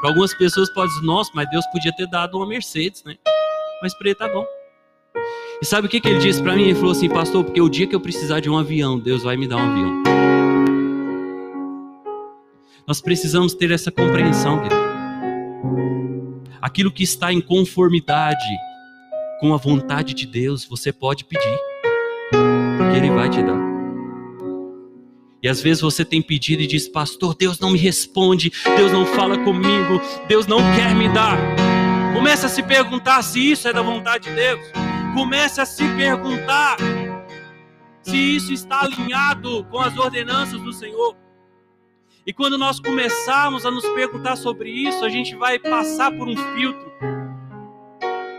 Para 0.00 0.10
algumas 0.10 0.34
pessoas 0.34 0.68
pode 0.74 0.90
dizer, 0.92 1.06
nossa, 1.06 1.30
mas 1.36 1.48
Deus 1.50 1.64
podia 1.66 1.94
ter 1.94 2.08
dado 2.08 2.36
uma 2.36 2.48
Mercedes, 2.48 3.04
né? 3.04 3.14
Mas 3.80 3.96
para 3.96 4.08
ele 4.08 4.16
tá 4.16 4.28
bom. 4.28 4.44
E 5.60 5.66
sabe 5.66 5.88
o 5.88 5.90
que, 5.90 6.00
que 6.00 6.08
ele 6.08 6.20
disse 6.20 6.40
para 6.40 6.54
mim? 6.54 6.62
Ele 6.62 6.74
falou 6.76 6.92
assim, 6.92 7.08
pastor, 7.08 7.42
porque 7.42 7.60
o 7.60 7.68
dia 7.68 7.86
que 7.86 7.94
eu 7.94 8.00
precisar 8.00 8.38
de 8.38 8.48
um 8.48 8.56
avião, 8.56 8.96
Deus 8.96 9.24
vai 9.24 9.36
me 9.36 9.46
dar 9.46 9.56
um 9.56 9.70
avião. 9.70 10.02
Nós 12.86 13.00
precisamos 13.00 13.54
ter 13.54 13.72
essa 13.72 13.90
compreensão, 13.90 14.60
querido. 14.60 14.88
Aquilo 16.62 16.92
que 16.92 17.02
está 17.02 17.32
em 17.32 17.40
conformidade 17.40 18.48
com 19.40 19.52
a 19.52 19.56
vontade 19.56 20.14
de 20.14 20.26
Deus, 20.26 20.64
você 20.64 20.92
pode 20.92 21.24
pedir, 21.24 21.58
porque 22.30 22.96
Ele 22.96 23.10
vai 23.10 23.28
te 23.28 23.42
dar. 23.42 23.58
E 25.42 25.48
às 25.48 25.60
vezes 25.60 25.80
você 25.80 26.04
tem 26.04 26.22
pedido 26.22 26.62
e 26.62 26.66
diz, 26.68 26.88
pastor, 26.88 27.34
Deus 27.34 27.58
não 27.58 27.70
me 27.70 27.78
responde, 27.78 28.52
Deus 28.76 28.92
não 28.92 29.04
fala 29.06 29.36
comigo, 29.38 30.00
Deus 30.28 30.46
não 30.46 30.58
quer 30.74 30.94
me 30.94 31.08
dar. 31.08 31.36
Comece 32.14 32.46
a 32.46 32.48
se 32.48 32.62
perguntar 32.62 33.22
se 33.22 33.50
isso 33.50 33.66
é 33.66 33.72
da 33.72 33.82
vontade 33.82 34.28
de 34.28 34.34
Deus. 34.34 34.87
Comece 35.18 35.60
a 35.60 35.66
se 35.66 35.82
perguntar 35.96 36.76
se 38.02 38.16
isso 38.16 38.52
está 38.52 38.82
alinhado 38.82 39.64
com 39.64 39.80
as 39.80 39.98
ordenanças 39.98 40.60
do 40.60 40.72
Senhor. 40.72 41.16
E 42.24 42.32
quando 42.32 42.56
nós 42.56 42.78
começarmos 42.78 43.66
a 43.66 43.70
nos 43.72 43.84
perguntar 43.90 44.36
sobre 44.36 44.70
isso, 44.70 45.04
a 45.04 45.08
gente 45.08 45.34
vai 45.34 45.58
passar 45.58 46.12
por 46.12 46.28
um 46.28 46.36
filtro 46.54 46.88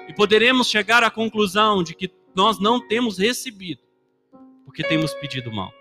e 0.08 0.14
poderemos 0.14 0.70
chegar 0.70 1.04
à 1.04 1.12
conclusão 1.12 1.84
de 1.84 1.94
que 1.94 2.10
nós 2.34 2.62
não 2.62 2.80
temos 2.80 3.18
recebido 3.18 3.82
porque 4.64 4.82
temos 4.82 5.14
pedido 5.16 5.52
mal. 5.52 5.74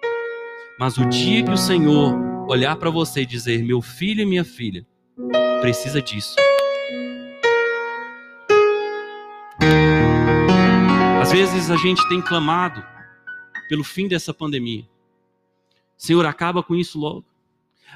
Mas 0.81 0.99
o 0.99 1.05
dia 1.09 1.45
que 1.45 1.53
o 1.53 1.57
Senhor 1.57 2.13
olhar 2.49 2.75
para 2.75 2.91
você 2.91 3.21
e 3.21 3.27
dizer: 3.27 3.63
Meu 3.63 3.81
filho 3.81 4.23
e 4.23 4.27
minha 4.27 4.45
filha, 4.45 4.85
precisa 5.61 6.03
disso 6.03 6.35
Às 11.29 11.33
vezes 11.33 11.71
a 11.71 11.77
gente 11.77 12.09
tem 12.09 12.23
clamado 12.23 12.83
pelo 13.69 13.85
fim 13.85 14.09
dessa 14.09 14.33
pandemia. 14.33 14.89
Senhor, 15.95 16.25
acaba 16.25 16.63
com 16.63 16.75
isso 16.75 16.99
logo. 16.99 17.23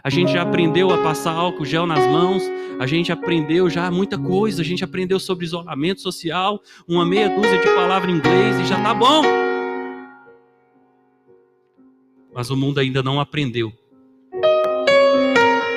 A 0.04 0.10
gente 0.10 0.32
já 0.32 0.42
aprendeu 0.42 0.92
a 0.92 1.02
passar 1.02 1.32
álcool 1.32 1.64
gel 1.64 1.86
nas 1.86 2.06
mãos, 2.06 2.42
a 2.78 2.86
gente 2.86 3.10
aprendeu 3.10 3.70
já 3.70 3.90
muita 3.90 4.18
coisa, 4.18 4.60
a 4.60 4.64
gente 4.64 4.84
aprendeu 4.84 5.18
sobre 5.18 5.46
isolamento 5.46 6.02
social, 6.02 6.60
uma 6.86 7.06
meia 7.06 7.30
dúzia 7.30 7.58
de 7.58 7.68
palavras 7.68 8.12
em 8.12 8.18
inglês 8.18 8.60
e 8.60 8.66
já 8.66 8.78
tá 8.82 8.92
bom. 8.92 9.22
Mas 12.34 12.50
o 12.50 12.56
mundo 12.56 12.80
ainda 12.80 13.02
não 13.02 13.18
aprendeu 13.18 13.72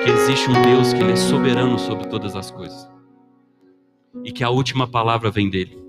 que 0.04 0.12
existe 0.12 0.50
um 0.50 0.62
Deus 0.62 0.92
que 0.92 1.00
ele 1.00 1.14
é 1.14 1.16
soberano 1.16 1.80
sobre 1.80 2.10
todas 2.10 2.36
as 2.36 2.52
coisas 2.52 2.92
e 4.26 4.32
que 4.34 4.44
a 4.44 4.50
última 4.50 4.86
palavra 4.86 5.32
vem 5.32 5.50
dele 5.50 5.85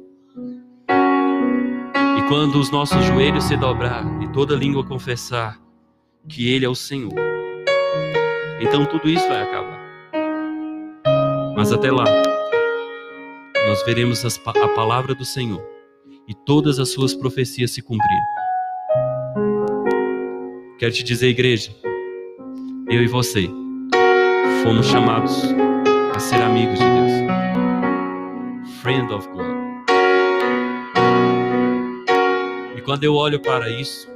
quando 2.28 2.58
os 2.58 2.70
nossos 2.70 3.04
joelhos 3.04 3.44
se 3.44 3.56
dobrar 3.56 4.04
e 4.22 4.28
toda 4.28 4.54
língua 4.54 4.84
confessar 4.84 5.60
que 6.28 6.52
Ele 6.52 6.64
é 6.64 6.68
o 6.68 6.74
Senhor, 6.74 7.14
então 8.60 8.84
tudo 8.84 9.08
isso 9.08 9.26
vai 9.28 9.42
acabar. 9.42 9.80
Mas 11.56 11.72
até 11.72 11.90
lá, 11.90 12.04
nós 13.68 13.82
veremos 13.84 14.24
a 14.24 14.68
palavra 14.68 15.14
do 15.14 15.24
Senhor 15.24 15.64
e 16.28 16.34
todas 16.34 16.78
as 16.78 16.88
suas 16.88 17.14
profecias 17.14 17.70
se 17.70 17.80
cumprir. 17.80 18.20
Quero 20.78 20.92
te 20.92 21.04
dizer, 21.04 21.28
igreja, 21.28 21.70
eu 22.90 23.02
e 23.02 23.06
você 23.06 23.48
fomos 24.62 24.86
chamados 24.86 25.42
a 26.14 26.18
ser 26.18 26.42
amigos 26.42 26.78
de 26.78 26.84
Deus. 26.84 27.12
Friend 28.82 29.12
of 29.12 29.28
God. 29.28 29.45
Quando 32.86 33.02
eu 33.02 33.14
olho 33.16 33.40
para 33.40 33.68
isso, 33.68 34.08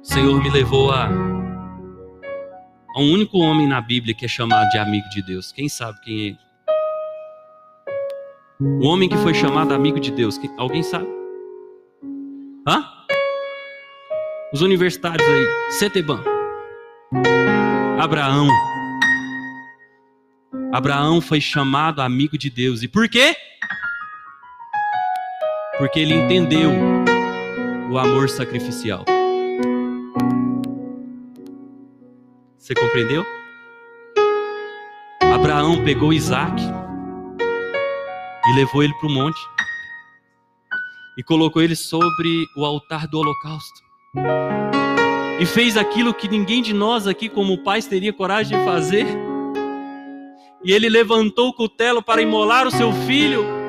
o 0.00 0.04
Senhor 0.04 0.40
me 0.40 0.48
levou 0.48 0.92
a, 0.92 1.08
a 1.08 3.00
um 3.00 3.12
único 3.12 3.36
homem 3.38 3.66
na 3.66 3.80
Bíblia 3.80 4.14
que 4.14 4.24
é 4.24 4.28
chamado 4.28 4.70
de 4.70 4.78
amigo 4.78 5.08
de 5.08 5.20
Deus. 5.20 5.50
Quem 5.50 5.68
sabe 5.68 6.00
quem 6.02 6.30
é? 6.30 6.36
O 8.60 8.86
homem 8.86 9.08
que 9.08 9.16
foi 9.16 9.34
chamado 9.34 9.74
amigo 9.74 9.98
de 9.98 10.12
Deus. 10.12 10.38
Alguém 10.56 10.84
sabe? 10.84 11.08
Hã? 12.64 12.84
Os 14.52 14.62
universitários 14.62 15.28
aí. 15.28 15.72
Ceteban. 15.72 16.22
Abraão. 17.98 18.46
Abraão 20.72 21.20
foi 21.20 21.40
chamado 21.40 22.00
amigo 22.00 22.38
de 22.38 22.48
Deus. 22.48 22.84
E 22.84 22.88
por 22.88 23.08
quê? 23.08 23.34
Porque 25.78 26.00
ele 26.00 26.14
entendeu 26.14 26.70
o 27.90 27.98
amor 27.98 28.28
sacrificial. 28.28 29.04
Você 32.58 32.74
compreendeu? 32.74 33.24
Abraão 35.20 35.84
pegou 35.84 36.12
Isaac 36.12 36.62
e 38.46 38.56
levou 38.56 38.82
ele 38.82 38.94
para 38.94 39.08
o 39.08 39.12
monte 39.12 39.40
e 41.18 41.22
colocou 41.22 41.60
ele 41.60 41.76
sobre 41.76 42.46
o 42.56 42.64
altar 42.64 43.06
do 43.08 43.18
holocausto. 43.18 43.82
E 45.40 45.44
fez 45.44 45.76
aquilo 45.76 46.14
que 46.14 46.28
ninguém 46.28 46.62
de 46.62 46.72
nós 46.72 47.06
aqui, 47.06 47.28
como 47.28 47.62
pais, 47.62 47.86
teria 47.86 48.12
coragem 48.12 48.58
de 48.58 48.64
fazer 48.64 49.06
e 50.64 50.72
ele 50.72 50.88
levantou 50.88 51.48
o 51.48 51.52
cutelo 51.52 52.02
para 52.02 52.22
imolar 52.22 52.66
o 52.66 52.70
seu 52.70 52.90
filho. 53.06 53.63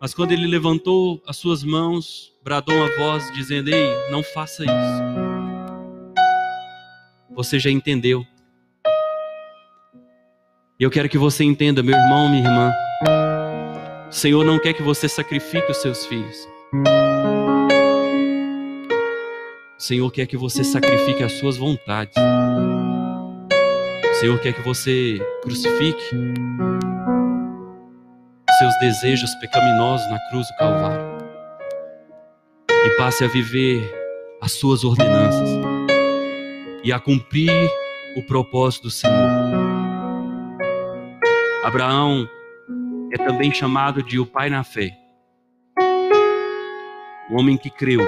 Mas 0.00 0.14
quando 0.14 0.32
ele 0.32 0.46
levantou 0.46 1.22
as 1.26 1.36
suas 1.36 1.64
mãos, 1.64 2.32
bradou 2.42 2.74
uma 2.74 2.88
voz 2.96 3.32
dizendo: 3.32 3.68
Ei, 3.68 3.88
não 4.10 4.22
faça 4.22 4.64
isso. 4.64 5.02
Você 7.34 7.58
já 7.58 7.70
entendeu. 7.70 8.24
E 10.78 10.84
eu 10.84 10.90
quero 10.90 11.08
que 11.08 11.18
você 11.18 11.44
entenda, 11.44 11.82
meu 11.82 11.96
irmão, 11.96 12.28
minha 12.28 12.44
irmã. 12.44 12.72
O 14.08 14.12
Senhor 14.12 14.44
não 14.44 14.58
quer 14.58 14.72
que 14.72 14.82
você 14.82 15.08
sacrifique 15.08 15.70
os 15.70 15.78
seus 15.78 16.06
filhos. 16.06 16.48
O 19.76 19.82
Senhor 19.82 20.10
quer 20.10 20.26
que 20.26 20.36
você 20.36 20.62
sacrifique 20.64 21.22
as 21.22 21.32
suas 21.32 21.56
vontades. 21.56 22.14
Senhor 24.18 24.36
quer 24.40 24.52
que 24.52 24.62
você 24.62 25.24
crucifique 25.42 26.10
seus 28.58 28.76
desejos 28.80 29.34
pecaminosos 29.36 30.10
na 30.10 30.18
cruz 30.28 30.48
do 30.48 30.56
Calvário 30.56 31.18
e 32.70 32.90
passe 32.96 33.24
a 33.24 33.28
viver 33.28 33.88
as 34.40 34.52
suas 34.52 34.82
ordenanças 34.82 35.48
e 36.82 36.92
a 36.92 36.98
cumprir 36.98 37.52
o 38.16 38.22
propósito 38.22 38.84
do 38.84 38.90
Senhor. 38.90 39.14
Abraão 41.62 42.28
é 43.12 43.18
também 43.18 43.52
chamado 43.52 44.02
de 44.02 44.18
o 44.18 44.26
pai 44.26 44.50
na 44.50 44.64
fé, 44.64 44.90
o 47.30 47.38
homem 47.38 47.56
que 47.56 47.70
creu. 47.70 48.00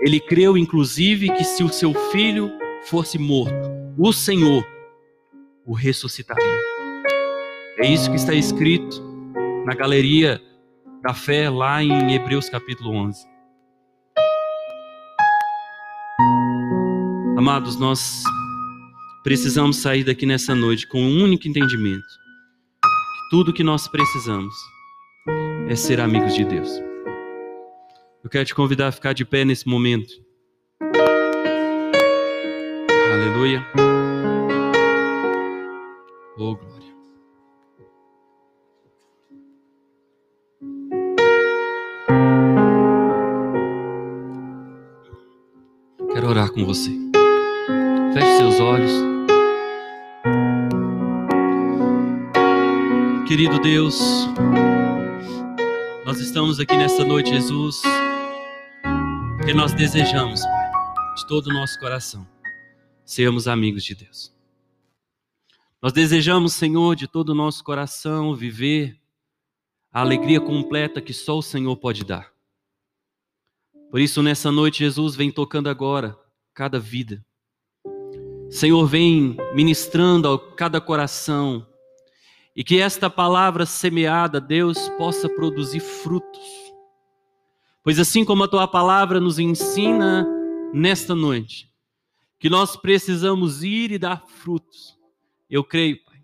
Ele 0.00 0.20
creu, 0.20 0.58
inclusive, 0.58 1.30
que 1.30 1.44
se 1.44 1.64
o 1.64 1.68
seu 1.68 1.94
filho 2.10 2.52
fosse 2.84 3.18
morto, 3.18 3.70
o 3.96 4.12
Senhor 4.12 4.62
o 5.64 5.74
ressuscitaria. 5.74 6.57
É 7.80 7.86
isso 7.86 8.10
que 8.10 8.16
está 8.16 8.34
escrito 8.34 9.00
na 9.64 9.72
galeria 9.72 10.42
da 11.00 11.14
fé 11.14 11.48
lá 11.48 11.80
em 11.80 12.12
Hebreus 12.12 12.48
capítulo 12.48 12.90
11. 12.90 13.24
Amados, 17.38 17.78
nós 17.78 18.24
precisamos 19.22 19.76
sair 19.76 20.02
daqui 20.02 20.26
nessa 20.26 20.56
noite 20.56 20.88
com 20.88 21.00
um 21.00 21.22
único 21.22 21.46
entendimento: 21.46 22.02
que 22.82 23.30
tudo 23.30 23.52
que 23.52 23.62
nós 23.62 23.86
precisamos 23.86 24.52
é 25.68 25.76
ser 25.76 26.00
amigos 26.00 26.34
de 26.34 26.44
Deus. 26.44 26.68
Eu 28.24 28.28
quero 28.28 28.44
te 28.44 28.56
convidar 28.56 28.88
a 28.88 28.92
ficar 28.92 29.12
de 29.12 29.24
pé 29.24 29.44
nesse 29.44 29.68
momento. 29.68 30.12
Aleluia. 33.12 33.64
Oh, 36.36 36.56
glória. 36.56 36.77
Orar 46.38 46.52
com 46.52 46.64
você. 46.64 46.90
Feche 48.14 48.36
seus 48.38 48.60
olhos. 48.60 48.92
Querido 53.26 53.58
Deus, 53.58 54.00
nós 56.06 56.20
estamos 56.20 56.60
aqui 56.60 56.76
nesta 56.76 57.04
noite, 57.04 57.30
Jesus, 57.30 57.82
que 59.44 59.52
nós 59.52 59.74
desejamos, 59.74 60.40
Pai, 60.40 60.70
de 61.16 61.26
todo 61.26 61.48
o 61.48 61.52
nosso 61.52 61.78
coração, 61.80 62.26
sermos 63.04 63.48
amigos 63.48 63.82
de 63.82 63.96
Deus. 63.96 64.32
Nós 65.82 65.92
desejamos, 65.92 66.54
Senhor, 66.54 66.94
de 66.94 67.08
todo 67.08 67.30
o 67.30 67.34
nosso 67.34 67.64
coração 67.64 68.34
viver 68.34 68.96
a 69.92 70.00
alegria 70.00 70.40
completa 70.40 71.02
que 71.02 71.12
só 71.12 71.38
o 71.38 71.42
Senhor 71.42 71.76
pode 71.76 72.04
dar. 72.04 72.32
Por 73.90 74.00
isso, 74.00 74.22
nessa 74.22 74.52
noite, 74.52 74.78
Jesus 74.78 75.16
vem 75.16 75.30
tocando 75.30 75.68
agora 75.68 76.16
cada 76.58 76.80
vida. 76.80 77.24
Senhor, 78.50 78.84
vem 78.84 79.36
ministrando 79.54 80.28
a 80.28 80.56
cada 80.56 80.80
coração 80.80 81.64
e 82.56 82.64
que 82.64 82.80
esta 82.80 83.08
palavra 83.08 83.64
semeada, 83.64 84.40
Deus, 84.40 84.88
possa 84.98 85.28
produzir 85.28 85.78
frutos. 85.78 86.42
Pois 87.84 88.00
assim 88.00 88.24
como 88.24 88.42
a 88.42 88.48
tua 88.48 88.66
palavra 88.66 89.20
nos 89.20 89.38
ensina 89.38 90.26
nesta 90.74 91.14
noite, 91.14 91.72
que 92.40 92.50
nós 92.50 92.74
precisamos 92.74 93.62
ir 93.62 93.92
e 93.92 93.98
dar 93.98 94.26
frutos 94.26 94.98
eu 95.48 95.62
creio, 95.62 96.04
Pai, 96.04 96.20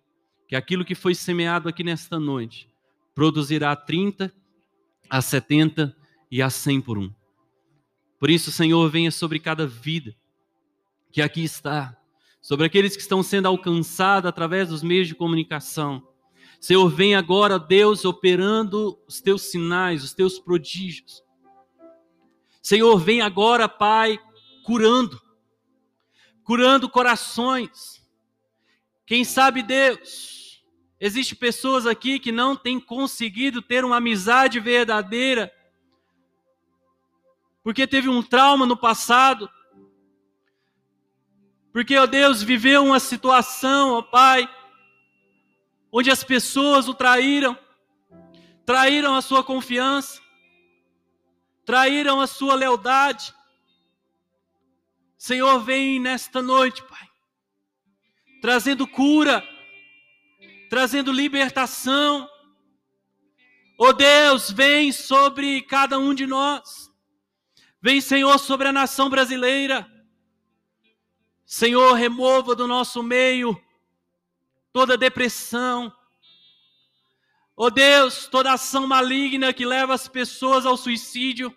que 0.48 0.56
aquilo 0.56 0.84
que 0.84 0.96
foi 0.96 1.14
semeado 1.14 1.68
aqui 1.68 1.84
nesta 1.84 2.18
noite 2.18 2.68
produzirá 3.14 3.76
30, 3.76 4.34
a 5.08 5.22
70 5.22 5.96
e 6.28 6.42
a 6.42 6.50
100 6.50 6.80
por 6.80 6.98
um. 6.98 7.14
Por 8.18 8.28
isso, 8.30 8.50
Senhor, 8.50 8.90
venha 8.90 9.12
sobre 9.12 9.38
cada 9.38 9.64
vida 9.64 10.12
que 11.14 11.22
aqui 11.22 11.44
está, 11.44 11.96
sobre 12.42 12.66
aqueles 12.66 12.96
que 12.96 13.02
estão 13.02 13.22
sendo 13.22 13.46
alcançados 13.46 14.28
através 14.28 14.70
dos 14.70 14.82
meios 14.82 15.06
de 15.06 15.14
comunicação. 15.14 16.02
Senhor, 16.58 16.88
vem 16.88 17.14
agora, 17.14 17.56
Deus, 17.56 18.04
operando 18.04 18.98
os 19.06 19.20
teus 19.20 19.42
sinais, 19.42 20.02
os 20.02 20.12
teus 20.12 20.40
prodígios. 20.40 21.22
Senhor, 22.60 22.98
vem 22.98 23.20
agora, 23.20 23.68
Pai, 23.68 24.18
curando, 24.64 25.22
curando 26.42 26.90
corações, 26.90 28.04
quem 29.06 29.22
sabe 29.22 29.62
Deus? 29.62 30.64
Existem 30.98 31.38
pessoas 31.38 31.86
aqui 31.86 32.18
que 32.18 32.32
não 32.32 32.56
têm 32.56 32.80
conseguido 32.80 33.62
ter 33.62 33.84
uma 33.84 33.98
amizade 33.98 34.58
verdadeira, 34.58 35.52
porque 37.62 37.86
teve 37.86 38.08
um 38.08 38.20
trauma 38.20 38.66
no 38.66 38.76
passado, 38.76 39.48
porque, 41.74 41.94
ó 41.98 42.06
Deus, 42.06 42.42
viveu 42.42 42.82
uma 42.82 42.98
situação, 42.98 43.92
ó 43.92 44.00
Pai, 44.00 44.48
onde 45.92 46.10
as 46.10 46.24
pessoas 46.24 46.88
o 46.88 46.94
traíram, 46.94 47.58
traíram 48.64 49.14
a 49.14 49.20
sua 49.20 49.44
confiança, 49.44 50.22
traíram 51.66 52.18
a 52.18 52.26
sua 52.26 52.54
lealdade. 52.54 53.34
Senhor, 55.18 55.58
vem 55.60 56.00
nesta 56.00 56.40
noite, 56.40 56.82
Pai 56.84 57.04
trazendo 58.44 58.86
cura, 58.86 59.42
trazendo 60.68 61.10
libertação. 61.10 62.28
Oh 63.78 63.90
Deus, 63.90 64.50
vem 64.50 64.92
sobre 64.92 65.62
cada 65.62 65.98
um 65.98 66.12
de 66.12 66.26
nós. 66.26 66.92
Vem, 67.80 68.02
Senhor, 68.02 68.38
sobre 68.38 68.68
a 68.68 68.72
nação 68.72 69.08
brasileira. 69.08 69.90
Senhor, 71.54 71.92
remova 71.92 72.56
do 72.56 72.66
nosso 72.66 73.00
meio 73.00 73.56
toda 74.72 74.98
depressão. 74.98 75.92
Oh 77.56 77.70
Deus, 77.70 78.26
toda 78.26 78.52
ação 78.52 78.88
maligna 78.88 79.52
que 79.52 79.64
leva 79.64 79.94
as 79.94 80.08
pessoas 80.08 80.66
ao 80.66 80.76
suicídio. 80.76 81.56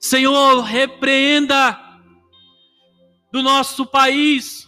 Senhor, 0.00 0.62
repreenda 0.62 1.78
do 3.30 3.42
nosso 3.42 3.84
país 3.84 4.66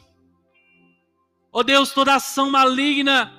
Ó 1.51 1.61
oh 1.61 1.65
Deus, 1.65 1.91
toda 1.91 2.15
ação 2.15 2.51
maligna 2.51 3.33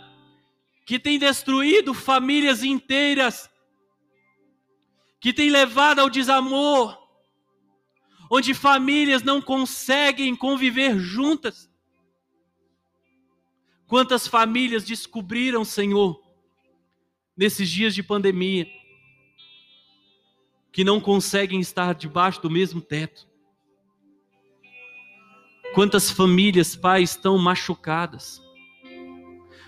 que 0.88 0.98
tem 0.98 1.20
destruído 1.20 1.94
famílias 1.94 2.64
inteiras, 2.64 3.48
que 5.20 5.32
tem 5.32 5.52
levado 5.52 6.00
ao 6.00 6.10
desamor, 6.10 7.01
onde 8.34 8.54
famílias 8.54 9.22
não 9.24 9.42
conseguem 9.42 10.34
conviver 10.34 10.98
juntas. 10.98 11.70
Quantas 13.86 14.26
famílias 14.26 14.86
descobriram, 14.86 15.66
Senhor, 15.66 16.24
nesses 17.36 17.70
dias 17.70 17.94
de 17.94 18.02
pandemia, 18.02 18.66
que 20.72 20.82
não 20.82 21.02
conseguem 21.02 21.60
estar 21.60 21.94
debaixo 21.94 22.42
do 22.42 22.50
mesmo 22.50 22.80
teto? 22.80 23.28
Quantas 25.76 26.10
famílias, 26.10 26.74
Pai, 26.74 27.04
estão 27.04 27.38
machucadas? 27.38 28.42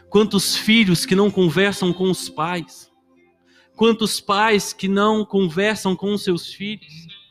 Quantos 0.09 0.55
filhos 0.55 1.05
que 1.05 1.15
não 1.17 1.29
conversam 1.29 1.91
com 1.91 2.09
os 2.09 2.29
pais? 2.29 2.89
Quantos 3.75 4.21
pais 4.21 4.71
que 4.71 4.87
não 4.87 5.25
conversam 5.25 5.97
com 5.97 6.13
os 6.13 6.23
seus 6.23 6.53
filhos? 6.53 7.22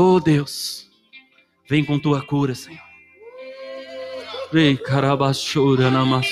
Oh 0.00 0.20
Deus, 0.20 0.88
vem 1.68 1.84
com 1.84 1.98
tua 1.98 2.22
cura, 2.22 2.54
Senhor. 2.54 2.80
Vem, 4.52 4.76
carabachora 4.76 5.90
namas. 5.90 6.28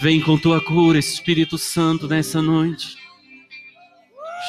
Vem 0.00 0.22
com 0.22 0.38
tua 0.38 0.58
cura, 0.64 0.98
Espírito 0.98 1.58
Santo, 1.58 2.08
nessa 2.08 2.40
noite. 2.40 2.96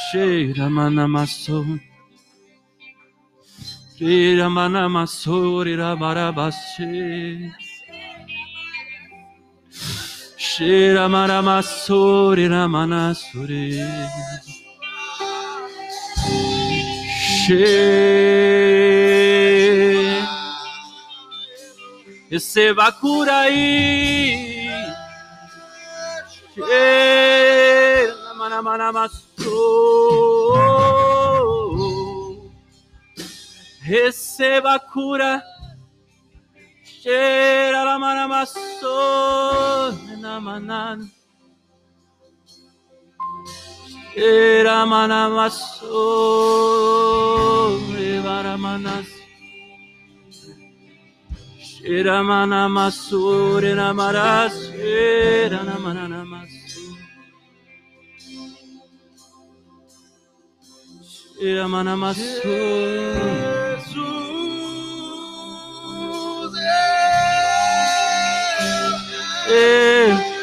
Cheira 0.10 0.70
manamassou. 0.70 1.66
Cheira 3.98 4.50
manamassou, 4.50 5.68
irabarabachê. 5.68 7.52
Cheira 10.38 11.10
maramassou, 11.10 12.38
iramanassore. 17.52 17.92
Receba 22.30 22.88
a 22.88 22.92
cura 22.92 23.40
aí. 23.42 24.70
Receba 33.82 34.76
a 34.76 34.80
cura. 34.80 35.44
Cheira 36.84 37.84
la 37.84 37.98
manamassou, 37.98 39.92
namanana. 40.20 41.21
Era 44.16 44.86
manamaso, 44.86 45.88
era 47.98 48.58
manas. 48.58 49.08
Era 51.84 52.22
manamaso, 52.22 53.60
era 53.60 53.94
maras, 53.94 54.54
era 54.76 55.64
manamaso. 55.80 56.52
Era 61.40 61.68
manamaso. 61.68 62.22
Jesus. 62.22 63.02
É. 69.48 70.41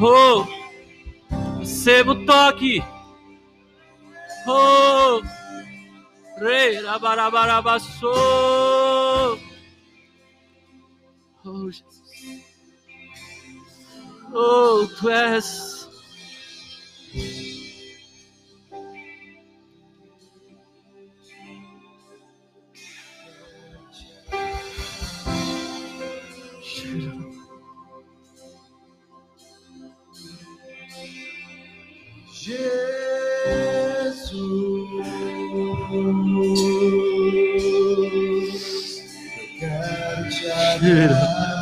Oh, 0.00 0.46
receba 1.58 2.12
o 2.12 2.24
toque. 2.24 2.80
Oh, 4.46 5.20
rei, 6.38 6.80
rabarabarabassou. 6.82 9.40
Oh, 11.44 11.70
Jesus. 11.70 12.02
Oh, 14.32 14.86
tu 14.86 15.10
és. 15.10 15.88
Jesus, 32.44 32.58
eu 39.38 39.46
quero 39.58 40.28
te 40.28 40.50
adorar. 40.50 41.54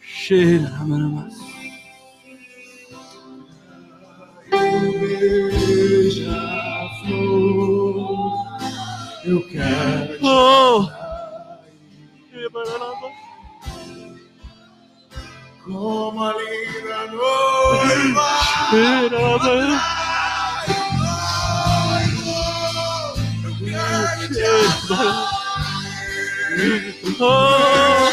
Cheira. 0.00 0.72
Beija-flor. 7.06 8.36
Eu 9.24 9.48
quero 9.48 10.18
Oh! 10.22 10.88
como 15.64 16.22
a 16.22 16.32
linda 16.32 17.06
noiva. 17.08 18.26
Oh! 27.18 28.10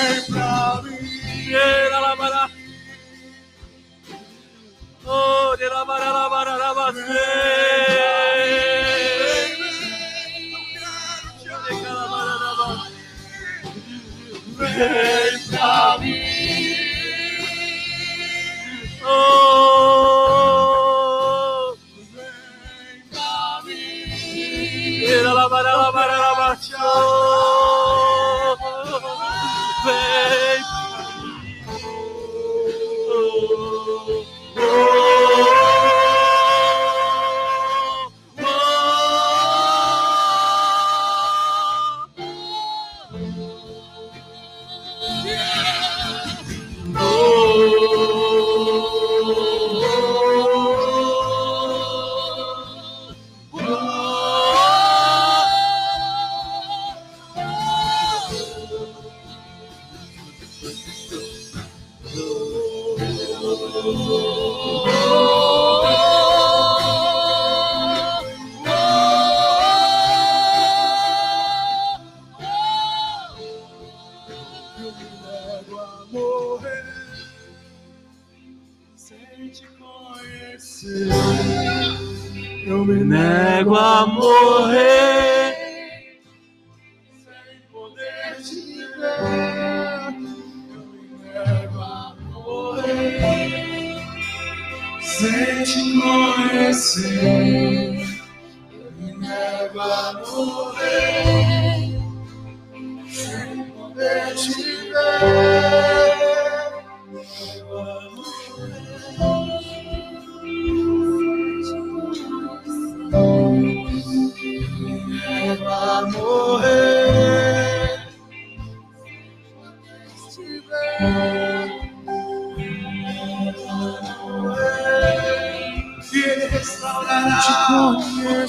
Cheira, 1.43 1.99
labarabarabassou. 1.99 2.49
Oh, 5.05 5.55
de 5.57 5.67
labarabarabassou. 5.67 7.03
Vem 14.57 14.79
pra 14.79 15.22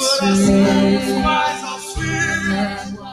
coração 0.05 1.23
pais 1.23 1.65
aos 1.65 1.95
filhos. 1.95 3.04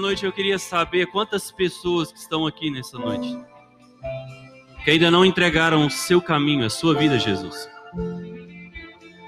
Noite 0.00 0.24
eu 0.24 0.32
queria 0.32 0.58
saber 0.58 1.06
quantas 1.06 1.52
pessoas 1.52 2.10
que 2.10 2.18
estão 2.18 2.46
aqui 2.46 2.70
nessa 2.70 2.98
noite 2.98 3.38
que 4.84 4.90
ainda 4.90 5.10
não 5.10 5.24
entregaram 5.24 5.86
o 5.86 5.90
seu 5.90 6.22
caminho, 6.22 6.64
a 6.64 6.70
sua 6.70 6.94
vida 6.94 7.16
a 7.16 7.18
Jesus. 7.18 7.68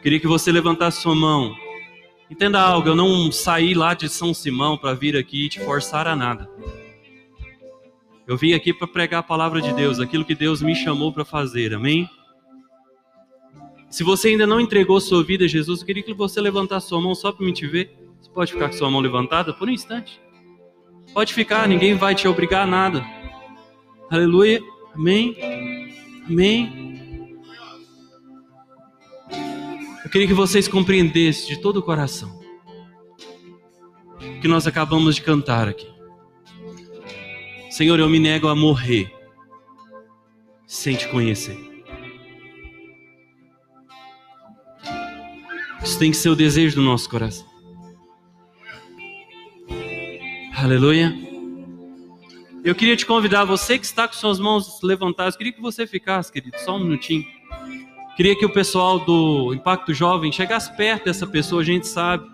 Queria 0.02 0.18
que 0.18 0.26
você 0.26 0.50
levantasse 0.50 1.02
sua 1.02 1.14
mão. 1.14 1.54
Entenda 2.30 2.60
algo, 2.60 2.88
eu 2.88 2.96
não 2.96 3.30
saí 3.30 3.74
lá 3.74 3.92
de 3.92 4.08
São 4.08 4.32
Simão 4.32 4.78
para 4.78 4.94
vir 4.94 5.16
aqui 5.16 5.44
e 5.44 5.48
te 5.48 5.60
forçar 5.60 6.08
a 6.08 6.16
nada. 6.16 6.48
Eu 8.26 8.36
vim 8.36 8.54
aqui 8.54 8.72
para 8.72 8.88
pregar 8.88 9.20
a 9.20 9.22
palavra 9.22 9.60
de 9.60 9.72
Deus, 9.74 10.00
aquilo 10.00 10.24
que 10.24 10.34
Deus 10.34 10.62
me 10.62 10.74
chamou 10.74 11.12
para 11.12 11.24
fazer, 11.24 11.74
amém? 11.74 12.08
Se 13.90 14.02
você 14.02 14.28
ainda 14.28 14.46
não 14.46 14.58
entregou 14.58 14.98
sua 15.00 15.22
vida 15.22 15.44
a 15.44 15.48
Jesus, 15.48 15.80
eu 15.80 15.86
queria 15.86 16.02
que 16.02 16.14
você 16.14 16.40
levantasse 16.40 16.88
sua 16.88 17.00
mão 17.00 17.14
só 17.14 17.30
para 17.30 17.44
me 17.44 17.52
te 17.52 17.66
ver. 17.66 17.94
Você 18.18 18.30
pode 18.30 18.52
ficar 18.52 18.68
com 18.68 18.76
sua 18.76 18.90
mão 18.90 19.00
levantada 19.00 19.52
por 19.52 19.68
um 19.68 19.72
instante. 19.72 20.18
Pode 21.12 21.34
ficar, 21.34 21.68
ninguém 21.68 21.94
vai 21.94 22.14
te 22.14 22.26
obrigar 22.26 22.62
a 22.62 22.66
nada. 22.66 23.04
Aleluia. 24.10 24.60
Amém. 24.94 25.36
Amém. 26.26 26.82
Eu 30.04 30.10
queria 30.10 30.26
que 30.26 30.34
vocês 30.34 30.68
compreendessem 30.68 31.54
de 31.54 31.60
todo 31.60 31.78
o 31.78 31.82
coração 31.82 32.40
o 34.20 34.40
que 34.40 34.48
nós 34.48 34.66
acabamos 34.66 35.16
de 35.16 35.22
cantar 35.22 35.68
aqui. 35.68 35.88
Senhor, 37.70 37.98
eu 37.98 38.08
me 38.08 38.18
nego 38.18 38.48
a 38.48 38.54
morrer 38.54 39.12
sem 40.66 40.96
te 40.96 41.08
conhecer. 41.08 41.58
Isso 45.82 45.98
tem 45.98 46.10
que 46.10 46.16
ser 46.16 46.28
o 46.28 46.36
desejo 46.36 46.76
do 46.76 46.82
nosso 46.82 47.08
coração. 47.08 47.51
Aleluia. 50.62 51.12
Eu 52.62 52.72
queria 52.72 52.96
te 52.96 53.04
convidar, 53.04 53.44
você 53.44 53.76
que 53.76 53.84
está 53.84 54.06
com 54.06 54.14
suas 54.14 54.38
mãos 54.38 54.80
levantadas, 54.80 55.36
queria 55.36 55.52
que 55.52 55.60
você 55.60 55.88
ficasse, 55.88 56.30
querido, 56.30 56.56
só 56.60 56.76
um 56.76 56.84
minutinho. 56.84 57.26
Queria 58.16 58.38
que 58.38 58.46
o 58.46 58.52
pessoal 58.52 59.00
do 59.00 59.52
Impacto 59.52 59.92
Jovem 59.92 60.30
chegasse 60.30 60.72
perto 60.76 61.06
dessa 61.06 61.26
pessoa, 61.26 61.62
a 61.62 61.64
gente 61.64 61.88
sabe. 61.88 62.30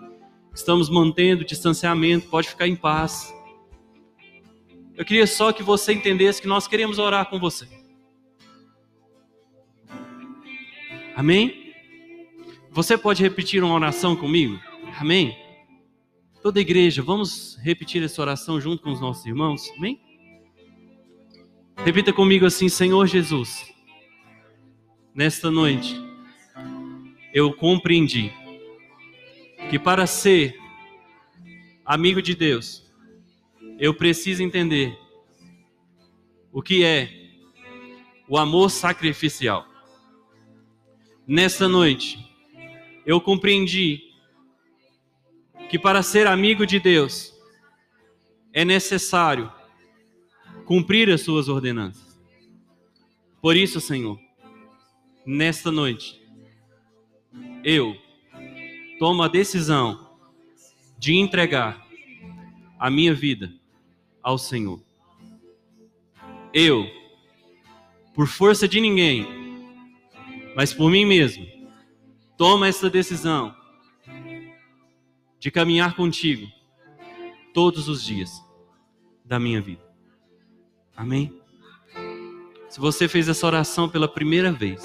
Estamos 0.53 0.91
mantendo 0.91 1.41
o 1.41 1.45
distanciamento, 1.45 2.29
pode 2.29 2.49
ficar 2.49 2.67
em 2.67 2.75
paz. 2.75 3.33
Eu 4.95 5.03
queria 5.03 5.25
só 5.25 5.51
que 5.51 5.63
você 5.63 5.93
entendesse 5.93 6.39
que 6.39 6.47
nós 6.47 6.67
queremos 6.67 6.99
orar 6.99 7.27
com 7.31 7.39
você. 7.39 7.67
Amém? 11.15 11.73
Você 12.69 12.95
pode 12.95 13.23
repetir 13.23 13.63
uma 13.63 13.73
oração 13.73 14.15
comigo? 14.15 14.59
Amém? 14.99 15.48
Toda 16.41 16.61
igreja, 16.61 17.01
vamos 17.01 17.57
repetir 17.61 18.01
essa 18.01 18.21
oração 18.21 18.61
junto 18.61 18.81
com 18.81 18.91
os 18.91 19.01
nossos 19.01 19.25
irmãos? 19.25 19.69
Amém? 19.77 19.99
Repita 21.83 22.13
comigo 22.13 22.45
assim: 22.45 22.69
Senhor 22.69 23.05
Jesus, 23.07 23.73
nesta 25.13 25.51
noite, 25.51 25.93
eu 27.33 27.51
compreendi 27.51 28.31
que 29.69 29.77
para 29.77 30.07
ser 30.07 30.57
amigo 31.83 32.21
de 32.21 32.33
Deus, 32.33 32.89
eu 33.77 33.93
preciso 33.93 34.41
entender 34.41 34.97
o 36.53 36.61
que 36.61 36.85
é 36.85 37.09
o 38.29 38.37
amor 38.37 38.71
sacrificial. 38.71 39.67
Nesta 41.27 41.67
noite, 41.67 42.17
eu 43.05 43.19
compreendi 43.19 44.08
que 45.69 45.77
para 45.77 46.01
ser 46.01 46.25
amigo 46.25 46.65
de 46.65 46.79
Deus 46.79 47.31
é 48.51 48.65
necessário 48.65 49.51
cumprir 50.65 51.09
as 51.11 51.21
suas 51.21 51.47
ordenanças. 51.47 52.19
Por 53.39 53.55
isso, 53.55 53.79
Senhor, 53.79 54.19
nesta 55.25 55.71
noite, 55.71 56.19
eu 57.63 57.95
tomo 58.97 59.21
a 59.21 59.27
decisão 59.27 60.09
de 60.97 61.15
entregar 61.15 61.87
a 62.79 62.89
minha 62.89 63.13
vida 63.13 63.53
ao 64.23 64.37
Senhor. 64.37 64.81
Eu, 66.51 66.85
por 68.15 68.27
força 68.27 68.67
de 68.67 68.81
ninguém, 68.81 69.25
mas 70.55 70.73
por 70.73 70.89
mim 70.89 71.05
mesmo, 71.05 71.45
tomo 72.35 72.65
essa 72.65 72.89
decisão 72.89 73.55
de 75.39 75.49
caminhar 75.49 75.95
contigo 75.95 76.47
todos 77.53 77.87
os 77.87 78.03
dias 78.03 78.43
da 79.23 79.39
minha 79.39 79.61
vida. 79.61 79.81
Amém? 80.95 81.33
Se 82.67 82.79
você 82.79 83.07
fez 83.07 83.27
essa 83.29 83.47
oração 83.47 83.89
pela 83.89 84.07
primeira 84.07 84.51
vez, 84.51 84.83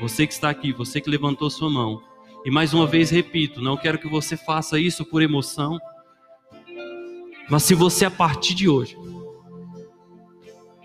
você 0.00 0.26
que 0.26 0.32
está 0.32 0.50
aqui, 0.50 0.72
você 0.72 1.00
que 1.00 1.10
levantou 1.10 1.50
sua 1.50 1.70
mão, 1.70 2.02
e 2.44 2.50
mais 2.50 2.72
uma 2.72 2.86
vez 2.86 3.10
repito, 3.10 3.60
não 3.60 3.76
quero 3.76 3.98
que 3.98 4.08
você 4.08 4.36
faça 4.36 4.78
isso 4.78 5.04
por 5.04 5.22
emoção, 5.22 5.78
mas 7.50 7.62
se 7.62 7.74
você 7.74 8.04
a 8.04 8.10
partir 8.10 8.54
de 8.54 8.68
hoje 8.68 8.96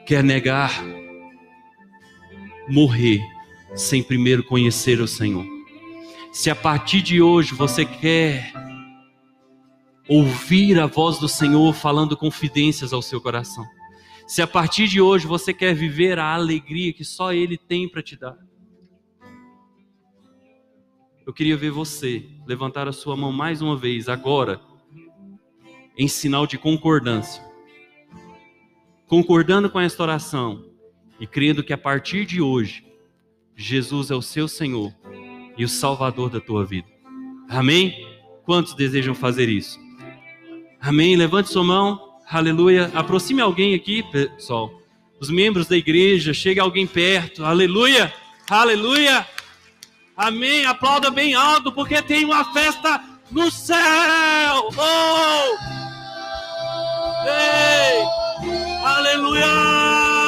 quer 0.06 0.24
negar, 0.24 0.72
morrer 2.68 3.22
sem 3.76 4.02
primeiro 4.02 4.44
conhecer 4.44 5.00
o 5.00 5.08
Senhor, 5.08 5.46
Se 6.34 6.50
a 6.50 6.56
partir 6.56 7.04
de 7.04 7.22
hoje 7.22 7.54
você 7.54 7.86
quer 7.86 8.52
ouvir 10.10 10.80
a 10.80 10.88
voz 10.88 11.20
do 11.20 11.30
Senhor 11.30 11.72
falando 11.76 12.18
confidências 12.18 12.92
ao 12.92 13.04
seu 13.04 13.22
coração, 13.22 13.64
se 14.28 14.42
a 14.42 14.48
partir 14.48 14.88
de 14.88 15.00
hoje 15.00 15.28
você 15.28 15.54
quer 15.54 15.76
viver 15.76 16.18
a 16.18 16.34
alegria 16.34 16.92
que 16.92 17.06
só 17.06 17.32
Ele 17.32 17.56
tem 17.56 17.88
para 17.88 18.02
te 18.02 18.18
dar, 18.18 18.36
eu 21.24 21.32
queria 21.32 21.56
ver 21.56 21.70
você 21.70 22.28
levantar 22.48 22.88
a 22.88 22.92
sua 22.92 23.16
mão 23.16 23.32
mais 23.32 23.62
uma 23.62 23.78
vez, 23.78 24.10
agora, 24.10 24.60
em 25.96 26.08
sinal 26.08 26.48
de 26.48 26.58
concordância. 26.58 27.44
Concordando 29.06 29.70
com 29.70 29.80
esta 29.80 30.02
oração 30.02 30.66
e 31.20 31.28
crendo 31.28 31.64
que 31.64 31.74
a 31.74 31.78
partir 31.78 32.26
de 32.26 32.42
hoje, 32.42 32.84
Jesus 33.56 34.10
é 34.10 34.16
o 34.16 34.22
seu 34.22 34.48
Senhor 34.48 34.92
e 35.58 35.64
o 35.64 35.70
Salvador 35.70 36.30
da 36.30 36.40
tua 36.40 36.66
vida. 36.66 36.88
Amém? 37.50 38.08
Quantos 38.46 38.74
desejam 38.74 39.14
fazer 39.14 39.50
isso? 39.50 39.80
Amém? 40.82 41.16
Levante 41.16 41.50
sua 41.50 41.64
mão. 41.64 42.00
Aleluia. 42.30 42.92
Aproxime 42.94 43.42
alguém 43.42 43.74
aqui, 43.74 44.04
pessoal. 44.04 44.72
Os 45.20 45.30
membros 45.30 45.68
da 45.68 45.78
igreja, 45.78 46.34
chega 46.34 46.62
alguém 46.62 46.86
perto. 46.86 47.46
Aleluia. 47.46 48.14
Aleluia. 48.50 49.26
Amém. 50.18 50.66
Aplauda 50.66 51.10
bem 51.10 51.34
alto, 51.34 51.72
porque 51.72 52.02
tem 52.02 52.26
uma 52.26 52.52
festa 52.54 53.02
no 53.32 53.50
céu. 53.50 54.70
Oh! 54.78 55.58
Ei! 57.26 58.04
Aleluia! 58.84 60.23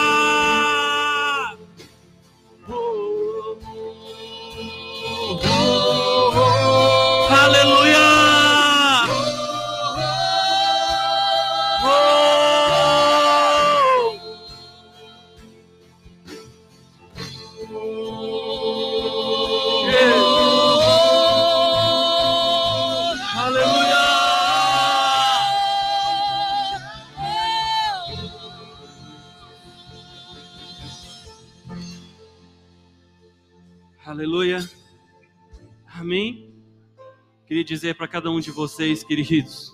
Queria 37.55 37.63
dizer 37.63 37.95
para 37.95 38.05
cada 38.05 38.29
um 38.29 38.41
de 38.41 38.51
vocês, 38.51 39.01
queridos, 39.01 39.71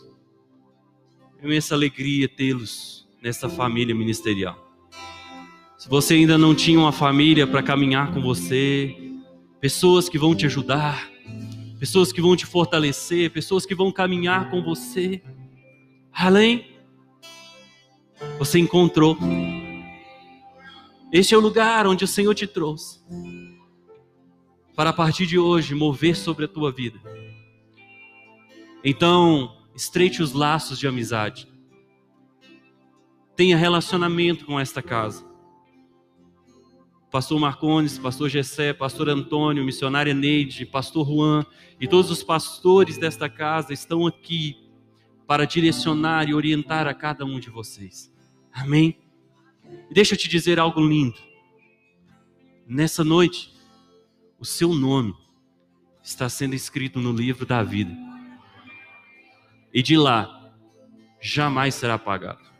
é 1.41 1.45
imensa 1.47 1.73
alegria 1.73 2.29
tê-los 2.29 3.07
nessa 3.19 3.49
família 3.49 3.95
ministerial. 3.95 4.55
Se 5.79 5.89
você 5.89 6.13
ainda 6.13 6.37
não 6.37 6.53
tinha 6.53 6.77
uma 6.79 6.91
família 6.91 7.47
para 7.47 7.63
caminhar 7.63 8.13
com 8.13 8.21
você, 8.21 8.95
pessoas 9.59 10.07
que 10.07 10.19
vão 10.19 10.35
te 10.35 10.45
ajudar, 10.45 11.09
pessoas 11.79 12.13
que 12.13 12.21
vão 12.21 12.35
te 12.35 12.45
fortalecer, 12.45 13.31
pessoas 13.31 13.65
que 13.65 13.73
vão 13.73 13.91
caminhar 13.91 14.51
com 14.51 14.61
você, 14.61 15.19
além, 16.13 16.67
você 18.37 18.59
encontrou. 18.59 19.17
Este 21.11 21.33
é 21.33 21.37
o 21.37 21.41
lugar 21.41 21.87
onde 21.87 22.03
o 22.03 22.07
Senhor 22.07 22.35
te 22.35 22.45
trouxe 22.45 22.99
para 24.75 24.91
a 24.91 24.93
partir 24.93 25.25
de 25.25 25.39
hoje 25.39 25.73
mover 25.73 26.15
sobre 26.15 26.45
a 26.45 26.47
tua 26.47 26.71
vida. 26.71 26.99
Então, 28.83 29.57
estreite 29.75 30.23
os 30.23 30.33
laços 30.33 30.79
de 30.79 30.87
amizade. 30.87 31.47
Tenha 33.35 33.55
relacionamento 33.55 34.45
com 34.45 34.59
esta 34.59 34.81
casa. 34.81 35.23
Pastor 37.11 37.39
Marcones, 37.39 37.99
Pastor 37.99 38.29
Gessé, 38.29 38.73
Pastor 38.73 39.09
Antônio, 39.09 39.65
Missionária 39.65 40.13
Neide, 40.13 40.65
Pastor 40.65 41.05
Juan 41.05 41.45
e 41.79 41.87
todos 41.87 42.09
os 42.09 42.23
pastores 42.23 42.97
desta 42.97 43.29
casa 43.29 43.73
estão 43.73 44.07
aqui 44.07 44.57
para 45.27 45.45
direcionar 45.45 46.29
e 46.29 46.33
orientar 46.33 46.87
a 46.87 46.93
cada 46.93 47.25
um 47.25 47.39
de 47.39 47.49
vocês. 47.49 48.11
Amém? 48.51 48.97
Deixa 49.91 50.13
eu 50.13 50.17
te 50.17 50.29
dizer 50.29 50.59
algo 50.59 50.79
lindo. 50.79 51.17
Nessa 52.65 53.03
noite, 53.03 53.53
o 54.39 54.45
seu 54.45 54.73
nome 54.73 55.13
está 56.01 56.29
sendo 56.29 56.55
escrito 56.55 56.99
no 56.99 57.11
livro 57.11 57.45
da 57.45 57.61
vida. 57.61 58.10
E 59.73 59.81
de 59.81 59.97
lá 59.97 60.51
jamais 61.21 61.75
será 61.75 61.93
apagado. 61.95 62.50